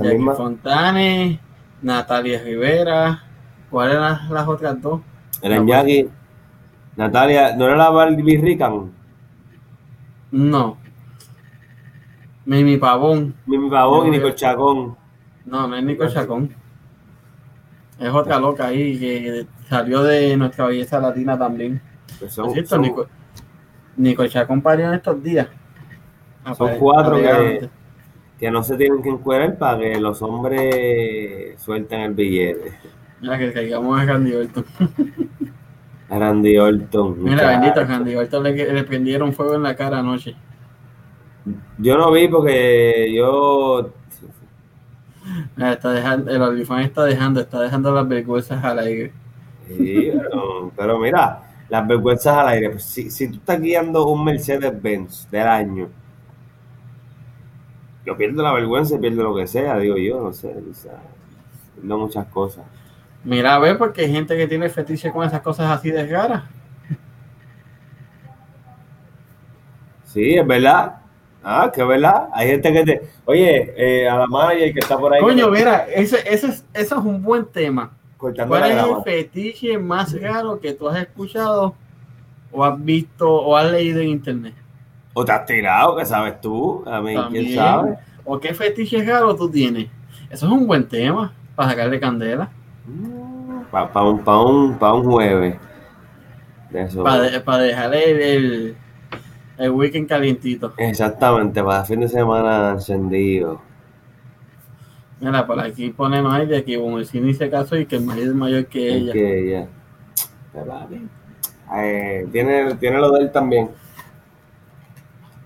Jackie 0.03 0.17
misma- 0.17 0.35
Fontanes, 0.35 1.39
Natalia 1.81 2.41
Rivera, 2.43 3.23
¿cuáles 3.69 3.95
eran 3.95 4.33
las 4.33 4.47
otras 4.47 4.81
dos? 4.81 5.01
Eran 5.41 5.59
No, 5.59 5.65
pues. 5.65 5.77
Jackie, 5.77 6.09
Natalia, 6.95 7.55
¿no 7.55 7.65
era 7.65 7.75
la 7.75 7.89
Barbie 7.89 8.37
Rican? 8.37 8.91
No. 10.31 10.77
Mimi 12.45 12.77
Pavón. 12.77 13.35
Mimi 13.45 13.69
Pavón 13.69 14.07
y 14.07 14.11
Nicole 14.11 14.35
Chacón. 14.35 14.95
No, 15.45 15.67
no 15.67 15.75
es 15.75 15.83
Nico 15.83 16.07
Chacón. 16.07 16.53
Es 17.99 18.09
otra 18.09 18.39
loca 18.39 18.67
ahí 18.67 18.99
que 18.99 19.47
salió 19.69 20.03
de 20.03 20.35
nuestra 20.37 20.65
belleza 20.65 20.99
latina 20.99 21.37
también. 21.37 21.81
Por 22.19 22.29
son, 22.29 22.51
cierto, 22.51 22.69
son- 22.69 22.81
Chacón 24.27 24.61
parió 24.61 24.87
en 24.87 24.95
estos 24.95 25.21
días. 25.23 25.47
Son 26.57 26.77
cuatro 26.77 27.17
que-. 27.17 27.69
Que 28.45 28.51
no 28.51 28.61
se 28.61 28.77
tienen 28.77 29.01
que 29.01 29.09
encuerar 29.09 29.57
para 29.57 29.79
que 29.79 29.99
los 29.99 30.21
hombres 30.21 31.59
suelten 31.59 32.01
el 32.01 32.13
billete. 32.13 32.73
Mira 33.19 33.39
que 33.39 33.51
caigamos 33.51 33.99
a 33.99 34.05
Randy 34.05 34.35
Orton. 34.35 34.65
A 36.09 36.19
Randy 36.19 36.55
Orton. 36.55 37.23
Mira, 37.23 37.47
bendito, 37.47 37.79
a 37.79 37.83
Randy 37.85 38.15
Orton 38.15 38.43
le, 38.43 38.71
le 38.71 38.83
prendieron 38.83 39.33
fuego 39.33 39.55
en 39.55 39.63
la 39.63 39.75
cara 39.75 39.97
anoche. 39.97 40.35
Yo 41.79 41.97
no 41.97 42.11
vi 42.11 42.27
porque 42.27 43.11
yo. 43.11 43.89
Está 45.57 45.91
dejando, 45.91 46.29
el 46.29 46.39
OnlyFans 46.39 46.85
está 46.85 47.03
dejando, 47.05 47.41
está 47.41 47.59
dejando 47.59 47.91
las 47.95 48.07
vergüenzas 48.07 48.63
al 48.63 48.77
aire. 48.77 49.11
Sí, 49.67 50.11
pero, 50.13 50.71
pero 50.77 50.99
mira, 50.99 51.41
las 51.67 51.87
vergüenzas 51.87 52.37
al 52.37 52.49
aire. 52.49 52.69
Pues, 52.69 52.83
si, 52.83 53.09
si 53.09 53.27
tú 53.27 53.37
estás 53.37 53.59
guiando 53.59 54.05
un 54.05 54.23
Mercedes-Benz 54.23 55.31
del 55.31 55.47
año, 55.47 55.89
yo 58.05 58.15
pierdo 58.15 58.43
la 58.43 58.53
vergüenza 58.53 58.95
y 58.95 58.99
pierdo 58.99 59.23
lo 59.23 59.35
que 59.35 59.47
sea, 59.47 59.77
digo 59.77 59.97
yo, 59.97 60.21
no 60.21 60.33
sé. 60.33 60.55
O 60.69 60.73
sea, 60.73 61.01
pierdo 61.73 61.97
muchas 61.97 62.27
cosas. 62.27 62.65
Mira, 63.23 63.55
a 63.55 63.59
ver, 63.59 63.77
porque 63.77 64.01
hay 64.01 64.11
gente 64.11 64.37
que 64.37 64.47
tiene 64.47 64.69
fetiche 64.69 65.11
con 65.11 65.25
esas 65.25 65.41
cosas 65.41 65.71
así 65.71 65.89
de 65.89 66.05
raras. 66.05 66.43
Sí, 70.03 70.35
es 70.35 70.47
verdad. 70.47 71.01
Ah, 71.43 71.71
que 71.73 71.81
es 71.81 71.87
verdad. 71.87 72.29
Hay 72.33 72.47
gente 72.47 72.71
que 72.71 72.83
te. 72.83 73.01
Oye, 73.25 73.73
eh, 73.75 74.07
a 74.07 74.17
la 74.17 74.27
manager 74.27 74.73
que 74.73 74.79
está 74.79 74.97
por 74.97 75.13
ahí. 75.13 75.21
Coño, 75.21 75.49
mira, 75.49 75.87
ese, 75.93 76.17
ese, 76.25 76.47
es, 76.47 76.65
eso 76.73 76.99
es 76.99 77.05
un 77.05 77.21
buen 77.21 77.45
tema. 77.45 77.91
cortando 78.17 78.49
¿Cuál 78.49 78.71
es 78.71 78.77
el 78.77 79.03
fetiche 79.03 79.77
más 79.77 80.19
raro 80.19 80.59
que 80.59 80.73
tú 80.73 80.87
has 80.87 81.01
escuchado 81.01 81.75
o 82.51 82.63
has 82.63 82.83
visto 82.83 83.29
o 83.29 83.57
has 83.57 83.71
leído 83.71 83.99
en 83.99 84.09
internet? 84.09 84.53
O 85.17 85.23
te 85.23 85.31
has 85.31 85.45
tirado, 85.45 85.95
que 85.95 86.05
sabes 86.05 86.41
tú. 86.41 86.83
A 86.85 86.99
mí, 87.01 87.15
También. 87.15 87.45
quién 87.45 87.55
sabe. 87.55 87.97
¿O 88.25 88.37
qué 88.39 88.53
fetiche 88.53 89.01
raro 89.03 89.35
tú 89.35 89.49
tienes? 89.49 89.87
Eso 90.29 90.45
es 90.45 90.51
un 90.51 90.67
buen 90.67 90.87
tema 90.87 91.31
para 91.55 91.69
sacarle 91.69 91.99
candela. 91.99 92.49
Para 93.71 94.03
un, 94.03 94.19
pa 94.23 94.41
un, 94.41 94.77
pa 94.77 94.93
un 94.93 95.03
jueves. 95.05 95.55
De. 96.69 96.85
Para, 97.43 97.57
dejarle 97.59 98.11
el, 98.11 98.21
el, 98.21 98.75
el 99.57 99.71
weekend 99.71 100.09
calientito. 100.09 100.73
Exactamente, 100.77 101.63
para 101.63 101.85
fin 101.85 102.01
de 102.01 102.09
semana 102.09 102.71
encendido. 102.71 103.61
Mira, 105.21 105.47
por 105.47 105.57
aquí 105.61 105.91
pone 105.91 106.21
Noelia 106.21 106.65
que 106.65 106.77
como 106.77 106.99
el 106.99 107.05
cine 107.05 107.33
se 107.33 107.49
casó 107.49 107.77
y 107.77 107.85
que 107.85 107.95
el 107.95 108.03
marido 108.03 108.31
es 108.31 108.35
mayor 108.35 108.65
que 108.65 108.89
Es 108.89 108.95
ella. 108.95 109.13
que 109.13 109.39
ella. 109.39 109.67
Eh, 111.77 112.27
tiene, 112.31 112.75
tiene 112.75 112.99
lo 112.99 113.11
de 113.11 113.21
él 113.23 113.31
también. 113.31 113.69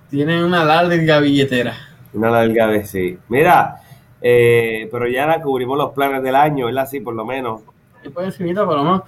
Tiene 0.10 0.44
una 0.44 0.66
larga 0.66 1.20
billetera. 1.20 1.76
Una 2.14 2.32
larga 2.32 2.68
vez, 2.68 2.90
sí. 2.90 3.18
Mira, 3.30 3.76
eh, 4.22 4.90
pero 4.92 5.08
ya 5.08 5.28
la 5.28 5.42
cubrimos 5.42 5.78
los 5.78 5.94
planes 5.94 6.24
del 6.24 6.36
año, 6.36 6.66
¿verdad? 6.66 6.88
Sí, 6.88 7.00
por 7.00 7.14
lo 7.14 7.26
menos. 7.26 7.62
Encimita, 8.04 8.66
por 8.66 8.78
lo 8.78 8.84
menos, 8.84 9.02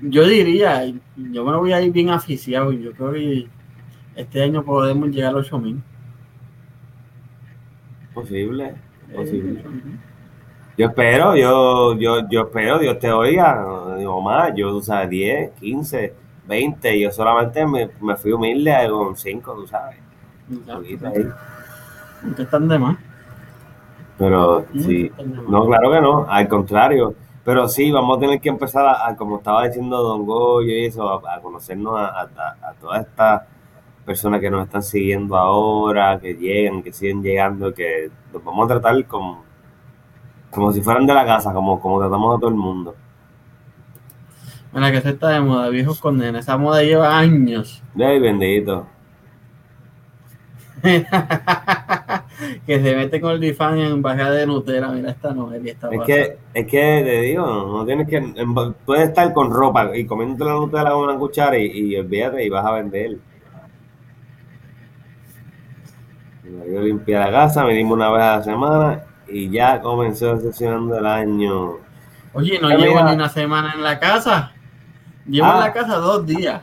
yo 0.00 0.26
diría, 0.26 0.84
yo 1.16 1.44
me 1.44 1.56
voy 1.56 1.72
a 1.72 1.80
ir 1.80 1.92
bien 1.92 2.10
aficiado. 2.10 2.72
Yo 2.72 2.92
creo 2.92 3.12
que 3.12 3.46
este 4.14 4.42
año 4.42 4.62
podemos 4.62 5.08
llegar 5.08 5.30
a 5.30 5.38
los 5.38 5.46
8000. 5.46 5.82
Posible, 8.12 8.74
posible. 9.14 9.62
Yo 10.78 10.86
espero, 10.86 11.36
yo, 11.36 11.98
yo, 11.98 12.28
yo 12.28 12.42
espero, 12.42 12.78
Dios 12.78 12.98
te 12.98 13.10
oiga, 13.10 13.96
digo 13.96 14.20
más, 14.20 14.52
yo, 14.54 14.70
tú 14.70 14.82
sabes, 14.82 15.08
10, 15.08 15.52
15, 15.52 16.14
20, 16.46 17.00
yo 17.00 17.10
solamente 17.10 17.66
me, 17.66 17.88
me 18.00 18.16
fui 18.16 18.32
humilde 18.32 18.74
con 18.90 19.16
5, 19.16 19.54
tú 19.54 19.66
sabes. 19.66 20.05
Que 22.36 22.42
están 22.42 22.68
de 22.68 22.78
más. 22.78 22.96
Pero 24.18 24.64
sí, 24.72 25.10
no, 25.48 25.66
claro 25.66 25.90
que 25.92 26.00
no, 26.00 26.26
al 26.28 26.48
contrario. 26.48 27.14
Pero 27.44 27.68
sí, 27.68 27.92
vamos 27.92 28.16
a 28.16 28.20
tener 28.20 28.40
que 28.40 28.48
empezar 28.48 28.84
a, 28.84 29.06
a, 29.06 29.16
como 29.16 29.36
estaba 29.36 29.66
diciendo 29.66 30.02
Don 30.02 30.26
Goyo 30.26 30.72
y 30.72 30.86
eso, 30.86 31.08
a, 31.08 31.36
a 31.36 31.40
conocernos 31.40 31.96
a, 31.96 32.22
a, 32.22 32.72
todas 32.80 33.06
estas 33.06 33.42
personas 34.04 34.40
que 34.40 34.50
nos 34.50 34.64
están 34.64 34.82
siguiendo 34.82 35.36
ahora, 35.36 36.18
que 36.18 36.34
llegan, 36.34 36.82
que 36.82 36.92
siguen 36.92 37.22
llegando, 37.22 37.72
que 37.72 38.10
los 38.32 38.42
vamos 38.42 38.64
a 38.64 38.74
tratar 38.74 39.04
como, 39.06 39.44
como 40.50 40.72
si 40.72 40.80
fueran 40.80 41.06
de 41.06 41.14
la 41.14 41.24
casa, 41.24 41.52
como, 41.52 41.80
como 41.80 42.00
tratamos 42.00 42.36
a 42.36 42.40
todo 42.40 42.50
el 42.50 42.56
mundo. 42.56 42.96
Mira, 44.72 44.90
que 44.90 45.00
se 45.00 45.10
está 45.10 45.28
de 45.28 45.40
moda, 45.40 45.68
viejos 45.68 46.00
condenas. 46.00 46.44
Esa 46.44 46.56
moda 46.56 46.82
lleva 46.82 47.16
años. 47.16 47.82
Ay, 47.96 48.18
bendito. 48.18 48.86
que 52.66 52.80
se 52.82 52.96
mete 52.96 53.20
con 53.20 53.42
el 53.42 53.54
fan 53.54 53.78
en 53.78 54.02
bajada 54.02 54.30
de 54.32 54.46
Nutella. 54.46 54.88
Mira 54.88 55.10
esta 55.10 55.32
novela. 55.32 55.70
Esta 55.70 55.88
es 55.90 56.00
que, 56.02 56.38
es 56.54 56.66
que 56.66 57.02
te 57.04 57.20
digo, 57.22 57.44
no 57.44 57.84
tienes 57.84 58.08
que. 58.08 58.20
Puedes 58.84 59.08
estar 59.08 59.32
con 59.32 59.50
ropa 59.50 59.96
y 59.96 60.06
comiéndote 60.06 60.44
la 60.44 60.52
Nutella 60.52 60.90
con 60.90 61.04
una 61.04 61.18
cuchara 61.18 61.58
y, 61.58 61.66
y 61.66 61.96
olvídate 61.96 62.44
y 62.44 62.48
vas 62.48 62.64
a 62.64 62.72
vender. 62.72 63.18
Yo 66.44 66.80
limpié 66.80 67.18
la 67.18 67.30
casa, 67.30 67.64
venimos 67.64 67.94
una 67.94 68.10
vez 68.10 68.22
a 68.22 68.36
la 68.36 68.42
semana 68.42 69.00
y 69.28 69.50
ya 69.50 69.80
comenzó 69.80 70.38
sesionando 70.38 70.98
el 70.98 71.06
año. 71.06 71.78
Oye, 72.32 72.58
no 72.60 72.68
llevo 72.68 73.02
ni 73.02 73.12
una 73.14 73.28
semana 73.28 73.72
en 73.74 73.82
la 73.82 73.98
casa. 73.98 74.52
Llevo 75.26 75.46
ah. 75.46 75.54
en 75.54 75.60
la 75.60 75.72
casa 75.72 75.96
dos 75.96 76.26
días. 76.26 76.62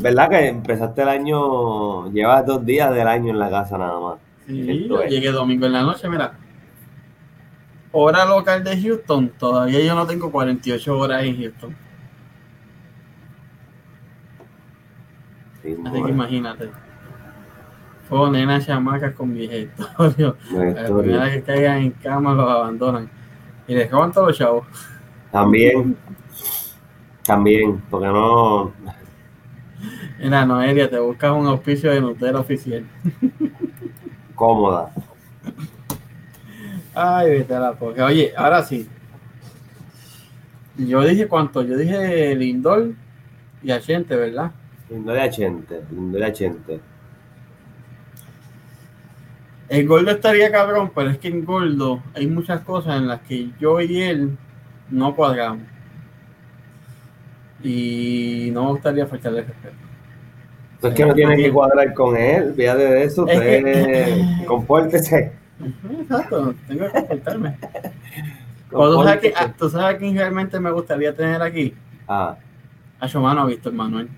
¿Verdad 0.00 0.28
que 0.28 0.48
empezaste 0.48 1.02
el 1.02 1.08
año, 1.08 2.10
llevas 2.12 2.46
dos 2.46 2.64
días 2.64 2.92
del 2.94 3.06
año 3.06 3.30
en 3.30 3.38
la 3.38 3.50
casa 3.50 3.78
nada 3.78 4.00
más? 4.00 4.18
Sí, 4.46 4.88
yo 4.88 5.02
llegué 5.04 5.30
domingo 5.30 5.66
en 5.66 5.72
la 5.72 5.82
noche, 5.82 6.08
mira. 6.08 6.32
Hora 7.92 8.24
local 8.24 8.62
de 8.62 8.80
Houston, 8.80 9.30
todavía 9.38 9.80
yo 9.80 9.94
no 9.94 10.06
tengo 10.06 10.30
48 10.30 10.98
horas 10.98 11.24
en 11.24 11.40
Houston. 11.40 11.76
Sí, 15.62 15.76
Así 15.84 16.02
que 16.02 16.10
imagínate. 16.10 16.70
Fue 18.08 18.30
nena 18.30 18.60
chamacas 18.60 19.14
con 19.14 19.34
viejitorios. 19.34 20.34
La 20.52 20.98
primera 20.98 21.30
que 21.30 21.42
caigan 21.42 21.78
en 21.78 21.90
cama 21.92 22.34
los 22.34 22.50
abandonan. 22.50 23.08
Y 23.68 23.74
les 23.74 23.90
roban 23.90 24.12
todos 24.12 24.28
los 24.28 24.38
chavos. 24.38 24.66
También. 25.30 25.96
También, 27.24 27.80
porque 27.88 28.06
no. 28.06 28.72
Mira, 30.20 30.44
Noelia, 30.44 30.90
te 30.90 30.98
buscas 30.98 31.32
un 31.32 31.46
auspicio 31.46 31.90
de 31.90 32.00
Nutella 32.02 32.40
oficial. 32.40 32.84
Cómoda. 34.34 34.92
Ay, 36.94 37.30
vete 37.30 37.54
a 37.54 37.60
la 37.60 37.72
porque 37.72 38.02
Oye, 38.02 38.34
ahora 38.36 38.62
sí. 38.62 38.86
Yo 40.76 41.00
dije 41.02 41.26
cuánto, 41.26 41.62
yo 41.62 41.74
dije 41.76 42.34
Lindor 42.36 42.92
y 43.62 43.70
Achente, 43.70 44.14
¿verdad? 44.14 44.50
Lindor 44.90 45.16
y 45.16 45.20
Achente, 45.20 45.80
Lindor 45.90 46.20
y 46.20 46.24
Achente. 46.24 46.80
El 49.70 49.86
Gordo 49.88 50.10
estaría 50.10 50.52
cabrón, 50.52 50.92
pero 50.94 51.08
es 51.08 51.18
que 51.18 51.28
en 51.28 51.46
Gordo 51.46 52.02
hay 52.14 52.26
muchas 52.26 52.60
cosas 52.60 52.98
en 52.98 53.08
las 53.08 53.22
que 53.22 53.50
yo 53.58 53.80
y 53.80 54.02
él 54.02 54.36
no 54.90 55.16
cuadramos. 55.16 55.62
Y 57.62 58.50
no 58.52 58.64
me 58.64 58.70
gustaría 58.72 59.06
faltarle 59.06 59.42
respeto. 59.42 59.89
Es 60.82 60.94
que 60.94 61.04
no 61.04 61.14
tiene 61.14 61.36
que 61.36 61.52
cuadrar 61.52 61.92
con 61.92 62.16
él, 62.16 62.54
fíjate 62.54 62.82
de 62.82 63.04
eso, 63.04 63.24
usted 63.24 63.64
que... 63.64 64.44
compórtese. 64.46 65.32
Exacto, 66.00 66.54
tengo 66.66 66.86
que 66.86 66.92
comportarme. 66.92 67.58
¿Tú 68.70 69.02
sabes, 69.02 69.20
que, 69.20 69.34
¿Tú 69.58 69.68
sabes 69.68 69.96
a 69.96 69.98
quién 69.98 70.16
realmente 70.16 70.60
me 70.60 70.70
gustaría 70.70 71.14
tener 71.14 71.42
aquí? 71.42 71.74
Ah. 72.06 72.36
A 73.00 73.06
Shomano, 73.06 73.46
Víctor 73.46 73.72
Manuel. 73.72 74.08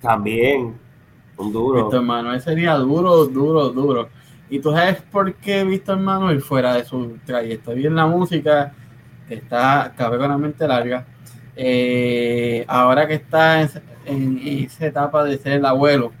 También, 0.00 0.74
un 1.38 1.52
duro. 1.52 1.84
Víctor 1.84 2.02
Manuel 2.02 2.40
sería 2.40 2.74
duro, 2.74 3.24
duro, 3.24 3.70
duro. 3.70 4.08
¿Y 4.48 4.60
tú 4.60 4.70
sabes 4.72 5.02
por 5.10 5.34
qué 5.34 5.64
Víctor 5.64 5.98
Manuel, 5.98 6.40
fuera 6.40 6.74
de 6.74 6.84
su 6.84 7.18
trayectoria 7.24 7.88
en 7.88 7.96
la 7.96 8.06
música, 8.06 8.72
que 9.28 9.34
está 9.34 9.92
cabronamente 9.96 10.68
larga, 10.68 11.06
eh, 11.56 12.64
ahora 12.68 13.08
que 13.08 13.14
está 13.14 13.62
en, 14.06 14.40
esa 14.64 14.86
etapa 14.86 15.24
de 15.24 15.38
ser 15.38 15.54
el 15.54 15.66
abuelo, 15.66 16.12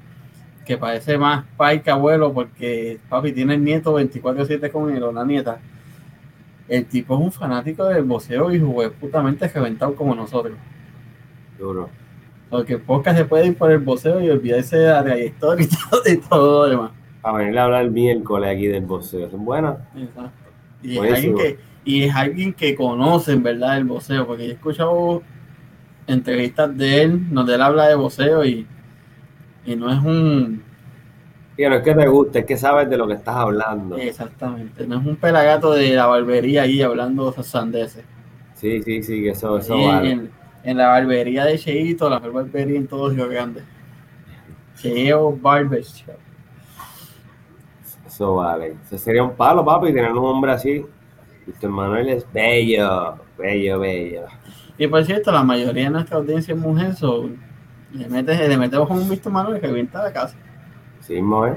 que 0.64 0.76
parece 0.76 1.16
más 1.16 1.44
pai 1.56 1.82
que 1.82 1.90
abuelo, 1.90 2.32
porque 2.32 2.98
papi 3.08 3.32
tiene 3.32 3.54
el 3.54 3.64
nieto 3.64 3.98
24-7 3.98 4.70
con 4.70 4.94
él 4.94 5.02
o 5.02 5.12
la 5.12 5.24
nieta, 5.24 5.58
el 6.68 6.84
tipo 6.86 7.14
es 7.14 7.20
un 7.20 7.32
fanático 7.32 7.84
del 7.84 8.04
boxeo 8.04 8.52
y 8.52 8.60
jugué 8.60 8.90
putamente 8.90 9.48
reventado 9.48 9.94
como 9.94 10.14
nosotros. 10.14 10.56
Duro. 11.58 11.88
Porque 12.50 12.78
podcast 12.78 13.18
se 13.18 13.24
puede 13.24 13.46
ir 13.46 13.56
por 13.56 13.70
el 13.70 13.78
boxeo 13.78 14.20
y 14.20 14.30
olvidarse 14.30 14.76
de 14.76 14.88
la 14.88 15.04
trayectoria 15.04 15.64
y 15.64 15.68
todo, 15.90 16.02
y 16.06 16.16
todo 16.16 16.64
lo 16.64 16.70
demás. 16.70 16.90
A 17.22 17.32
venir 17.32 17.58
a 17.58 17.64
hablar 17.64 17.84
el 17.84 17.90
miércoles 17.90 18.50
aquí 18.50 18.66
del 18.66 18.84
boxeo. 18.84 19.30
Son 19.30 19.44
buenas. 19.44 19.78
Exacto. 19.96 20.30
Y 20.82 20.98
es, 20.98 21.12
alguien 21.12 21.36
que, 21.36 21.58
y 21.84 22.02
es 22.04 22.14
alguien 22.14 22.52
que 22.52 22.74
conoce 22.74 23.32
en 23.32 23.42
verdad 23.42 23.78
el 23.78 23.84
boxeo, 23.84 24.26
porque 24.26 24.44
yo 24.44 24.50
he 24.50 24.54
escuchado 24.54 25.22
entrevistas 26.06 26.76
de 26.76 27.02
él 27.02 27.34
donde 27.34 27.54
él 27.54 27.62
habla 27.62 27.88
de 27.88 27.94
boxeo 27.94 28.44
y, 28.44 28.66
y 29.64 29.76
no 29.76 29.92
es 29.92 29.98
un. 29.98 30.62
Y 31.56 31.64
no 31.64 31.74
es 31.76 31.82
que 31.82 31.94
te 31.94 32.06
guste, 32.06 32.38
es 32.40 32.44
que 32.46 32.56
sabes 32.56 32.88
de 32.90 32.96
lo 32.98 33.06
que 33.06 33.14
estás 33.14 33.36
hablando. 33.36 33.96
Exactamente, 33.96 34.86
no 34.86 35.00
es 35.00 35.06
un 35.06 35.16
pelagato 35.16 35.72
de 35.72 35.90
la 35.94 36.06
barbería 36.06 36.62
ahí 36.62 36.82
hablando 36.82 37.30
de 37.30 37.42
sandeces. 37.42 38.04
Sí, 38.54 38.82
sí, 38.82 39.02
sí, 39.02 39.22
que 39.22 39.30
eso, 39.30 39.58
eso 39.58 39.78
vale. 39.78 40.10
en, 40.12 40.30
en 40.64 40.76
la 40.76 40.88
barbería 40.88 41.44
de 41.44 41.58
Cheito, 41.58 42.08
la 42.08 42.20
mejor 42.20 42.44
barbería 42.44 42.78
en 42.78 42.86
todo 42.86 43.10
Río 43.10 43.28
Grande. 43.28 43.62
Cheo 44.76 45.32
Barber 45.36 45.82
Shop. 45.82 46.18
Eso 48.06 48.36
vale. 48.36 48.76
Ese 48.84 48.98
sería 48.98 49.22
un 49.22 49.34
palo, 49.34 49.64
papi, 49.64 49.92
tener 49.92 50.12
un 50.12 50.24
hombre 50.24 50.52
así. 50.52 50.84
Víctor 51.46 51.70
Manuel 51.70 52.08
es 52.08 52.26
bello, 52.32 53.18
bello, 53.38 53.80
bello. 53.80 54.22
Y 54.78 54.86
por 54.86 55.04
cierto, 55.04 55.32
la 55.32 55.42
mayoría 55.42 55.84
de 55.84 55.90
nuestra 55.90 56.18
audiencia 56.18 56.54
es 56.54 56.60
mujer, 56.60 56.94
so, 56.94 57.30
le, 57.92 58.08
metes, 58.08 58.48
le 58.48 58.58
metemos 58.58 58.90
un 58.90 59.08
visto 59.08 59.30
Manuel 59.30 59.60
que 59.60 59.66
revienta 59.66 60.02
la 60.02 60.12
casa. 60.12 60.36
Sí, 61.00 61.14
mismo 61.14 61.46
es. 61.46 61.56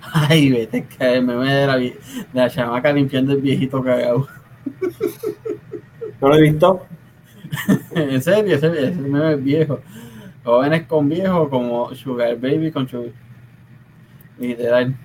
Ay, 0.12 0.50
vete, 0.50 0.86
que 0.86 1.14
el 1.16 1.24
meme 1.24 1.52
de 1.52 1.66
la, 1.66 1.76
de 1.76 1.98
la 2.32 2.48
chamaca 2.48 2.92
limpiando 2.92 3.32
el 3.32 3.40
viejito 3.40 3.82
cagado. 3.82 4.28
¿No 6.20 6.28
lo 6.28 6.36
he 6.36 6.42
visto? 6.42 6.86
en 7.94 8.22
serio, 8.22 8.56
ese, 8.56 8.66
ese 8.66 9.00
meme 9.00 9.32
es 9.32 9.42
viejo. 9.42 9.80
Jóvenes 10.44 10.86
con 10.86 11.08
viejos 11.08 11.48
como 11.48 11.94
Sugar 11.94 12.36
Baby 12.36 12.70
con 12.70 12.88
Sugar. 12.88 13.12
Literal. 14.38 14.96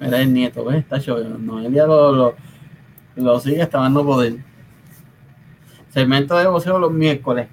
Mira 0.00 0.20
el 0.20 0.32
nieto, 0.32 0.64
¿ves? 0.64 0.78
Está 0.78 1.00
show. 1.00 1.18
Noelia 1.38 1.86
lo, 1.86 2.12
lo, 2.12 2.34
lo 3.16 3.38
sigue 3.40 3.62
hasta 3.62 3.78
dando 3.80 4.04
poder. 4.04 4.36
Segmento 5.90 6.36
de 6.36 6.46
voceo 6.46 6.78
los 6.78 6.92
miércoles. 6.92 7.48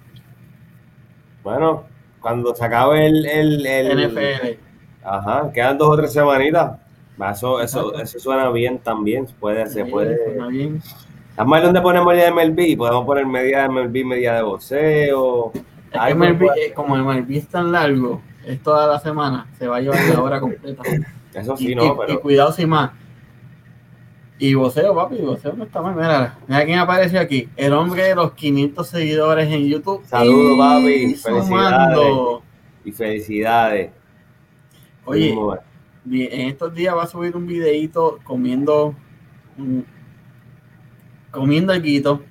Bueno, 1.43 1.83
cuando 2.19 2.55
se 2.55 2.65
acabe 2.65 3.05
el, 3.07 3.25
el, 3.25 3.65
el- 3.65 4.07
NFL. 4.11 4.59
Ajá, 5.03 5.51
quedan 5.51 5.77
dos 5.77 5.89
o 5.89 5.97
tres 5.97 6.13
semanitas. 6.13 6.79
Eso, 7.31 7.61
eso, 7.61 7.95
eso 7.99 8.19
suena 8.19 8.49
bien 8.49 8.79
también. 8.79 9.27
Puede, 9.39 9.67
se 9.67 9.85
puede. 9.85 10.17
suena 10.25 10.47
bien. 10.47 10.81
Además, 11.37 11.63
¿dónde 11.63 11.81
ponemos 11.81 12.07
media 12.13 12.25
de 12.25 12.31
MLB? 12.31 12.77
Podemos 12.77 13.05
poner 13.05 13.25
media 13.25 13.61
de 13.63 13.69
MLB, 13.69 14.05
media 14.05 14.33
de 14.35 14.41
boxeo. 14.43 15.51
Es 15.53 15.61
que 15.91 15.97
Algo 15.97 16.19
MLB, 16.25 16.41
igual. 16.43 16.59
eh, 16.59 16.73
como 16.73 16.95
el 16.95 17.03
MLB 17.03 17.31
es 17.37 17.47
tan 17.47 17.71
largo, 17.71 18.21
es 18.45 18.61
toda 18.63 18.87
la 18.87 18.99
semana, 18.99 19.47
se 19.57 19.67
va 19.67 19.77
a 19.77 19.81
llevar 19.81 19.99
la 20.13 20.21
hora 20.21 20.39
completa. 20.39 20.81
Eso 21.33 21.57
sí, 21.57 21.71
y, 21.71 21.75
no, 21.75 21.85
y- 21.85 21.91
pero. 21.99 22.13
y 22.13 22.17
cuidado 22.19 22.51
sin 22.51 22.69
más. 22.69 22.91
Y 24.43 24.55
voceo, 24.55 24.95
papi, 24.95 25.17
voceo 25.17 25.53
no 25.53 25.65
está 25.65 25.81
mal. 25.83 25.93
Mira, 25.95 26.39
mira 26.47 26.65
quién 26.65 26.79
apareció 26.79 27.19
aquí. 27.19 27.47
El 27.55 27.73
hombre 27.73 28.01
de 28.03 28.15
los 28.15 28.31
500 28.33 28.87
seguidores 28.87 29.47
en 29.51 29.67
YouTube. 29.67 30.03
Saludos, 30.05 30.57
papi, 30.57 31.15
sumando. 31.15 32.43
Y 32.83 32.91
felicidades. 32.91 33.91
Oye, 35.05 35.35
vi- 36.05 36.27
en 36.31 36.47
estos 36.47 36.73
días 36.73 36.95
va 36.95 37.03
a 37.03 37.07
subir 37.07 37.35
un 37.37 37.45
videito 37.45 38.17
comiendo 38.23 38.95
comiendo 41.29 41.73
algo. 41.73 42.21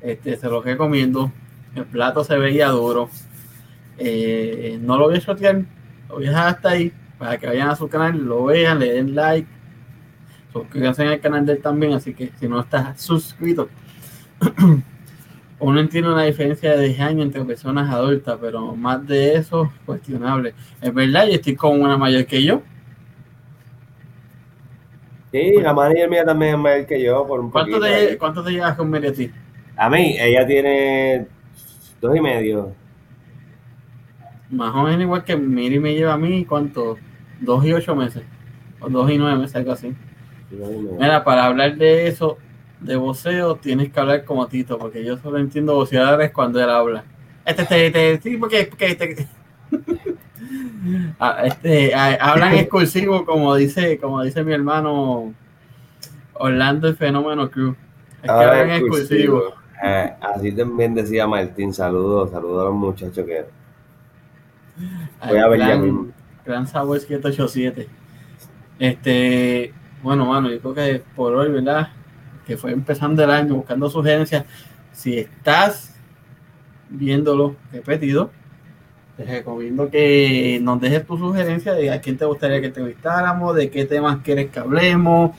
Este, 0.00 0.36
se 0.36 0.48
lo 0.48 0.62
que 0.62 0.76
comiendo. 0.76 1.32
El 1.74 1.86
plato 1.86 2.22
se 2.24 2.36
veía 2.36 2.68
duro. 2.68 3.08
Eh, 3.98 4.78
no 4.80 4.96
lo 4.96 5.06
voy 5.06 5.16
a 5.16 5.18
shotear, 5.18 5.64
lo 6.08 6.14
voy 6.16 6.26
a 6.26 6.30
dejar 6.30 6.46
hasta 6.48 6.70
ahí 6.70 6.92
para 7.18 7.38
que 7.38 7.46
vayan 7.46 7.68
a 7.68 7.76
su 7.76 7.88
canal, 7.88 8.16
lo 8.18 8.44
vean, 8.44 8.78
le 8.78 8.92
den 8.92 9.14
like, 9.14 9.48
suscríbanse 10.52 11.04
al 11.06 11.20
canal 11.20 11.46
de 11.46 11.54
él 11.54 11.62
también, 11.62 11.92
así 11.94 12.14
que 12.14 12.30
si 12.38 12.48
no 12.48 12.60
estás 12.60 13.00
suscrito, 13.00 13.68
uno 15.58 15.80
entiende 15.80 16.12
una 16.12 16.24
diferencia 16.24 16.76
de 16.76 16.88
10 16.88 17.00
años 17.00 17.26
entre 17.26 17.44
personas 17.44 17.90
adultas, 17.90 18.38
pero 18.40 18.74
más 18.76 19.06
de 19.06 19.36
eso, 19.36 19.72
cuestionable. 19.86 20.54
Es 20.80 20.92
verdad, 20.92 21.26
yo 21.26 21.34
estoy 21.34 21.56
con 21.56 21.80
una 21.80 21.96
mayor 21.96 22.26
que 22.26 22.42
yo. 22.42 22.62
Sí, 25.32 25.60
la 25.62 25.72
manager 25.72 26.10
mía 26.10 26.24
también 26.24 26.54
es 26.54 26.60
mayor 26.60 26.86
que 26.86 27.02
yo 27.02 27.26
por 27.26 27.40
un 27.40 27.50
¿Cuánto 27.50 27.78
poquito. 27.78 27.80
te, 27.80 28.18
cuánto 28.18 28.44
te 28.44 28.50
llevas 28.52 28.76
con 28.76 28.90
Mary 28.90 29.06
a 29.08 29.12
ti? 29.12 29.30
A 29.76 29.88
mí, 29.88 30.16
ella 30.18 30.46
tiene 30.46 31.26
dos 32.00 32.16
y 32.16 32.20
medio. 32.20 32.76
Más 34.50 34.74
o 34.74 34.82
menos 34.82 35.00
igual 35.00 35.24
que 35.24 35.36
Miri 35.36 35.80
me 35.80 35.94
lleva 35.94 36.12
a 36.14 36.18
mí, 36.18 36.44
¿cuánto? 36.44 36.98
Dos 37.40 37.64
y 37.64 37.72
ocho 37.72 37.96
meses. 37.96 38.24
O 38.80 38.90
dos 38.90 39.10
y 39.10 39.18
nueve 39.18 39.38
meses, 39.38 39.56
algo 39.56 39.72
así. 39.72 39.94
Mira, 40.98 41.24
para 41.24 41.44
hablar 41.46 41.76
de 41.76 42.06
eso, 42.08 42.38
de 42.80 42.96
voceo, 42.96 43.56
tienes 43.56 43.92
que 43.92 44.00
hablar 44.00 44.24
como 44.24 44.46
Tito, 44.48 44.78
porque 44.78 45.04
yo 45.04 45.16
solo 45.18 45.38
entiendo 45.38 45.74
voceadores 45.74 46.30
cuando 46.32 46.62
él 46.62 46.68
habla. 46.68 47.04
Este, 47.44 47.62
este, 47.62 47.86
este, 48.12 48.30
sí, 48.30 48.36
porque, 48.36 48.70
este, 48.78 49.26
Ah, 51.18 51.42
este, 51.44 51.94
ah, 51.94 52.18
hablan 52.20 52.54
exclusivo, 52.54 53.24
como 53.24 53.54
dice, 53.54 53.98
como 53.98 54.22
dice 54.22 54.42
mi 54.42 54.52
hermano 54.52 55.32
Orlando 56.34 56.88
el 56.88 56.96
Fenómeno 56.96 57.48
Cruz. 57.50 57.76
Es 58.16 58.22
que 58.22 58.30
Ahora 58.30 58.50
hablan 58.60 58.70
es 58.70 58.80
exclusivo. 58.82 59.38
exclusivo. 59.38 59.62
Eh, 59.84 60.12
así 60.20 60.52
también 60.52 60.94
decía 60.94 61.26
Martín, 61.26 61.72
saludos, 61.72 62.30
saludos 62.32 62.62
a 62.62 62.64
los 62.66 62.74
muchachos 62.74 63.24
que 63.24 63.44
voy 65.28 65.38
a 65.38 65.48
ver 65.48 65.58
ya 65.60 65.66
Gran- 65.68 65.82
mismo. 65.82 66.06
Gran 66.44 66.66
Sabor 66.66 66.98
787. 67.00 67.88
Este, 68.78 69.72
bueno, 70.02 70.26
mano, 70.26 70.50
yo 70.50 70.60
creo 70.60 70.74
que 70.74 71.02
por 71.14 71.34
hoy, 71.34 71.50
¿verdad? 71.50 71.88
Que 72.46 72.56
fue 72.56 72.72
empezando 72.72 73.22
el 73.22 73.30
año 73.30 73.54
buscando 73.54 73.88
sugerencias. 73.88 74.44
Si 74.92 75.16
estás 75.16 75.94
viéndolo 76.90 77.56
repetido, 77.72 78.30
te 79.16 79.24
recomiendo 79.24 79.90
que 79.90 80.58
nos 80.62 80.80
dejes 80.80 81.06
tu 81.06 81.16
sugerencia 81.16 81.74
de 81.74 81.90
a 81.90 82.00
quién 82.00 82.16
te 82.16 82.24
gustaría 82.24 82.60
que 82.60 82.66
entrevistáramos, 82.66 83.54
de 83.54 83.70
qué 83.70 83.84
temas 83.84 84.18
quieres 84.22 84.50
que 84.50 84.58
hablemos, 84.58 85.36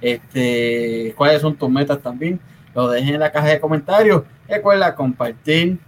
este, 0.00 1.14
cuáles 1.16 1.40
son 1.40 1.56
tus 1.56 1.70
metas 1.70 2.00
también. 2.00 2.38
Lo 2.74 2.88
dejes 2.88 3.10
en 3.10 3.20
la 3.20 3.32
caja 3.32 3.48
de 3.48 3.60
comentarios. 3.60 4.24
Recuerda 4.48 4.94
compartir 4.94 5.78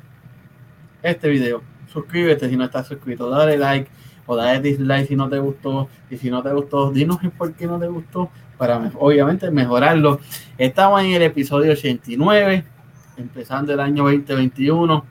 este 1.03 1.29
video. 1.29 1.63
Suscríbete 1.93 2.49
si 2.49 2.57
no 2.57 2.65
estás 2.65 2.87
suscrito, 2.87 3.29
dale 3.29 3.57
like 3.59 3.91
o 4.27 4.37
dale 4.37 4.61
dislike 4.61 5.07
si 5.09 5.17
no 5.17 5.29
te 5.29 5.39
gustó. 5.39 5.89
Y 6.11 6.17
si 6.17 6.31
no 6.31 6.43
te 6.43 6.53
gustó, 6.53 6.91
dinos 6.91 7.19
el 7.23 7.31
por 7.31 7.53
qué 7.55 7.67
no 7.67 7.79
te 7.79 7.87
gustó 7.89 8.31
para 8.57 8.79
me- 8.79 8.91
obviamente 8.99 9.51
mejorarlo. 9.51 10.21
Estamos 10.59 11.03
en 11.03 11.11
el 11.13 11.23
episodio 11.23 11.73
89, 11.73 12.65
empezando 13.17 13.73
el 13.73 13.81
año 13.81 14.05
2021. 14.05 15.05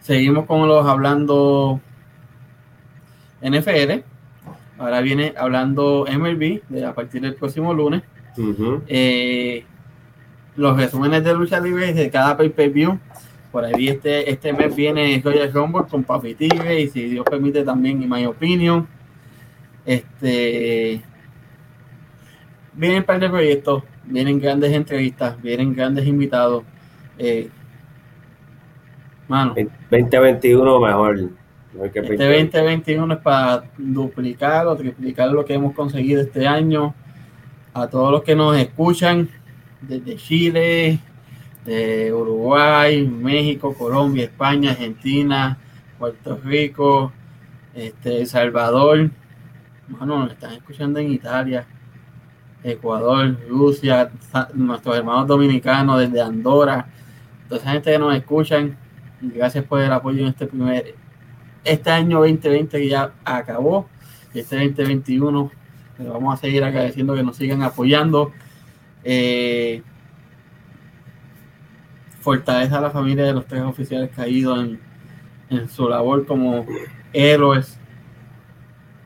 Seguimos 0.00 0.46
con 0.46 0.66
los 0.68 0.86
hablando 0.86 1.80
NFL. 3.42 4.02
Ahora 4.78 5.00
viene 5.00 5.34
hablando 5.36 6.04
MLB 6.08 6.62
de 6.68 6.84
a 6.84 6.94
partir 6.94 7.22
del 7.22 7.34
próximo 7.34 7.72
lunes. 7.72 8.02
Eh, 8.88 9.64
los 10.56 10.76
resúmenes 10.76 11.24
de 11.24 11.34
lucha 11.34 11.60
libre 11.60 11.92
de 11.92 12.10
cada 12.10 12.36
pay-per-view. 12.36 12.98
Por 13.56 13.64
ahí 13.64 13.88
este, 13.88 14.30
este 14.30 14.52
mes 14.52 14.76
viene 14.76 15.18
Royal 15.24 15.50
Rumble 15.50 15.84
con 15.90 16.04
Papi 16.04 16.34
Tigre 16.34 16.78
y 16.78 16.88
si 16.88 17.04
Dios 17.04 17.24
permite 17.24 17.64
también 17.64 18.02
en 18.02 18.10
My 18.10 18.26
Opinion. 18.26 18.86
Este 19.86 21.00
vienen 22.74 23.04
par 23.04 23.18
de 23.18 23.30
proyectos, 23.30 23.82
vienen 24.04 24.38
grandes 24.38 24.74
entrevistas, 24.74 25.40
vienen 25.40 25.74
grandes 25.74 26.06
invitados. 26.06 26.64
Eh, 27.16 27.48
mano, 29.26 29.54
2021 29.90 30.78
mejor. 30.78 31.30
mejor 31.72 31.90
que 31.92 32.00
este 32.00 32.12
2020. 32.12 32.58
2021 32.58 33.14
es 33.14 33.20
para 33.20 33.64
duplicar 33.78 34.66
o 34.66 34.76
triplicar 34.76 35.30
lo 35.30 35.46
que 35.46 35.54
hemos 35.54 35.74
conseguido 35.74 36.20
este 36.20 36.46
año. 36.46 36.94
A 37.72 37.88
todos 37.88 38.12
los 38.12 38.22
que 38.22 38.36
nos 38.36 38.54
escuchan 38.58 39.30
desde 39.80 40.16
Chile, 40.16 40.98
de 41.66 42.12
Uruguay, 42.14 43.06
México, 43.06 43.74
Colombia, 43.74 44.24
España, 44.24 44.70
Argentina, 44.70 45.58
Puerto 45.98 46.40
Rico, 46.42 47.12
este, 47.74 48.24
Salvador. 48.24 49.10
Bueno, 49.88 50.20
nos 50.20 50.32
están 50.32 50.52
escuchando 50.54 51.00
en 51.00 51.12
Italia, 51.12 51.66
Ecuador, 52.62 53.36
Rusia, 53.48 54.10
nuestros 54.54 54.96
hermanos 54.96 55.26
dominicanos 55.26 55.98
desde 56.00 56.20
Andorra. 56.22 56.86
Toda 57.48 57.60
esa 57.60 57.72
gente 57.72 57.92
que 57.92 57.98
nos 57.98 58.14
escuchan, 58.14 58.76
gracias 59.20 59.64
por 59.64 59.80
el 59.80 59.92
apoyo 59.92 60.22
en 60.22 60.28
este 60.28 60.46
primer 60.46 60.94
este 61.64 61.90
año 61.90 62.20
2020 62.20 62.78
que 62.78 62.88
ya 62.88 63.12
acabó, 63.24 63.88
este 64.32 64.56
2021, 64.56 65.50
le 65.98 66.08
vamos 66.08 66.34
a 66.34 66.36
seguir 66.36 66.62
agradeciendo 66.62 67.14
que 67.14 67.22
nos 67.22 67.36
sigan 67.36 67.62
apoyando. 67.62 68.32
Eh, 69.02 69.82
fortaleza 72.26 72.78
a 72.78 72.80
la 72.80 72.90
familia 72.90 73.24
de 73.24 73.32
los 73.32 73.46
tres 73.46 73.62
oficiales 73.62 74.10
caídos 74.10 74.58
en, 74.58 74.80
en 75.48 75.68
su 75.68 75.88
labor 75.88 76.26
como 76.26 76.66
héroes 77.12 77.78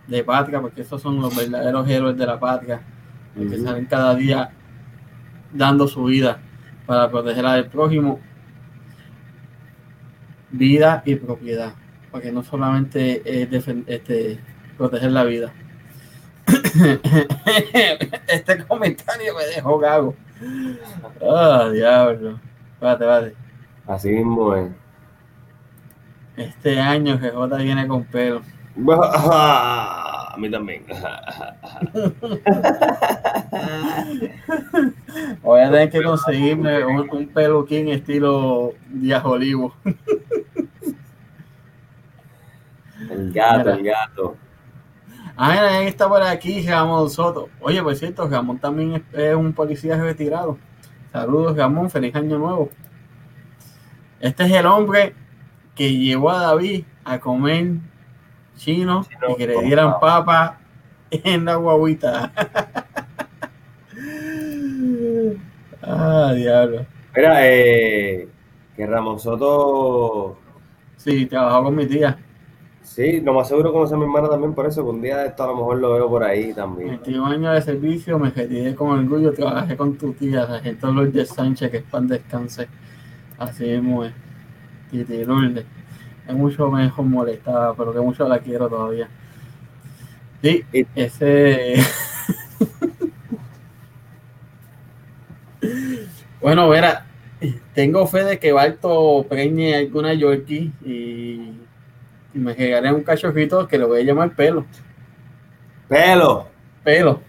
de 0.06 0.24
patria, 0.24 0.58
porque 0.62 0.80
esos 0.80 1.02
son 1.02 1.20
los 1.20 1.36
verdaderos 1.36 1.86
héroes 1.86 2.16
de 2.16 2.24
la 2.24 2.40
patria, 2.40 2.80
que 3.36 3.58
salen 3.58 3.84
cada 3.84 4.14
día 4.14 4.52
dando 5.52 5.86
su 5.86 6.04
vida 6.04 6.40
para 6.86 7.10
proteger 7.10 7.44
a 7.44 7.56
del 7.56 7.66
prójimo, 7.66 8.20
vida 10.50 11.02
y 11.04 11.16
propiedad, 11.16 11.74
porque 12.10 12.32
no 12.32 12.42
solamente 12.42 13.20
es 13.22 13.68
este, 13.86 14.40
proteger 14.78 15.12
la 15.12 15.24
vida. 15.24 15.52
este 18.28 18.64
comentario 18.64 19.34
me 19.36 19.44
dejó 19.44 19.78
gago. 19.78 20.16
Ah, 21.20 21.68
diablo. 21.70 22.40
Espérate, 22.80 23.04
espérate. 23.04 23.36
Así 23.86 24.08
mismo 24.10 24.54
es. 24.54 24.70
Este 26.36 26.80
año 26.80 27.18
GJ 27.18 27.56
viene 27.62 27.86
con 27.86 28.04
pelo. 28.04 28.40
A 30.32 30.36
mí 30.38 30.48
también. 30.50 30.84
Voy 35.42 35.60
a 35.60 35.70
tener 35.70 35.90
que 35.90 36.02
conseguirme 36.02 36.84
un, 36.86 37.08
un 37.10 37.28
peluquín 37.28 37.88
estilo 37.88 38.72
Díaz 38.88 39.24
Olivo. 39.24 39.74
El 43.10 43.32
gato, 43.32 43.58
Mira. 43.58 43.72
el 43.72 43.82
gato. 43.82 44.36
Ah, 45.36 45.48
mira, 45.50 45.78
ahí 45.78 45.86
está 45.86 46.06
por 46.08 46.22
aquí 46.22 46.64
Ramón 46.68 47.08
Soto. 47.10 47.48
Oye, 47.60 47.82
por 47.82 47.96
cierto, 47.96 48.28
Ramón 48.28 48.58
también 48.58 48.94
es, 48.94 49.02
es 49.18 49.34
un 49.34 49.52
policía 49.54 49.96
retirado. 49.96 50.58
Saludos, 51.12 51.56
Ramón. 51.56 51.90
Feliz 51.90 52.14
año 52.14 52.38
nuevo. 52.38 52.70
Este 54.20 54.44
es 54.44 54.52
el 54.52 54.66
hombre 54.66 55.14
que 55.74 55.96
llevó 55.96 56.30
a 56.30 56.40
David 56.42 56.84
a 57.04 57.18
comer 57.18 57.72
chino 58.56 59.06
y 59.28 59.36
que 59.36 59.46
le 59.46 59.62
dieran 59.62 59.92
papa. 59.94 60.24
papa 60.24 60.60
en 61.10 61.44
la 61.44 61.56
guaguita. 61.56 62.32
ah, 65.82 66.32
diablo. 66.34 66.86
Mira, 67.16 67.48
eh, 67.48 68.28
que 68.76 68.86
Ramón 68.86 69.18
Soto, 69.18 70.38
Sí, 70.96 71.26
trabajó 71.26 71.64
con 71.64 71.74
mi 71.76 71.86
tía. 71.86 72.18
Sí, 72.90 73.20
lo 73.20 73.32
más 73.34 73.48
seguro 73.48 73.72
conoce 73.72 73.94
a 73.94 73.96
mi 73.96 74.04
hermana 74.04 74.28
también 74.28 74.54
por 74.54 74.66
eso, 74.66 74.82
que 74.82 74.90
un 74.90 75.00
día 75.02 75.18
de 75.18 75.28
esto 75.28 75.44
a 75.44 75.46
lo 75.48 75.56
mejor 75.56 75.78
lo 75.78 75.92
veo 75.94 76.08
por 76.08 76.24
ahí 76.24 76.52
también. 76.52 76.88
21 76.88 77.26
años 77.26 77.54
de 77.54 77.62
servicio, 77.62 78.18
me 78.18 78.30
retiré 78.30 78.74
con 78.74 78.90
orgullo, 78.98 79.32
trabajé 79.32 79.76
con 79.76 79.96
tu 79.96 80.12
tía, 80.12 80.46
Sargento 80.46 80.92
Lourdes 80.92 81.28
Sánchez, 81.28 81.70
que 81.70 81.76
es 81.78 81.82
pan 81.84 82.08
descanse. 82.08 82.68
Así 83.38 83.64
mismo 83.64 84.04
es. 84.04 84.12
Titi 84.90 85.24
Lourdes. 85.24 85.64
Es 86.28 86.34
mucho 86.34 86.70
mejor 86.70 87.04
molestada, 87.06 87.74
pero 87.74 87.92
que 87.92 88.00
mucho 88.00 88.28
la 88.28 88.38
quiero 88.40 88.68
todavía. 88.68 89.08
Sí, 90.42 90.64
Y- 90.72 90.86
ese. 90.94 91.76
bueno, 96.40 96.68
verá, 96.68 97.06
tengo 97.74 98.06
fe 98.06 98.24
de 98.24 98.38
que 98.38 98.52
Balto 98.52 99.26
preñe 99.28 99.74
alguna 99.76 100.14
Yorkie 100.14 100.72
y 100.84 101.52
me 102.34 102.54
llegaré 102.54 102.92
un 102.92 103.02
cachorrito 103.02 103.66
que 103.68 103.78
le 103.78 103.84
voy 103.84 104.00
a 104.00 104.04
llamar 104.04 104.34
pelo. 104.34 104.64
Pelo. 105.88 106.46
Pelo. 106.84 107.20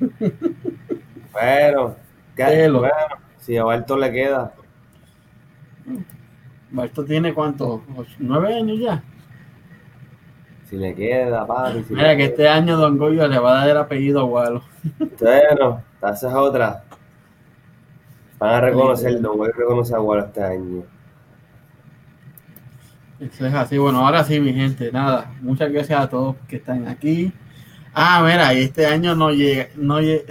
Pero. 1.34 1.96
¿qué- 2.36 2.44
Pelo. 2.44 2.78
Bueno, 2.80 2.94
si 3.38 3.56
a 3.56 3.64
Barto 3.64 3.96
le 3.96 4.12
queda. 4.12 4.52
Balto 6.70 7.04
tiene 7.04 7.32
cuánto? 7.34 7.82
¿Ocho- 7.96 8.16
¿Nueve 8.18 8.54
años 8.54 8.78
ya? 8.78 9.02
Si 10.68 10.76
le 10.76 10.94
queda. 10.94 11.46
Si 11.86 11.94
Mira 11.94 12.10
que 12.10 12.16
queda. 12.18 12.26
este 12.26 12.48
año 12.48 12.76
Don 12.76 12.98
Goyo 12.98 13.26
le 13.26 13.38
va 13.38 13.52
a 13.52 13.54
dar 13.60 13.70
el 13.70 13.76
apellido 13.78 14.20
a 14.20 14.24
Gualo. 14.24 14.62
Bueno, 15.20 15.82
esa 16.02 16.28
es 16.28 16.34
otra. 16.34 16.84
Van 18.38 18.54
a 18.54 18.60
reconocer, 18.60 19.20
no 19.20 19.34
voy 19.36 19.48
a 19.48 19.56
reconocer 19.56 19.96
a 19.96 19.98
Gualo 19.98 20.24
este 20.26 20.42
año. 20.44 20.82
Eso 23.20 23.46
es 23.46 23.54
así. 23.54 23.78
Bueno, 23.78 24.04
ahora 24.06 24.22
sí, 24.24 24.38
mi 24.40 24.52
gente, 24.52 24.92
nada. 24.92 25.32
Muchas 25.40 25.72
gracias 25.72 25.98
a 26.00 26.08
todos 26.08 26.36
que 26.46 26.56
están 26.56 26.86
aquí. 26.86 27.32
Ah, 27.92 28.22
mira, 28.24 28.54
y 28.54 28.62
este 28.62 28.86
año 28.86 29.14
no 29.16 29.30
llega, 29.32 29.68
no 29.76 30.00
lle- 30.00 30.24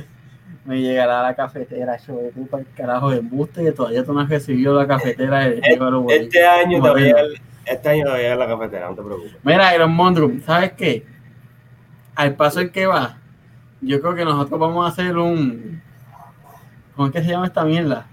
me 0.64 0.80
llegará 0.82 1.22
la 1.24 1.36
cafetera, 1.36 1.98
yo 1.98 2.16
de 2.18 2.32
para 2.50 2.62
el 2.64 2.70
carajo 2.76 3.10
de 3.10 3.18
embuste 3.20 3.64
que 3.64 3.72
todavía 3.72 4.04
tú 4.06 4.14
no 4.14 4.22
has 4.22 4.30
recibido 4.30 4.74
la 4.78 4.88
cafetera 4.88 5.40
de 5.50 5.62
Boricua. 5.78 6.14
Este 6.14 6.46
año 6.46 6.78
te 6.78 6.80
va 6.82 6.90
a 6.90 6.92
Bueno. 6.92 7.06
llegar, 7.08 7.26
este 7.66 7.90
año 7.90 8.04
te 8.04 8.10
va 8.10 8.16
a 8.16 8.20
llegar 8.20 8.38
la 8.38 8.48
cafetera, 8.48 8.90
no 8.90 8.96
te 8.96 9.02
preocupes. 9.02 9.36
Mira, 9.44 9.76
Iron 9.76 9.92
Mondrum, 9.94 10.42
¿sabes 10.42 10.74
qué? 10.74 11.06
Al 12.16 12.36
paso 12.36 12.62
en 12.62 12.70
que 12.70 12.86
va, 12.86 13.18
yo 13.82 14.00
creo 14.02 14.16
que 14.16 14.24
nosotros 14.26 14.60
vamos 14.60 14.86
a 14.86 14.90
hacer 14.90 15.18
un. 15.18 15.82
¿Cómo 16.96 17.08
es 17.08 17.14
que 17.14 17.22
se 17.22 17.30
llama 17.30 17.48
esta 17.48 17.64
mierda? 17.66 18.08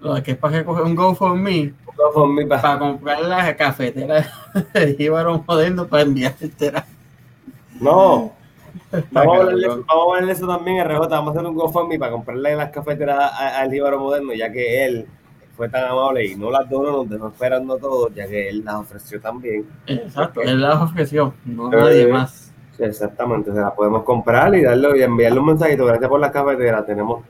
Lo 0.00 0.14
de 0.14 0.22
que 0.22 0.32
es 0.32 0.36
para 0.36 0.58
que 0.58 0.64
coger 0.64 0.84
un 0.84 0.94
GoFundMe 0.94 1.74
Para 2.48 2.78
comprar 2.78 3.20
la 3.22 3.56
cafetera 3.56 4.26
de 4.74 4.94
Jíbaro 4.98 5.44
Moderno 5.46 5.86
para 5.86 6.02
enviarte 6.02 6.50
No. 7.80 8.32
Vamos 9.10 9.38
a, 9.38 9.44
vamos 9.44 9.84
a 9.88 9.94
ponerle 9.94 10.32
eso 10.32 10.46
también 10.46 10.80
a 10.80 10.84
RJ. 10.84 11.08
Vamos 11.08 11.34
a 11.34 11.38
hacer 11.38 11.50
un 11.50 11.56
GoFundMe 11.56 11.98
para 11.98 12.12
comprarle 12.12 12.56
las 12.56 12.70
cafeteras 12.70 13.32
al 13.38 13.70
Jíbaro 13.70 13.98
Moderno, 14.00 14.32
ya 14.32 14.50
que 14.50 14.84
él 14.84 15.06
fue 15.56 15.68
tan 15.68 15.84
amable 15.84 16.24
y 16.24 16.36
no 16.36 16.50
las 16.50 16.68
donó, 16.70 16.90
nos 16.90 17.10
dejó 17.10 17.28
esperando 17.28 17.76
todos, 17.76 18.14
ya 18.14 18.26
que 18.26 18.48
él 18.48 18.64
las 18.64 18.76
ofreció 18.76 19.20
también. 19.20 19.66
Exacto, 19.86 20.40
él 20.40 20.60
las 20.60 20.76
ofreció, 20.80 21.34
no 21.44 21.68
nadie 21.68 22.06
más. 22.06 22.50
Exactamente, 22.78 23.52
se 23.52 23.60
las 23.60 23.72
podemos 23.72 24.04
comprar 24.04 24.54
y 24.54 24.62
darle 24.62 24.98
y 24.98 25.02
enviarle 25.02 25.38
un 25.38 25.46
mensajito. 25.46 25.84
Gracias 25.84 26.08
por 26.08 26.18
las 26.18 26.30
cafeteras, 26.30 26.86
tenemos 26.86 27.24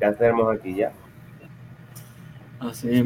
ya 0.00 0.12
tenemos 0.14 0.56
aquí 0.56 0.76
ya. 0.76 0.92
Así 2.58 2.88
es. 2.90 3.04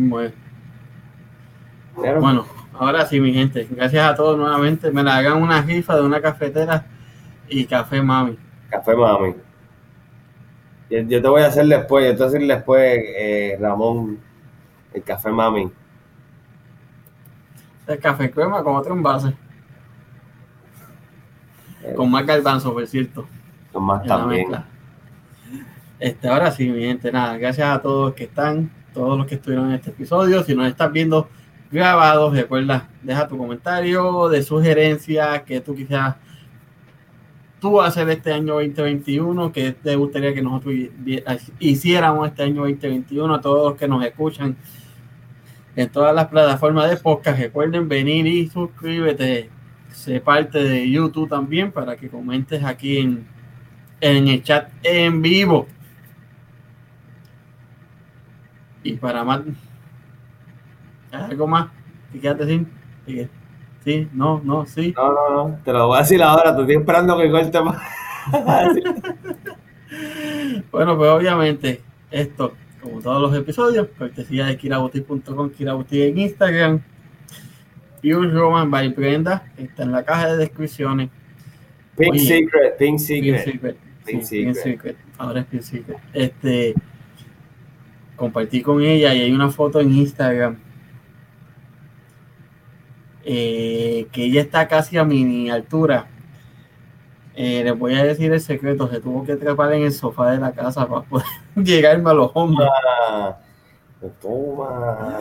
Bueno, 1.98 2.46
ahora 2.74 3.06
sí, 3.06 3.20
mi 3.20 3.32
gente, 3.32 3.66
gracias 3.70 4.08
a 4.08 4.14
todos 4.14 4.38
nuevamente. 4.38 4.90
Me 4.92 5.02
la 5.02 5.16
hagan 5.16 5.42
una 5.42 5.60
rifa 5.62 5.96
de 5.96 6.02
una 6.02 6.20
cafetera 6.20 6.86
y 7.48 7.64
café 7.64 8.00
mami. 8.00 8.38
Café 8.70 8.94
mami. 8.94 9.34
Yo, 10.90 11.00
yo 11.00 11.20
te 11.22 11.28
voy 11.28 11.42
a 11.42 11.46
hacer 11.46 11.66
después, 11.66 12.04
yo 12.06 12.12
te 12.12 12.16
voy 12.18 12.24
a 12.24 12.28
hacer 12.28 12.46
después, 12.46 13.00
eh, 13.16 13.58
Ramón, 13.60 14.18
el 14.94 15.02
café 15.02 15.30
mami. 15.30 15.70
El 17.86 17.98
café 17.98 18.30
crema 18.30 18.62
con 18.62 18.76
otro 18.76 18.94
envase. 18.94 19.34
Eh, 21.82 21.94
Con 21.94 22.10
más 22.10 22.24
garbanzo, 22.24 22.72
por 22.72 22.86
cierto. 22.86 23.26
Con 23.72 23.84
más 23.84 24.04
también. 24.04 24.48
Este, 25.98 26.28
ahora 26.28 26.52
sí, 26.52 26.68
mi 26.68 26.80
gente, 26.82 27.10
nada, 27.10 27.36
gracias 27.38 27.68
a 27.68 27.82
todos 27.82 28.10
los 28.10 28.14
que 28.14 28.24
están, 28.24 28.70
todos 28.94 29.18
los 29.18 29.26
que 29.26 29.34
estuvieron 29.34 29.68
en 29.68 29.74
este 29.74 29.90
episodio. 29.90 30.44
Si 30.44 30.54
nos 30.54 30.68
estás 30.68 30.92
viendo 30.92 31.28
grabados, 31.70 32.34
recuerda, 32.34 32.88
deja 33.02 33.28
tu 33.28 33.36
comentario 33.36 34.28
de 34.28 34.42
sugerencia 34.42 35.44
que 35.44 35.60
tú 35.60 35.74
quizás 35.74 36.16
tú 37.60 37.80
hacer 37.80 38.08
este 38.10 38.32
año 38.32 38.54
2021, 38.54 39.52
que 39.52 39.72
te 39.72 39.96
gustaría 39.96 40.32
que 40.34 40.42
nosotros 40.42 40.74
hiciéramos 41.58 42.28
este 42.28 42.44
año 42.44 42.62
2021, 42.62 43.34
a 43.34 43.40
todos 43.40 43.70
los 43.70 43.78
que 43.78 43.88
nos 43.88 44.04
escuchan 44.04 44.56
en 45.76 45.88
todas 45.90 46.14
las 46.14 46.26
plataformas 46.26 46.90
de 46.90 46.96
podcast, 46.96 47.38
recuerden 47.38 47.88
venir 47.88 48.26
y 48.26 48.48
suscríbete, 48.48 49.50
sé 49.92 50.20
parte 50.20 50.62
de 50.62 50.90
YouTube 50.90 51.28
también 51.28 51.72
para 51.72 51.96
que 51.96 52.08
comentes 52.08 52.64
aquí 52.64 52.98
en, 52.98 53.26
en 54.00 54.28
el 54.28 54.42
chat 54.42 54.70
en 54.82 55.22
vivo. 55.22 55.66
Y 58.82 58.94
para 58.94 59.22
más, 59.24 59.42
algo 61.12 61.46
más 61.46 61.68
que 62.12 62.20
quieras 62.20 62.38
decir, 62.38 62.66
Sí, 63.06 63.28
sí, 63.84 64.08
no, 64.12 64.40
no, 64.44 64.66
sí. 64.66 64.92
No, 64.96 65.12
no, 65.12 65.30
no, 65.30 65.58
te 65.64 65.72
lo 65.72 65.86
voy 65.86 65.96
a 65.96 66.02
decir 66.02 66.22
ahora, 66.22 66.54
te 66.54 66.60
estoy 66.60 66.76
esperando 66.76 67.16
que 67.18 67.30
corte 67.30 67.60
más. 67.60 67.76
Bueno, 70.70 70.98
pues 70.98 71.10
obviamente 71.10 71.80
esto, 72.10 72.52
como 72.82 73.00
todos 73.00 73.22
los 73.22 73.34
episodios, 73.34 73.88
cortesía 73.96 74.46
de 74.46 74.56
kirabuti.com, 74.58 75.50
kirabuti 75.50 76.02
en 76.02 76.18
Instagram, 76.18 76.82
Pure 78.02 78.30
Roman 78.30 78.70
by 78.70 78.88
Brenda, 78.90 79.50
que 79.56 79.64
está 79.64 79.84
en 79.84 79.92
la 79.92 80.04
caja 80.04 80.32
de 80.32 80.36
descripciones. 80.36 81.08
Pink 81.96 82.12
Oye. 82.12 82.20
Secret, 82.20 82.76
Pink 82.76 82.98
Pink 82.98 83.00
Secret. 83.00 83.44
Secret. 83.44 83.76
Pink 84.04 84.22
Sí, 84.22 84.44
Pink 84.44 84.54
Secret. 84.54 84.76
Secret. 84.76 84.96
Ahora 85.16 85.40
es 85.40 85.46
Pink 85.46 85.62
Secret. 85.62 85.98
Este, 86.12 86.74
compartí 88.16 88.62
con 88.62 88.82
ella 88.82 89.14
y 89.14 89.22
hay 89.22 89.32
una 89.32 89.50
foto 89.50 89.80
en 89.80 89.92
Instagram 89.92 90.58
eh, 93.24 94.06
que 94.12 94.24
ella 94.24 94.40
está 94.40 94.68
casi 94.68 94.98
a 94.98 95.04
mi 95.04 95.50
altura. 95.50 96.06
Eh, 97.34 97.62
les 97.62 97.78
voy 97.78 97.94
a 97.94 98.02
decir 98.02 98.32
el 98.32 98.40
secreto, 98.40 98.88
se 98.88 99.00
tuvo 99.00 99.24
que 99.24 99.36
trepar 99.36 99.72
en 99.72 99.82
el 99.82 99.92
sofá 99.92 100.32
de 100.32 100.38
la 100.38 100.52
casa 100.52 100.86
para 100.88 101.02
poder 101.02 101.26
llegarme 101.56 102.10
a 102.10 102.14
los 102.14 102.30
hombros. 102.34 102.68
Ah, 103.08 103.38
Toma. 104.20 105.18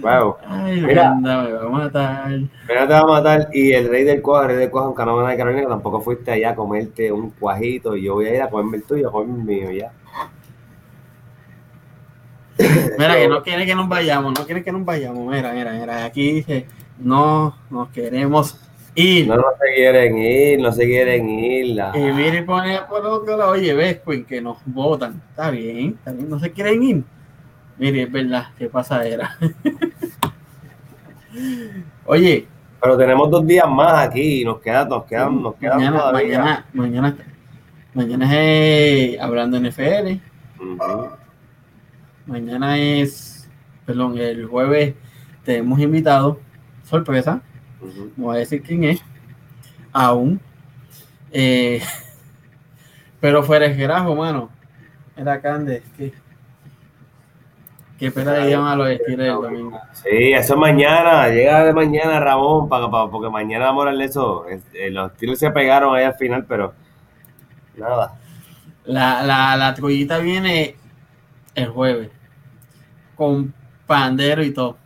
Wow. 0.00 0.36
Ay, 0.46 0.80
Mira. 0.80 1.10
Brenda, 1.10 1.42
me 1.44 1.52
va 1.52 1.62
a 1.62 1.68
matar. 1.68 2.28
Mira, 2.30 2.86
te 2.86 2.92
va 2.92 3.00
a 3.00 3.06
matar. 3.06 3.48
Y 3.52 3.72
el 3.72 3.88
rey 3.88 4.02
del 4.04 4.20
cuajo, 4.20 4.42
el 4.42 4.48
rey 4.48 4.56
del 4.58 4.70
cuajo 4.70 4.88
en 4.88 4.94
Canadá 4.94 5.28
de 5.28 5.36
Carolina, 5.36 5.68
tampoco 5.68 6.00
fuiste 6.00 6.32
allá 6.32 6.50
a 6.50 6.54
comerte 6.56 7.12
un 7.12 7.30
cuajito. 7.30 7.96
Y 7.96 8.02
yo 8.02 8.14
voy 8.14 8.26
a 8.26 8.34
ir 8.34 8.42
a 8.42 8.50
comerme 8.50 8.78
el 8.78 8.82
tuyo, 8.82 9.08
a 9.08 9.12
comerme 9.12 9.38
el 9.38 9.44
mío 9.44 9.70
ya. 9.70 9.92
Mira, 12.98 13.14
que 13.16 13.28
no 13.28 13.42
quiere 13.42 13.66
que 13.66 13.74
nos 13.74 13.88
vayamos, 13.88 14.38
no 14.38 14.44
quiere 14.44 14.64
que 14.64 14.72
nos 14.72 14.84
vayamos. 14.84 15.32
Mira, 15.32 15.52
mira, 15.52 15.72
mira. 15.72 16.04
Aquí 16.04 16.32
dice, 16.32 16.66
no 16.98 17.56
nos 17.70 17.88
queremos 17.90 18.58
ir. 18.94 19.26
No, 19.28 19.36
no 19.36 19.42
se 19.60 19.74
quieren 19.74 20.18
ir, 20.18 20.60
no 20.60 20.72
se 20.72 20.84
quieren 20.84 21.28
ir. 21.28 21.76
la- 21.76 21.96
Y 21.96 22.12
mire, 22.12 22.42
pone 22.42 22.78
por 22.88 23.04
otro 23.06 23.36
lado, 23.36 23.50
oye, 23.52 23.74
ves, 23.74 24.00
Queen, 24.04 24.24
que 24.24 24.40
nos 24.40 24.58
votan. 24.66 25.20
Está 25.30 25.50
bien, 25.50 25.94
está 25.98 26.12
bien, 26.12 26.28
no 26.30 26.38
se 26.38 26.50
quieren 26.52 26.82
ir. 26.82 27.04
Mire, 27.78 28.02
es 28.04 28.12
verdad, 28.12 28.46
qué 28.58 28.68
pasadera. 28.68 29.36
oye, 32.06 32.46
Pero 32.80 32.96
tenemos 32.96 33.30
dos 33.30 33.46
días 33.46 33.68
más 33.68 34.06
aquí 34.08 34.42
y 34.42 34.44
nos 34.44 34.60
quedan, 34.60 34.88
nos 34.88 35.04
quedan, 35.04 35.42
nos 35.42 35.54
quedan 35.56 35.76
mañana, 35.78 35.98
todavía. 35.98 36.38
mañana, 36.38 36.66
mañana, 36.72 37.16
mañana 37.94 38.40
es 38.40 39.20
hablando 39.20 39.58
NFL. 39.58 40.20
Ujú. 40.60 41.08
Mañana 42.26 42.78
es, 42.78 43.48
perdón, 43.84 44.18
el 44.18 44.46
jueves 44.46 44.94
tenemos 45.44 45.78
invitado, 45.80 46.40
sorpresa, 46.86 47.42
no 48.16 48.24
voy 48.26 48.36
a 48.36 48.38
decir 48.40 48.62
quién 48.62 48.84
es, 48.84 49.02
aún. 49.92 50.40
Eh, 51.32 51.82
pero 53.20 53.42
fuera 53.42 53.66
el 53.66 53.74
gerajo, 53.74 54.14
mano. 54.14 54.50
Era 55.16 55.40
Cande, 55.40 55.82
que. 55.96 56.12
Qué 57.98 58.10
pena 58.10 58.32
le 58.34 58.50
llaman 58.50 58.72
a 58.72 58.76
los 58.76 58.88
estilos 58.90 59.18
del 59.26 59.34
domingo. 59.34 59.80
Sí, 59.92 60.32
eso 60.34 60.52
es 60.52 60.60
mañana, 60.60 61.28
llega 61.28 61.64
de 61.64 61.72
mañana 61.72 62.20
Ramón, 62.20 62.68
para, 62.68 62.90
para- 62.90 63.10
porque 63.10 63.30
mañana 63.30 63.66
vamos 63.66 63.86
a 63.86 63.88
hablar 63.88 63.98
de 63.98 64.04
eso. 64.04 64.46
Este, 64.48 64.90
los 64.90 65.14
tiros 65.16 65.38
se 65.38 65.50
pegaron 65.50 65.96
ahí 65.96 66.04
al 66.04 66.14
final, 66.14 66.44
pero 66.44 66.74
nada. 67.76 68.14
La, 68.84 69.22
la, 69.22 69.56
la 69.56 69.74
trullita 69.74 70.18
viene 70.18 70.76
el 71.54 71.68
jueves. 71.70 72.10
Con 73.14 73.54
pandero 73.86 74.44
y 74.44 74.52
todo. 74.52 74.76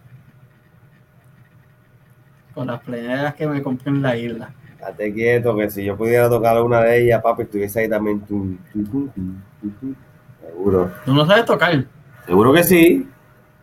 Con 2.55 2.67
las 2.67 2.81
pleneras 2.81 3.35
que 3.35 3.47
me 3.47 3.63
compré 3.63 3.91
en 3.91 4.03
la 4.03 4.17
isla. 4.17 4.53
Date 4.81 5.13
quieto, 5.13 5.57
que 5.57 5.71
si 5.71 5.85
yo 5.85 5.97
pudiera 5.97 6.29
tocar 6.29 6.61
una 6.63 6.81
de 6.81 7.05
ellas, 7.05 7.23
papi, 7.23 7.43
estuviese 7.43 7.81
ahí 7.81 7.89
también. 7.89 8.21
Tum, 8.21 8.57
tum, 8.73 8.85
tum. 9.11 9.95
Seguro. 10.47 10.91
Tú 11.05 11.15
no 11.15 11.27
sabes 11.27 11.45
tocar. 11.45 11.85
Seguro 12.27 12.53
que 12.53 12.65
sí. 12.65 13.09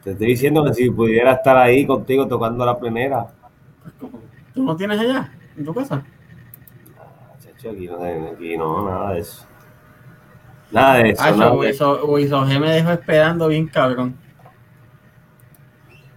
Te 0.03 0.11
estoy 0.11 0.27
diciendo 0.27 0.63
que 0.63 0.73
si 0.73 0.89
pudiera 0.89 1.33
estar 1.33 1.57
ahí 1.57 1.85
contigo 1.85 2.27
tocando 2.27 2.65
la 2.65 2.79
primera. 2.79 3.27
¿Tú 4.53 4.63
no 4.63 4.75
tienes 4.75 4.99
allá? 4.99 5.31
¿En 5.57 5.65
tu 5.65 5.73
casa? 5.73 6.03
Chacho, 7.39 7.71
aquí 7.71 7.87
no, 7.87 7.97
aquí 8.31 8.57
no, 8.57 8.89
nada 8.89 9.13
de 9.13 9.19
eso. 9.19 9.45
Nada 10.71 10.97
de 10.97 11.09
eso. 11.09 11.23
Ah, 11.25 11.31
nada 11.31 11.51
de- 11.51 11.57
Wiso 11.57 12.45
G 12.45 12.59
me 12.59 12.71
dejó 12.71 12.91
esperando 12.91 13.47
bien 13.47 13.67
cabrón. 13.67 14.15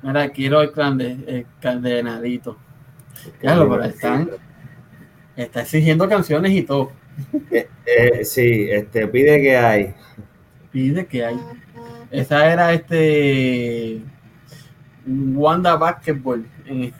Mira, 0.02 0.28
quiero 0.30 0.62
el, 0.62 0.72
candenadito. 1.60 2.56
Ya 3.42 3.54
lo 3.54 3.68
pero 3.68 3.84
están. 3.84 4.30
Está 5.36 5.62
exigiendo 5.62 6.08
canciones 6.08 6.52
y 6.52 6.62
todo. 6.62 6.92
Eh, 7.50 7.68
eh, 7.84 8.24
sí, 8.24 8.68
este, 8.70 9.06
pide 9.08 9.42
que 9.42 9.56
hay. 9.56 9.94
Pide 10.70 11.04
que 11.06 11.24
hay. 11.24 11.38
Esa 12.10 12.50
era 12.50 12.72
este. 12.72 14.00
Wanda 15.06 15.76
Basketball 15.76 16.46
en, 16.64 16.94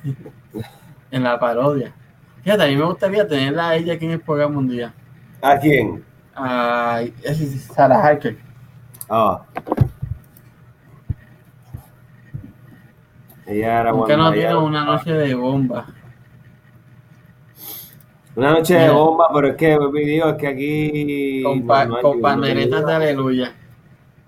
en 1.11 1.23
la 1.23 1.39
parodia. 1.39 1.95
Fíjate, 2.43 2.65
a 2.65 2.67
mí 2.67 2.77
me 2.77 2.85
gustaría 2.85 3.27
tenerla 3.27 3.71
a 3.71 3.77
ella 3.77 3.95
aquí 3.95 4.07
en 4.07 4.13
el 4.13 4.21
programa 4.21 4.59
un 4.59 4.69
día. 4.69 4.93
¿A 5.41 5.59
quién? 5.59 6.05
Es 7.23 7.41
es 7.41 7.63
Sarah 7.63 8.03
Harker. 8.03 8.37
Ah. 9.09 9.45
Ella 13.51 13.81
era 13.81 13.91
¿Por 13.91 14.07
qué 14.07 14.15
cuando 14.15 14.25
no 14.25 14.33
tiene 14.33 14.55
una 14.57 14.85
noche 14.85 15.13
de 15.13 15.35
bomba? 15.35 15.87
Una 18.37 18.53
noche 18.53 18.75
de 18.75 18.91
bomba, 18.91 19.29
pero 19.35 19.49
es 19.49 19.57
que, 19.57 19.77
digo, 20.05 20.29
es 20.29 20.37
que 20.37 20.47
aquí. 20.47 21.43
Con, 21.43 21.67
pa- 21.67 21.85
no 21.85 22.01
con 22.01 22.41
de 22.43 22.93
aleluya. 22.95 23.53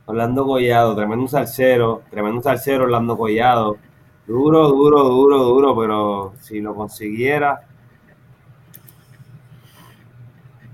Orlando 0.06 0.44
Collado, 0.44 0.96
tremendo 0.96 1.28
salsero, 1.28 2.02
tremendo 2.10 2.42
salsero 2.42 2.82
Orlando 2.82 3.16
Collado. 3.16 3.76
Duro, 4.26 4.68
duro, 4.68 5.04
duro, 5.04 5.38
duro, 5.38 5.76
pero 5.76 6.34
si 6.40 6.60
lo 6.60 6.74
consiguiera. 6.74 7.60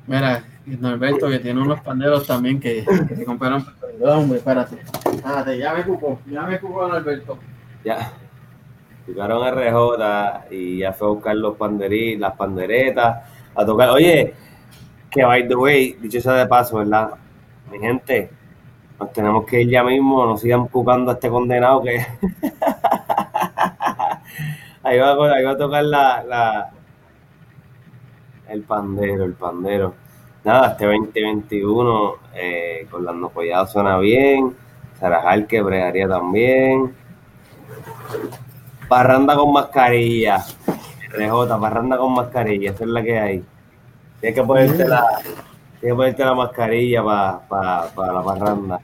Mira, 0.06 0.42
Norberto 0.64 1.28
que 1.28 1.38
tiene 1.38 1.60
unos 1.60 1.82
panderos 1.82 2.26
también 2.26 2.58
que, 2.58 2.82
que 3.08 3.14
se 3.16 3.24
compraron. 3.26 3.66
No, 4.00 4.12
hombre, 4.12 4.38
espérate. 4.38 4.78
Espérate, 5.12 5.58
ya 5.58 5.74
me 5.74 5.84
cupo, 5.84 6.18
ya 6.26 6.42
me 6.44 6.58
cupo 6.58 6.88
Norberto. 6.88 7.38
Ya. 7.84 8.10
Tocaron 9.08 9.42
RJ 9.48 10.50
y 10.50 10.78
ya 10.80 10.92
fue 10.92 11.08
a 11.08 11.10
buscar 11.12 11.34
los 11.36 11.56
panderí, 11.56 12.16
las 12.18 12.36
panderetas, 12.36 13.24
a 13.54 13.64
tocar. 13.64 13.88
Oye, 13.88 14.34
que 15.10 15.24
by 15.24 15.48
the 15.48 15.54
way, 15.54 15.94
dicho 15.94 16.20
sea 16.20 16.34
de 16.34 16.46
paso, 16.46 16.76
¿verdad? 16.76 17.12
Mi 17.72 17.78
gente, 17.78 18.30
nos 19.00 19.10
tenemos 19.12 19.46
que 19.46 19.62
ir 19.62 19.70
ya 19.70 19.82
mismo, 19.82 20.26
no 20.26 20.36
sigan 20.36 20.68
buscando 20.70 21.10
a 21.10 21.14
este 21.14 21.30
condenado 21.30 21.82
que. 21.82 21.96
ahí, 24.82 24.98
va, 24.98 25.34
ahí 25.34 25.44
va 25.44 25.52
a 25.52 25.56
tocar 25.56 25.84
la. 25.84 26.70
El 28.46 28.62
pandero, 28.62 29.24
el 29.24 29.34
pandero. 29.34 29.94
Nada, 30.44 30.72
este 30.72 30.84
2021 30.84 32.14
eh, 32.34 32.86
con 32.90 33.04
las 33.06 33.14
Collado 33.32 33.66
suena 33.66 33.98
bien. 33.98 34.54
Sarajal 35.00 35.46
que 35.46 35.62
bregaría 35.62 36.06
también. 36.08 36.94
Parranda 38.88 39.36
con 39.36 39.52
mascarilla. 39.52 40.44
RJ, 41.10 41.60
parranda 41.60 41.96
con 41.98 42.14
mascarilla, 42.14 42.70
esa 42.70 42.84
es 42.84 42.90
la 42.90 43.02
que 43.02 43.18
hay. 43.18 43.44
Tienes 44.20 44.40
que 44.40 44.44
ponerte 44.44 44.88
la, 44.88 45.04
tienes 45.22 45.36
que 45.80 45.94
ponerte 45.94 46.24
la 46.24 46.34
mascarilla 46.34 47.04
para 47.48 48.12
la 48.12 48.22
parranda. 48.24 48.80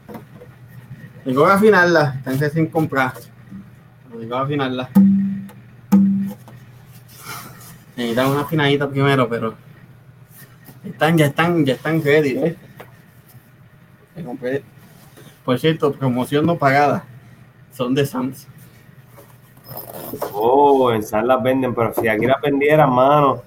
Tengo 1.25 1.47
que 1.47 1.53
afinarla, 1.53 2.21
tengo 2.23 2.49
sin 2.51 2.67
comprar. 2.67 3.15
Tengo 4.11 4.29
que 4.29 4.43
afinarla. 4.43 4.91
Necesitan 7.97 8.29
una 8.29 8.41
afinadita 8.43 8.89
primero, 8.89 9.29
pero 9.29 9.55
están, 10.85 11.17
ya 11.17 11.27
están, 11.27 11.65
ya 11.65 11.75
están 11.75 12.03
ready, 12.03 12.39
¿eh? 12.39 12.57
Por 15.45 15.59
cierto, 15.59 15.93
promoción 15.93 16.47
no 16.47 16.57
pagada. 16.57 17.05
Son 17.73 17.95
de 17.95 18.05
Sam's. 18.05 18.47
Oh, 20.33 20.93
en 20.93 21.03
San 21.03 21.27
las 21.27 21.43
venden, 21.43 21.75
pero 21.75 21.93
si 21.95 22.09
aquí 22.09 22.27
las 22.27 22.41
vendieran, 22.41 22.93
mano. 22.93 23.43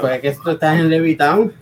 Pues 0.00 0.14
es 0.14 0.20
que 0.20 0.28
esto 0.28 0.50
está 0.52 0.74
en 0.74 0.88
Levitown. 0.88 1.52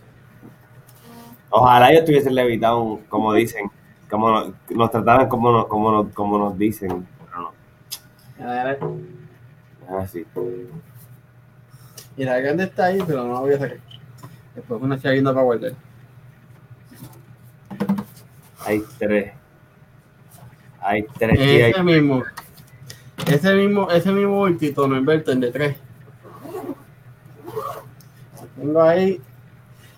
Ojalá 1.50 1.92
yo 1.92 2.00
estuviese 2.00 2.30
levitado, 2.30 3.00
como 3.08 3.32
dicen. 3.32 3.70
Como 4.10 4.30
nos, 4.30 4.52
nos 4.70 4.90
trataran 4.90 5.28
como 5.28 5.50
nos, 5.50 5.66
como 5.66 5.90
nos, 5.90 6.12
como 6.12 6.38
nos 6.38 6.58
dicen. 6.58 7.06
Pero 7.18 7.52
no, 8.38 8.50
A 8.50 8.64
ver. 8.64 8.78
Y 12.16 12.24
la 12.24 12.38
grande 12.38 12.64
está 12.64 12.86
ahí, 12.86 13.02
pero 13.06 13.24
no 13.24 13.34
la 13.34 13.40
voy 13.40 13.54
a 13.54 13.58
sacar. 13.58 13.78
Después 14.54 14.82
una 14.82 15.00
chavinda 15.00 15.32
para 15.32 15.44
guardar. 15.44 15.72
Hay 18.64 18.82
tres. 18.98 19.32
Hay 20.80 21.06
tres 21.18 21.38
y 21.38 21.42
hay 21.42 21.70
Ese 21.70 21.82
mismo. 21.82 22.22
Ese 23.24 23.54
mismo, 23.54 23.90
ese 23.90 24.12
mismo 24.12 24.36
bultito, 24.36 24.86
no 24.86 24.96
inverto 24.96 25.32
en 25.32 25.40
de 25.40 25.50
tres. 25.50 25.76
Tengo 28.56 28.82
ahí. 28.82 29.20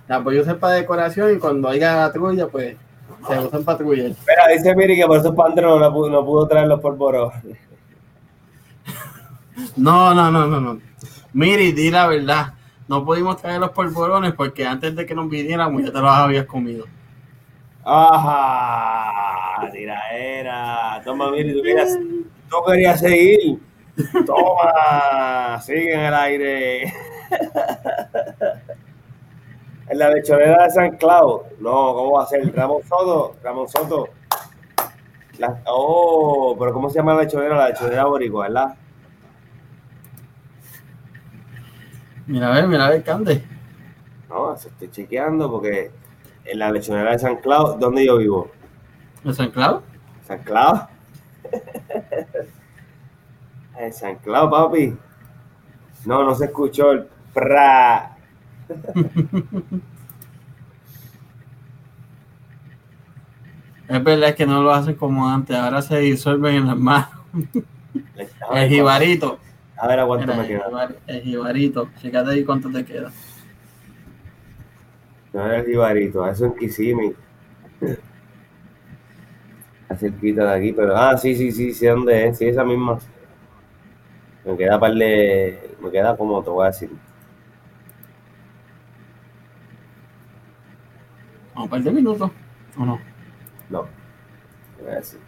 La 0.06 0.18
voy 0.18 0.38
a 0.38 0.42
usar 0.42 0.58
para 0.58 0.74
decoración 0.74 1.34
y 1.34 1.38
cuando 1.38 1.68
haya 1.68 2.06
patrulla, 2.06 2.46
pues 2.46 2.76
se 3.26 3.38
usan 3.38 3.64
patrullas. 3.64 4.12
Espera, 4.12 4.46
dice 4.48 4.74
Miri 4.74 4.96
que 4.96 5.06
por 5.06 5.18
esos 5.18 5.34
panderos 5.34 5.80
no, 5.80 5.92
pudo, 5.92 6.10
no 6.10 6.24
pudo 6.24 6.48
traer 6.48 6.68
los 6.68 6.80
porboros. 6.80 7.32
No, 9.76 10.14
no, 10.14 10.30
no, 10.30 10.46
no, 10.46 10.60
no. 10.60 10.80
Miri, 11.32 11.72
di 11.72 11.90
la 11.90 12.06
verdad. 12.06 12.54
No 12.88 13.04
pudimos 13.04 13.36
traer 13.36 13.60
los 13.60 13.70
polvorones 13.70 14.32
porque 14.32 14.66
antes 14.66 14.96
de 14.96 15.04
que 15.04 15.14
nos 15.14 15.28
viniéramos 15.28 15.82
ya 15.82 15.92
te 15.92 16.00
los 16.00 16.10
habías 16.10 16.46
comido. 16.46 16.86
¡Ajá! 17.84 19.70
Tiraera. 19.70 21.02
Toma, 21.04 21.30
Miri, 21.30 21.52
tú 21.52 21.62
querías, 21.62 21.98
tú 22.50 22.56
querías 22.66 23.00
seguir. 23.00 23.58
Toma, 24.26 25.60
sigue 25.64 25.94
en 25.94 26.00
el 26.00 26.14
aire. 26.14 26.92
En 29.90 29.98
la 29.98 30.10
lechonera 30.10 30.64
de 30.64 30.70
San 30.70 30.96
Clau. 30.98 31.44
No, 31.60 31.70
¿cómo 31.94 32.12
va 32.18 32.24
a 32.24 32.26
ser? 32.26 32.54
Ramón 32.54 32.82
Soto. 32.86 33.36
Ramón 33.42 33.66
Soto. 33.70 34.10
La- 35.38 35.62
oh, 35.66 36.54
pero 36.58 36.74
¿cómo 36.74 36.90
se 36.90 36.96
llama 36.98 37.14
la 37.14 37.22
lechonera? 37.22 37.56
La 37.56 37.68
lechonera 37.68 38.04
boricua, 38.04 38.48
¿verdad? 38.48 38.74
Mira 42.26 42.48
a 42.48 42.54
ver, 42.54 42.68
mira 42.68 42.86
a 42.86 42.90
ver, 42.90 43.02
Cande. 43.02 43.42
No, 44.28 44.54
se 44.58 44.68
estoy 44.68 44.90
chequeando 44.90 45.50
porque 45.50 45.90
en 46.44 46.58
la 46.58 46.70
lechonera 46.70 47.12
de 47.12 47.18
San 47.18 47.36
Clau, 47.36 47.78
¿dónde 47.78 48.04
yo 48.04 48.18
vivo? 48.18 48.50
¿En 49.24 49.34
San 49.34 49.50
Clau? 49.50 49.80
¿San 50.26 50.42
Clau? 50.42 50.86
En 53.78 53.92
San 53.92 54.16
Clau, 54.16 54.50
papi. 54.50 54.96
No, 56.04 56.24
no 56.24 56.34
se 56.34 56.46
escuchó 56.46 56.92
el 56.92 57.06
pra. 57.32 58.16
Es 63.88 64.04
verdad 64.04 64.34
que 64.34 64.46
no 64.46 64.62
lo 64.62 64.70
hacen 64.72 64.96
como 64.96 65.26
antes, 65.28 65.56
ahora 65.56 65.80
se 65.80 65.98
disuelven 65.98 66.56
en 66.56 66.66
las 66.66 66.76
manos. 66.76 67.08
El 68.54 68.68
jibarito. 68.68 69.38
A 69.78 69.86
ver 69.88 70.00
a 70.00 70.06
cuánto 70.06 70.26
Mira, 70.26 70.36
me 70.36 70.42
el, 70.42 70.48
queda. 70.48 70.88
el 71.06 71.22
jibarito. 71.22 71.88
Fíjate 71.96 72.30
ahí 72.30 72.44
cuánto 72.44 72.70
te 72.70 72.84
queda. 72.84 73.10
No 75.32 75.46
era 75.46 75.58
el 75.60 75.66
jibarito, 75.66 76.26
eso 76.28 76.46
en 76.46 76.56
Kissimmee. 76.56 77.14
Cerquita 79.96 80.44
de 80.44 80.58
aquí, 80.58 80.72
pero. 80.72 80.96
Ah, 80.96 81.16
sí, 81.16 81.34
sí, 81.34 81.50
sí, 81.52 81.72
sí, 81.72 81.86
¿dónde 81.86 82.28
es? 82.28 82.38
Sí, 82.38 82.46
esa 82.46 82.64
misma. 82.64 82.98
Me 84.44 84.56
queda 84.56 84.78
par 84.78 84.94
de. 84.94 85.76
Me 85.80 85.90
queda 85.90 86.16
como 86.16 86.42
te 86.42 86.50
voy 86.50 86.64
a 86.64 86.66
decir. 86.68 86.90
Un 91.56 91.68
par 91.68 91.82
de 91.82 91.90
minutos. 91.90 92.30
¿O 92.78 92.84
no? 92.84 92.98
No. 93.68 93.86
Te 94.76 94.82
voy 94.84 94.92
a 94.92 94.96
decir. 94.96 95.20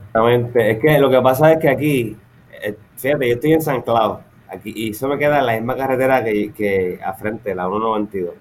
Exactamente. 0.00 0.70
Es 0.70 0.78
que 0.80 0.98
lo 0.98 1.10
que 1.10 1.20
pasa 1.20 1.52
es 1.52 1.58
que 1.60 1.68
aquí, 1.68 2.16
eh, 2.62 2.76
fíjate, 2.96 3.28
yo 3.28 3.34
estoy 3.34 3.52
en 3.52 3.62
San 3.62 3.82
Clau, 3.82 4.20
aquí, 4.50 4.72
y 4.74 4.90
eso 4.90 5.08
me 5.08 5.18
queda 5.18 5.40
en 5.40 5.46
la 5.46 5.52
misma 5.54 5.76
carretera 5.76 6.24
que, 6.24 6.52
que 6.52 7.00
a 7.04 7.12
frente, 7.14 7.54
la 7.54 7.64
192. 7.64 8.34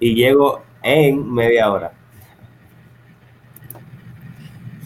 Y 0.00 0.14
llego 0.14 0.62
en 0.82 1.32
media 1.32 1.70
hora. 1.70 1.92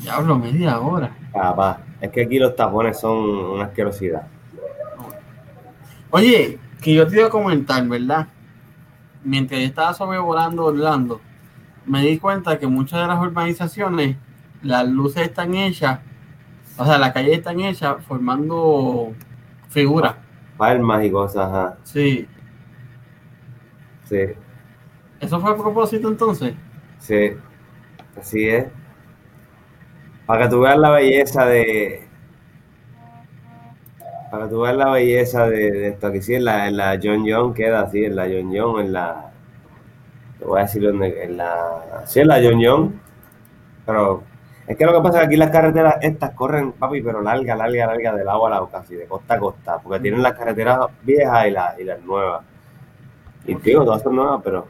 Diablo, 0.01 0.39
media 0.39 0.81
hora. 0.81 1.17
Papá, 1.33 1.81
es 2.01 2.11
que 2.11 2.23
aquí 2.23 2.39
los 2.39 2.57
tapones 2.57 2.99
son 2.99 3.19
una 3.19 3.65
asquerosidad. 3.67 4.27
Oye, 6.11 6.59
que 6.81 6.95
yo 6.95 7.07
te 7.07 7.17
iba 7.17 7.29
a 7.29 7.31
comentar, 7.31 7.87
¿verdad? 7.87 8.27
Mientras 9.25 9.61
yo 9.61 9.67
estaba 9.67 9.95
sobrevolando 9.95 10.65
Orlando, 10.65 11.21
me 11.87 12.03
di 12.03 12.19
cuenta 12.19 12.59
que 12.59 12.67
muchas 12.67 13.01
de 13.01 13.07
las 13.07 13.21
urbanizaciones, 13.21 14.17
las 14.63 14.87
luces 14.89 15.23
están 15.23 15.55
hechas, 15.55 16.01
o 16.77 16.85
sea, 16.85 16.99
las 16.99 17.13
calles 17.13 17.39
están 17.39 17.61
hechas 17.61 17.97
formando 18.05 19.13
figuras. 19.69 20.17
Palmas 20.63 21.05
y 21.05 21.11
cosas, 21.11 21.47
ajá. 21.49 21.79
Sí. 21.85 22.29
Sí, 24.05 24.35
¿Eso 25.21 25.41
fue 25.41 25.53
a 25.53 25.57
propósito 25.57 26.09
entonces? 26.09 26.55
sí. 26.99 27.31
Así 28.17 28.49
es. 28.49 28.67
Para 30.27 30.45
que 30.45 30.51
tú 30.51 30.61
veas 30.61 30.79
la 30.79 30.91
belleza 30.91 31.47
de. 31.47 32.09
Para 34.31 34.45
que 34.45 34.51
tú 34.51 34.61
veas 34.63 34.77
la 34.77 34.91
belleza 34.91 35.47
de, 35.49 35.71
de 35.73 35.89
esto. 35.89 36.07
Aquí 36.07 36.23
sí, 36.23 36.35
en 36.35 36.45
la, 36.45 36.69
en 36.69 36.77
la 36.77 36.99
John 37.03 37.25
John 37.29 37.55
queda 37.55 37.83
así, 37.83 38.05
en 38.05 38.17
la 38.17 38.25
John 38.25 38.51
John, 38.55 38.81
en 38.81 38.93
la. 38.93 39.31
Te 40.39 40.45
voy 40.45 40.61
a 40.61 40.63
decir 40.65 40.83
dónde. 40.83 41.23
En 41.25 41.37
la. 41.37 42.03
Sí, 42.07 42.21
en 42.21 42.29
la 42.29 42.41
John 42.43 42.61
John. 42.63 43.01
Pero. 43.87 44.25
Es 44.73 44.79
que 44.79 44.87
lo 44.87 44.95
que 44.95 45.01
pasa 45.03 45.19
es 45.19 45.21
que 45.23 45.27
aquí 45.27 45.37
las 45.37 45.51
carreteras 45.51 45.97
estas 46.01 46.31
corren, 46.31 46.73
papi, 46.73 47.03
pero 47.03 47.21
larga, 47.21 47.55
larga, 47.55 47.87
larga, 47.89 48.15
del 48.15 48.27
agua 48.27 48.57
a 48.57 48.61
la 48.61 48.67
casi, 48.71 48.95
de 48.95 49.05
costa 49.07 49.35
a 49.35 49.39
costa. 49.39 49.79
Porque 49.83 50.01
tienen 50.01 50.23
las 50.23 50.33
carreteras 50.33 50.79
viejas 51.03 51.47
y, 51.47 51.51
las 51.51 51.79
y 51.79 51.85
las 51.85 52.01
nuevas. 52.03 52.43
Y 53.47 53.55
digo, 53.57 53.85
todas 53.85 54.03
son 54.03 54.17
nuevas, 54.17 54.41
pero. 54.43 54.67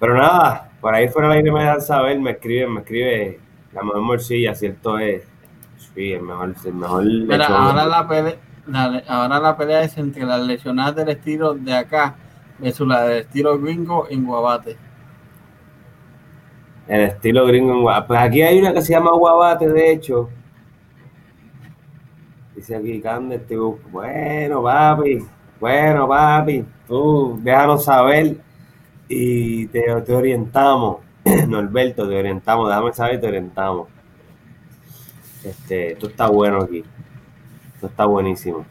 Pero 0.00 0.14
nada, 0.14 0.68
por 0.80 0.92
ahí 0.94 1.08
fuera 1.08 1.28
del 1.28 1.36
aire 1.38 1.52
me 1.52 1.60
dejan 1.60 1.80
saber, 1.80 2.18
me 2.18 2.32
escriben, 2.32 2.72
me 2.74 2.80
escribe 2.80 3.38
la 3.72 3.82
mejor 3.84 4.00
morcilla, 4.00 4.52
cierto 4.56 4.98
es. 4.98 5.22
Sí, 5.94 6.12
el 6.12 6.22
mejor, 6.22 6.52
el 6.64 6.74
mejor 6.74 7.04
lechón. 7.04 7.52
ahora 7.52 7.84
la 7.86 8.08
pelea, 8.08 8.34
la- 8.66 9.02
ahora 9.06 9.38
la 9.38 9.56
pelea 9.56 9.82
es 9.82 9.96
entre 9.96 10.24
las 10.24 10.40
lesionadas 10.40 10.96
del 10.96 11.10
estilo 11.10 11.54
de 11.54 11.72
acá 11.72 12.16
versus 12.58 12.88
la 12.88 13.02
del 13.04 13.18
estilo 13.20 13.58
gringo 13.60 14.08
en 14.10 14.26
Guabate. 14.26 14.76
El 16.88 17.00
estilo 17.02 17.46
gringo 17.46 17.72
en 17.72 17.82
Guabate. 17.82 18.06
Pues 18.06 18.20
aquí 18.20 18.42
hay 18.42 18.58
una 18.60 18.72
que 18.72 18.82
se 18.82 18.92
llama 18.92 19.10
Guabate, 19.12 19.68
de 19.68 19.92
hecho. 19.92 20.28
Dice 22.54 22.76
aquí, 22.76 23.00
Cande, 23.00 23.36
este 23.36 23.56
Bueno, 23.56 24.62
papi, 24.62 25.26
bueno, 25.60 26.08
papi, 26.08 26.64
tú 26.86 27.38
déjanos 27.42 27.84
saber 27.84 28.38
y 29.08 29.66
te, 29.66 29.82
te 30.02 30.14
orientamos. 30.14 30.98
Norberto, 31.48 32.08
te 32.08 32.18
orientamos, 32.18 32.68
déjame 32.68 32.92
saber 32.92 33.16
y 33.16 33.20
te 33.20 33.28
orientamos. 33.28 33.88
Este, 35.44 35.92
esto 35.92 36.08
está 36.08 36.28
bueno 36.28 36.62
aquí. 36.62 36.84
Esto 37.74 37.86
está 37.88 38.04
buenísimo. 38.06 38.64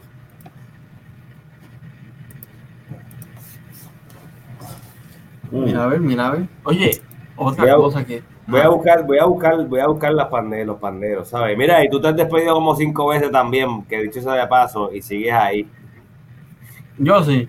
Mira 5.50 5.84
a 5.84 5.86
ver, 5.86 6.00
mira 6.00 6.26
a 6.26 6.30
ver. 6.32 6.48
Oye, 6.64 7.00
otra 7.36 7.64
Voy 7.64 7.70
a- 7.72 7.76
cosa 7.76 8.04
que. 8.04 8.22
Voy 8.48 8.60
a 8.60 8.68
buscar, 8.68 9.04
voy 9.04 9.18
a 9.18 9.24
buscar, 9.24 9.66
voy 9.66 9.80
a 9.80 9.86
buscar 9.88 10.12
las 10.12 10.28
panderos, 10.28 10.66
los 10.68 10.78
panderos, 10.78 11.28
¿sabes? 11.28 11.58
Mira, 11.58 11.84
y 11.84 11.88
tú 11.90 12.00
te 12.00 12.08
has 12.08 12.16
despedido 12.16 12.54
como 12.54 12.76
cinco 12.76 13.08
veces 13.08 13.30
también, 13.32 13.84
que 13.86 14.02
dicho 14.02 14.20
sea 14.22 14.34
de 14.34 14.46
paso, 14.46 14.92
y 14.92 15.02
sigues 15.02 15.32
ahí. 15.32 15.68
Yo 16.98 17.22
sí. 17.24 17.48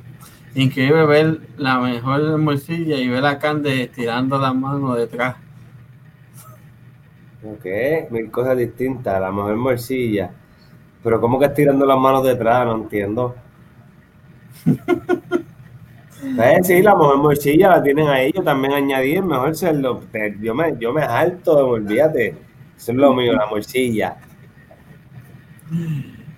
Increíble 0.56 1.06
ver 1.06 1.40
la 1.58 1.80
mejor 1.80 2.38
morcilla 2.40 2.98
y 2.98 3.08
ver 3.08 3.26
a 3.26 3.38
Cande 3.38 3.84
estirando 3.84 4.40
las 4.40 4.56
manos 4.56 4.98
detrás. 4.98 5.36
Ok, 7.44 7.66
mil 8.12 8.32
cosas 8.32 8.58
distintas, 8.58 9.20
la 9.22 9.32
mejor 9.32 9.56
morcilla. 9.56 10.32
Pero 11.04 11.22
¿cómo 11.22 11.40
que 11.40 11.46
estirando 11.46 11.86
las 11.86 11.98
manos 12.00 12.24
detrás? 12.26 12.66
No 12.66 12.76
entiendo. 12.76 13.36
Eh, 16.24 16.58
sí, 16.64 16.82
la 16.82 16.96
mejor 16.96 17.18
morcilla 17.18 17.70
la 17.70 17.84
tienen 17.84 18.08
ahí. 18.08 18.32
Yo 18.34 18.44
también 18.44 18.74
añadí 18.74 19.16
el 19.16 19.24
mejor 19.24 19.56
cerdo. 19.56 20.02
Yo 20.42 20.56
me, 20.56 20.76
yo 20.80 20.92
me 20.94 21.04
harto, 21.04 21.68
olvídate. 21.68 22.36
Eso 22.76 22.92
es 22.92 22.98
lo 22.98 23.14
mío, 23.14 23.34
la 23.34 23.46
morcilla. 23.48 24.18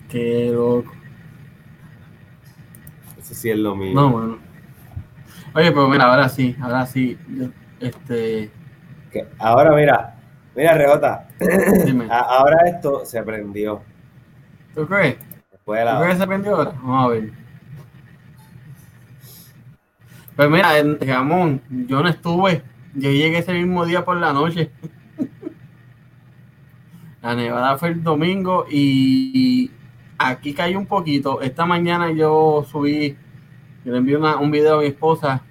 Qué 0.10 0.50
loco. 0.54 0.92
Eso 3.20 3.34
sí 3.36 3.50
es 3.50 3.58
lo 3.58 3.76
mío. 3.76 3.94
No, 3.94 4.10
mano. 4.10 4.38
Oye, 5.54 5.72
pero 5.72 5.88
mira, 5.88 6.06
ahora 6.06 6.30
sí, 6.30 6.56
ahora 6.62 6.86
sí. 6.86 7.18
Este. 7.80 8.52
Ahora 9.40 9.72
mira, 9.76 10.16
mira, 10.56 10.74
Rebota. 10.76 11.28
Dime. 11.86 12.06
A- 12.10 12.38
Ahora 12.38 12.58
esto 12.68 13.06
se 13.06 13.22
prendió. 13.24 13.82
¿Tú 14.76 14.86
crees? 14.88 15.18
Después 15.52 15.84
de 15.84 15.92
¿Tú 15.92 15.98
crees 16.00 16.14
que 16.16 16.22
se 16.22 16.28
prendió 16.28 16.56
ahora? 16.56 16.72
Vamos 16.82 17.06
a 17.06 17.08
ver. 17.10 17.32
Pues 20.40 20.50
mira, 20.50 20.78
en 20.78 20.98
Ramón, 21.02 21.62
yo 21.70 22.02
no 22.02 22.08
estuve. 22.08 22.64
Yo 22.96 23.12
llegué 23.12 23.40
ese 23.40 23.52
mismo 23.52 23.86
día 23.86 24.06
por 24.06 24.16
la 24.16 24.32
noche. 24.32 24.72
La 27.22 27.36
nevada 27.36 27.78
fue 27.78 27.90
el 27.90 28.02
domingo 28.02 28.66
y 28.72 29.70
aquí 30.18 30.54
cayó 30.54 30.80
un 30.80 30.86
poquito. 30.86 31.42
Esta 31.42 31.66
mañana 31.66 32.14
yo 32.14 32.66
subí, 32.72 33.18
le 33.84 33.98
envié 33.98 34.16
un 34.16 34.50
video 34.50 34.78
a 34.78 34.82
mi 34.82 34.88
esposa 34.88 35.42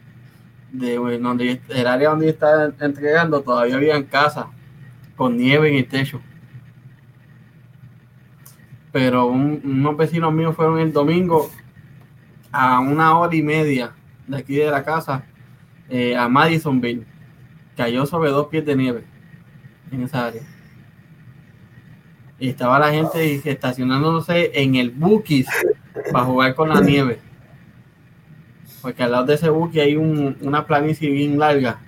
de 0.72 0.97
donde 1.18 1.61
el 1.68 1.86
área 1.86 2.09
donde 2.09 2.30
estaba 2.30 2.72
entregando 2.80 3.43
todavía 3.43 3.76
había 3.76 4.03
casas 4.07 4.47
con 5.16 5.36
nieve 5.36 5.68
en 5.68 5.74
el 5.74 5.86
techo. 5.86 6.22
Pero 8.91 9.26
un- 9.26 9.61
unos 9.62 9.99
vecinos 9.99 10.32
míos 10.32 10.57
fueron 10.57 10.78
el 10.78 10.95
domingo 10.95 11.51
a 12.51 12.80
una 12.80 13.18
hora 13.18 13.36
y 13.36 13.43
media 13.43 13.93
de 14.29 14.37
aquí 14.37 14.57
de 14.57 14.70
la 14.70 14.85
casa 14.85 15.24
eh, 15.89 16.16
a 16.16 16.29
Madisonville. 16.29 17.05
Cayó 17.76 18.07
sobre 18.07 18.31
dos 18.31 18.47
pies 18.49 18.64
de 18.66 18.76
nieve 18.76 19.05
en 19.91 20.03
esa 20.03 20.26
área. 20.26 20.43
Y 22.41 22.49
estaba 22.51 22.79
la 22.79 22.91
gente 22.91 23.41
estacionándose 23.51 24.51
en 24.55 24.76
el 24.76 24.91
Bukis 24.91 25.49
para 26.12 26.24
jugar 26.24 26.55
con 26.55 26.68
la 26.68 26.81
nieve. 26.81 27.18
Porque 28.81 29.03
al 29.03 29.11
lado 29.11 29.24
de 29.26 29.35
ese 29.35 29.51
Buki 29.51 29.81
hay 29.81 29.97
un- 29.97 30.37
una 30.43 30.64
planicie 30.66 31.11
bien 31.11 31.39
larga. 31.39 31.81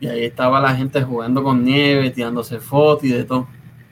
Y 0.00 0.08
ahí 0.08 0.24
estaba 0.24 0.60
la 0.60 0.74
gente 0.74 1.02
jugando 1.02 1.42
con 1.44 1.62
nieve, 1.62 2.10
tirándose 2.10 2.58
fotos 2.58 3.04
y 3.04 3.08
de 3.12 3.24
todo. 3.24 3.46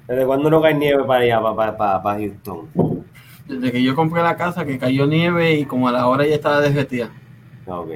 ¿Desde 0.09 0.25
cuándo 0.25 0.49
no 0.51 0.61
cae 0.63 0.75
nieve 0.75 1.05
para 1.05 1.21
allá, 1.23 1.41
para, 1.41 1.77
para, 1.77 2.03
para 2.03 2.19
Houston? 2.19 2.69
Desde 3.49 3.73
que 3.73 3.83
yo 3.83 3.97
compré 3.97 4.23
la 4.23 4.37
casa, 4.37 4.65
que 4.65 4.79
cayó 4.79 5.07
nieve 5.07 5.55
y 5.55 5.65
como 5.67 5.89
a 5.89 5.93
la 5.93 6.07
hora 6.07 6.27
ya 6.27 6.35
estaba 6.37 6.61
derretida. 6.61 7.11
Ok. 7.67 7.91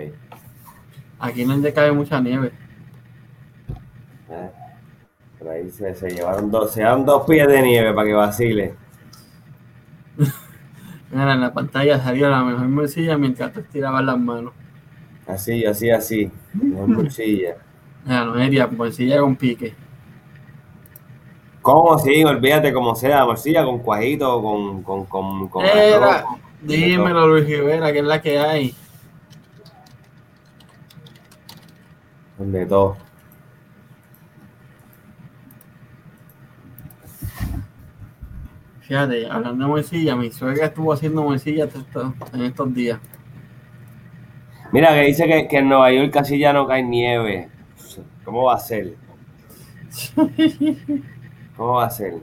Aquí 1.18 1.44
no 1.44 1.56
cae 1.72 1.92
mucha 1.92 2.20
nieve. 2.20 2.52
Eh, 4.30 4.50
Por 5.38 5.48
ahí 5.50 5.70
se, 5.70 5.94
se 5.94 6.10
llevaron 6.10 6.50
dos, 6.50 6.72
se 6.72 6.80
llevaron 6.80 7.04
dos 7.06 7.26
pies 7.26 7.46
de 7.48 7.62
nieve 7.62 7.94
para 7.94 8.08
que 8.08 8.14
vacile. 8.14 8.74
Mira, 11.10 11.34
en 11.34 11.40
la 11.40 11.52
pantalla 11.52 11.98
salió 12.02 12.28
la 12.30 12.42
mejor 12.44 12.68
morcilla 12.68 13.18
mientras 13.18 13.52
tú 13.52 13.60
estirabas 13.60 14.04
las 14.04 14.18
manos. 14.18 14.54
Así, 15.26 15.64
así, 15.64 15.90
así. 15.90 16.30
Mejor 16.54 16.88
morcilla. 16.88 17.56
Mira, 18.04 18.24
no 18.24 18.34
sería 18.34 18.66
morcilla 18.68 19.20
con 19.20 19.36
pique. 19.36 19.74
¿Cómo 21.62 21.96
sí? 21.98 22.24
Olvídate 22.24 22.72
como 22.72 22.96
sea, 22.96 23.24
morcilla 23.24 23.64
con 23.64 23.78
cuajito, 23.78 24.42
con, 24.42 24.82
con, 24.82 25.04
con, 25.06 25.48
con 25.48 25.64
Era, 25.64 26.26
dímelo 26.60 27.28
Luis 27.28 27.46
Rivera, 27.46 27.92
que 27.92 28.00
es 28.00 28.04
la 28.04 28.20
que 28.20 28.38
hay. 28.38 28.74
De 32.38 32.66
todo. 32.66 32.96
Fíjate, 38.80 39.30
hablando 39.30 39.64
de 39.64 39.70
morcilla, 39.70 40.16
mi 40.16 40.32
suegra 40.32 40.66
estuvo 40.66 40.92
haciendo 40.92 41.22
morcilla 41.22 41.68
en 42.32 42.42
estos 42.42 42.74
días. 42.74 42.98
Mira, 44.72 44.92
que 44.94 45.02
dice 45.02 45.26
que, 45.26 45.46
que 45.46 45.58
en 45.58 45.68
Nueva 45.68 45.92
York 45.92 46.10
casi 46.12 46.38
ya 46.38 46.52
no 46.52 46.66
cae 46.66 46.82
nieve. 46.82 47.48
¿Cómo 48.24 48.44
va 48.44 48.54
a 48.54 48.58
ser? 48.58 48.96
¿Cómo 51.56 51.74
va 51.74 51.86
a 51.86 51.90
ser? 51.90 52.14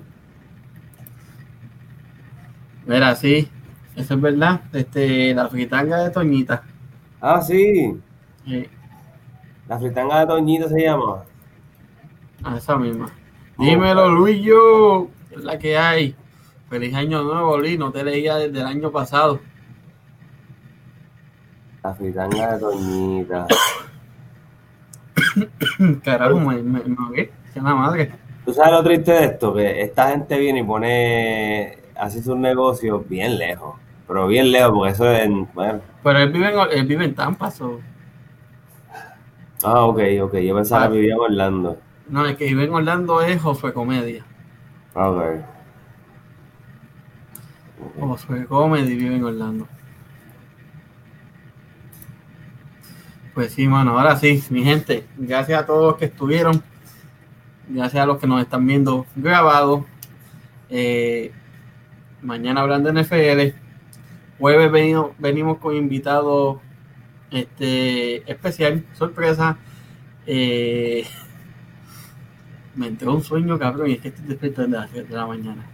Mira, 2.86 3.16
sí, 3.16 3.50
eso 3.96 4.14
es 4.16 4.22
verdad. 4.22 4.62
Este, 4.74 5.34
la 5.34 5.48
fritanga 5.50 5.98
de 6.04 6.10
Toñita. 6.12 6.64
Ah, 7.22 7.42
sí. 7.42 8.02
eh, 8.48 8.70
La 9.68 9.80
fritanga 9.80 10.20
de 10.22 10.28
Toñito 10.28 10.70
se 10.70 10.82
llama. 10.84 11.24
a 12.44 12.58
esa 12.58 12.78
misma. 12.78 13.08
Dímelo, 13.58 14.10
Luis, 14.10 14.42
yo, 14.44 15.10
es 15.32 15.44
la 15.44 15.58
que 15.60 15.78
hay. 15.78 16.16
Feliz 16.70 16.94
año 16.96 17.24
nuevo, 17.24 17.58
Luis, 17.58 17.78
no 17.80 17.92
te 17.92 18.04
leía 18.04 18.36
desde 18.38 18.60
el 18.60 18.66
año 18.68 18.92
pasado. 18.92 19.42
La 21.84 21.94
fritanga 21.94 22.54
de 22.54 22.60
Toñita. 22.60 23.48
Carajo, 26.04 26.40
me, 26.40 26.62
me, 26.62 26.84
me 26.84 27.32
la 27.56 27.76
madre. 27.76 28.12
¿Tú 28.50 28.56
sabes 28.56 28.72
lo 28.72 28.84
triste 28.84 29.12
de 29.12 29.26
esto? 29.26 29.54
Que 29.54 29.82
esta 29.84 30.10
gente 30.10 30.40
viene 30.40 30.62
y 30.62 30.64
pone, 30.64 31.78
hace 31.96 32.24
sus 32.24 32.36
negocios 32.36 33.08
bien 33.08 33.38
lejos. 33.38 33.76
Pero 34.08 34.26
bien 34.26 34.52
lejos, 34.52 34.72
porque 34.74 34.92
eso 34.92 35.08
es 35.12 35.24
en. 35.24 35.48
Bueno. 35.54 35.82
Pero 36.02 36.18
él 36.18 36.32
vive 36.32 36.50
en, 36.52 36.60
él 36.80 36.86
vive 36.88 37.06
en 37.06 37.14
Tampa, 37.14 37.52
so. 37.52 37.80
Ah, 39.64 39.82
ok, 39.84 40.00
ok. 40.24 40.38
Yo 40.38 40.56
pensaba 40.56 40.86
Ah. 40.86 40.88
que 40.90 40.96
vivía 40.96 41.14
en 41.14 41.20
Orlando. 41.20 41.78
No, 42.08 42.26
el 42.26 42.36
que 42.38 42.46
vive 42.46 42.64
en 42.64 42.74
Orlando 42.74 43.22
es 43.22 43.40
Josué 43.40 43.72
Comedia. 43.72 44.26
Ah, 44.96 45.12
Ok. 45.12 45.24
Josué 48.00 48.46
Comedy 48.48 48.96
vive 48.96 49.16
en 49.16 49.24
Orlando. 49.26 49.68
Pues 53.36 53.54
sí, 53.54 53.68
mano, 53.68 53.98
ahora 54.00 54.16
sí, 54.16 54.44
mi 54.50 54.64
gente, 54.64 55.06
gracias 55.18 55.62
a 55.62 55.66
todos 55.68 55.92
los 55.92 55.98
que 55.98 56.06
estuvieron, 56.06 56.64
gracias 57.70 58.04
a 58.04 58.06
los 58.06 58.18
que 58.20 58.28
nos 58.28 58.42
están 58.42 58.66
viendo 58.66 59.06
grabado. 59.16 59.86
Eh, 60.70 61.32
mañana 62.22 62.62
hablando 62.62 62.92
de 62.92 63.02
NFL, 63.04 63.56
jueves 64.40 64.72
venimos, 64.72 65.12
venimos 65.18 65.58
con 65.60 65.76
invitado 65.76 66.62
este, 67.32 68.30
especial, 68.30 68.84
sorpresa. 68.94 69.58
Eh, 70.26 71.06
me 72.76 72.88
entró 72.88 73.14
un 73.14 73.24
sueño, 73.24 73.58
cabrón, 73.58 73.90
y 73.90 73.94
es 73.94 74.02
que 74.02 74.10
estoy 74.10 74.26
despierto 74.26 74.62
desde 74.64 74.78
las 74.78 74.90
7 74.92 75.08
de 75.08 75.16
la 75.16 75.28
mañana. 75.28 75.66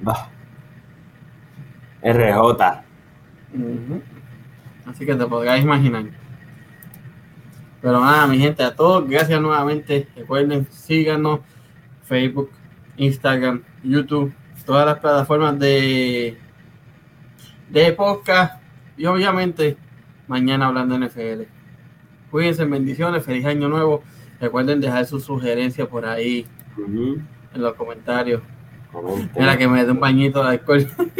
Bah. 0.00 0.30
RJ. 2.02 2.84
Así 4.86 5.06
que 5.06 5.14
te 5.14 5.26
podrás 5.26 5.60
imaginar. 5.60 6.04
Pero 7.80 8.00
nada, 8.00 8.26
mi 8.26 8.38
gente, 8.38 8.62
a 8.62 8.74
todos, 8.74 9.08
gracias 9.08 9.40
nuevamente. 9.40 10.08
Recuerden, 10.16 10.66
síganos, 10.70 11.40
Facebook, 12.04 12.50
Instagram, 12.96 13.62
YouTube, 13.82 14.32
todas 14.64 14.86
las 14.86 14.98
plataformas 14.98 15.58
de, 15.58 16.36
de 17.70 17.92
podcast 17.92 18.60
y 18.96 19.06
obviamente 19.06 19.76
mañana 20.26 20.66
hablando 20.66 20.98
NFL. 20.98 21.42
Cuídense, 22.30 22.64
bendiciones, 22.64 23.24
feliz 23.24 23.46
año 23.46 23.68
nuevo. 23.68 24.02
Recuerden 24.40 24.80
dejar 24.80 25.06
sus 25.06 25.24
sugerencias 25.24 25.88
por 25.88 26.04
ahí 26.04 26.46
en 26.76 27.26
los 27.54 27.74
comentarios. 27.74 28.42
Comenten. 28.92 29.30
Mira 29.36 29.56
que 29.56 29.68
me 29.68 29.84
dé 29.84 29.90
un 29.90 30.00
bañito 30.00 30.42
de 30.42 30.50
alcohol. 30.50 30.86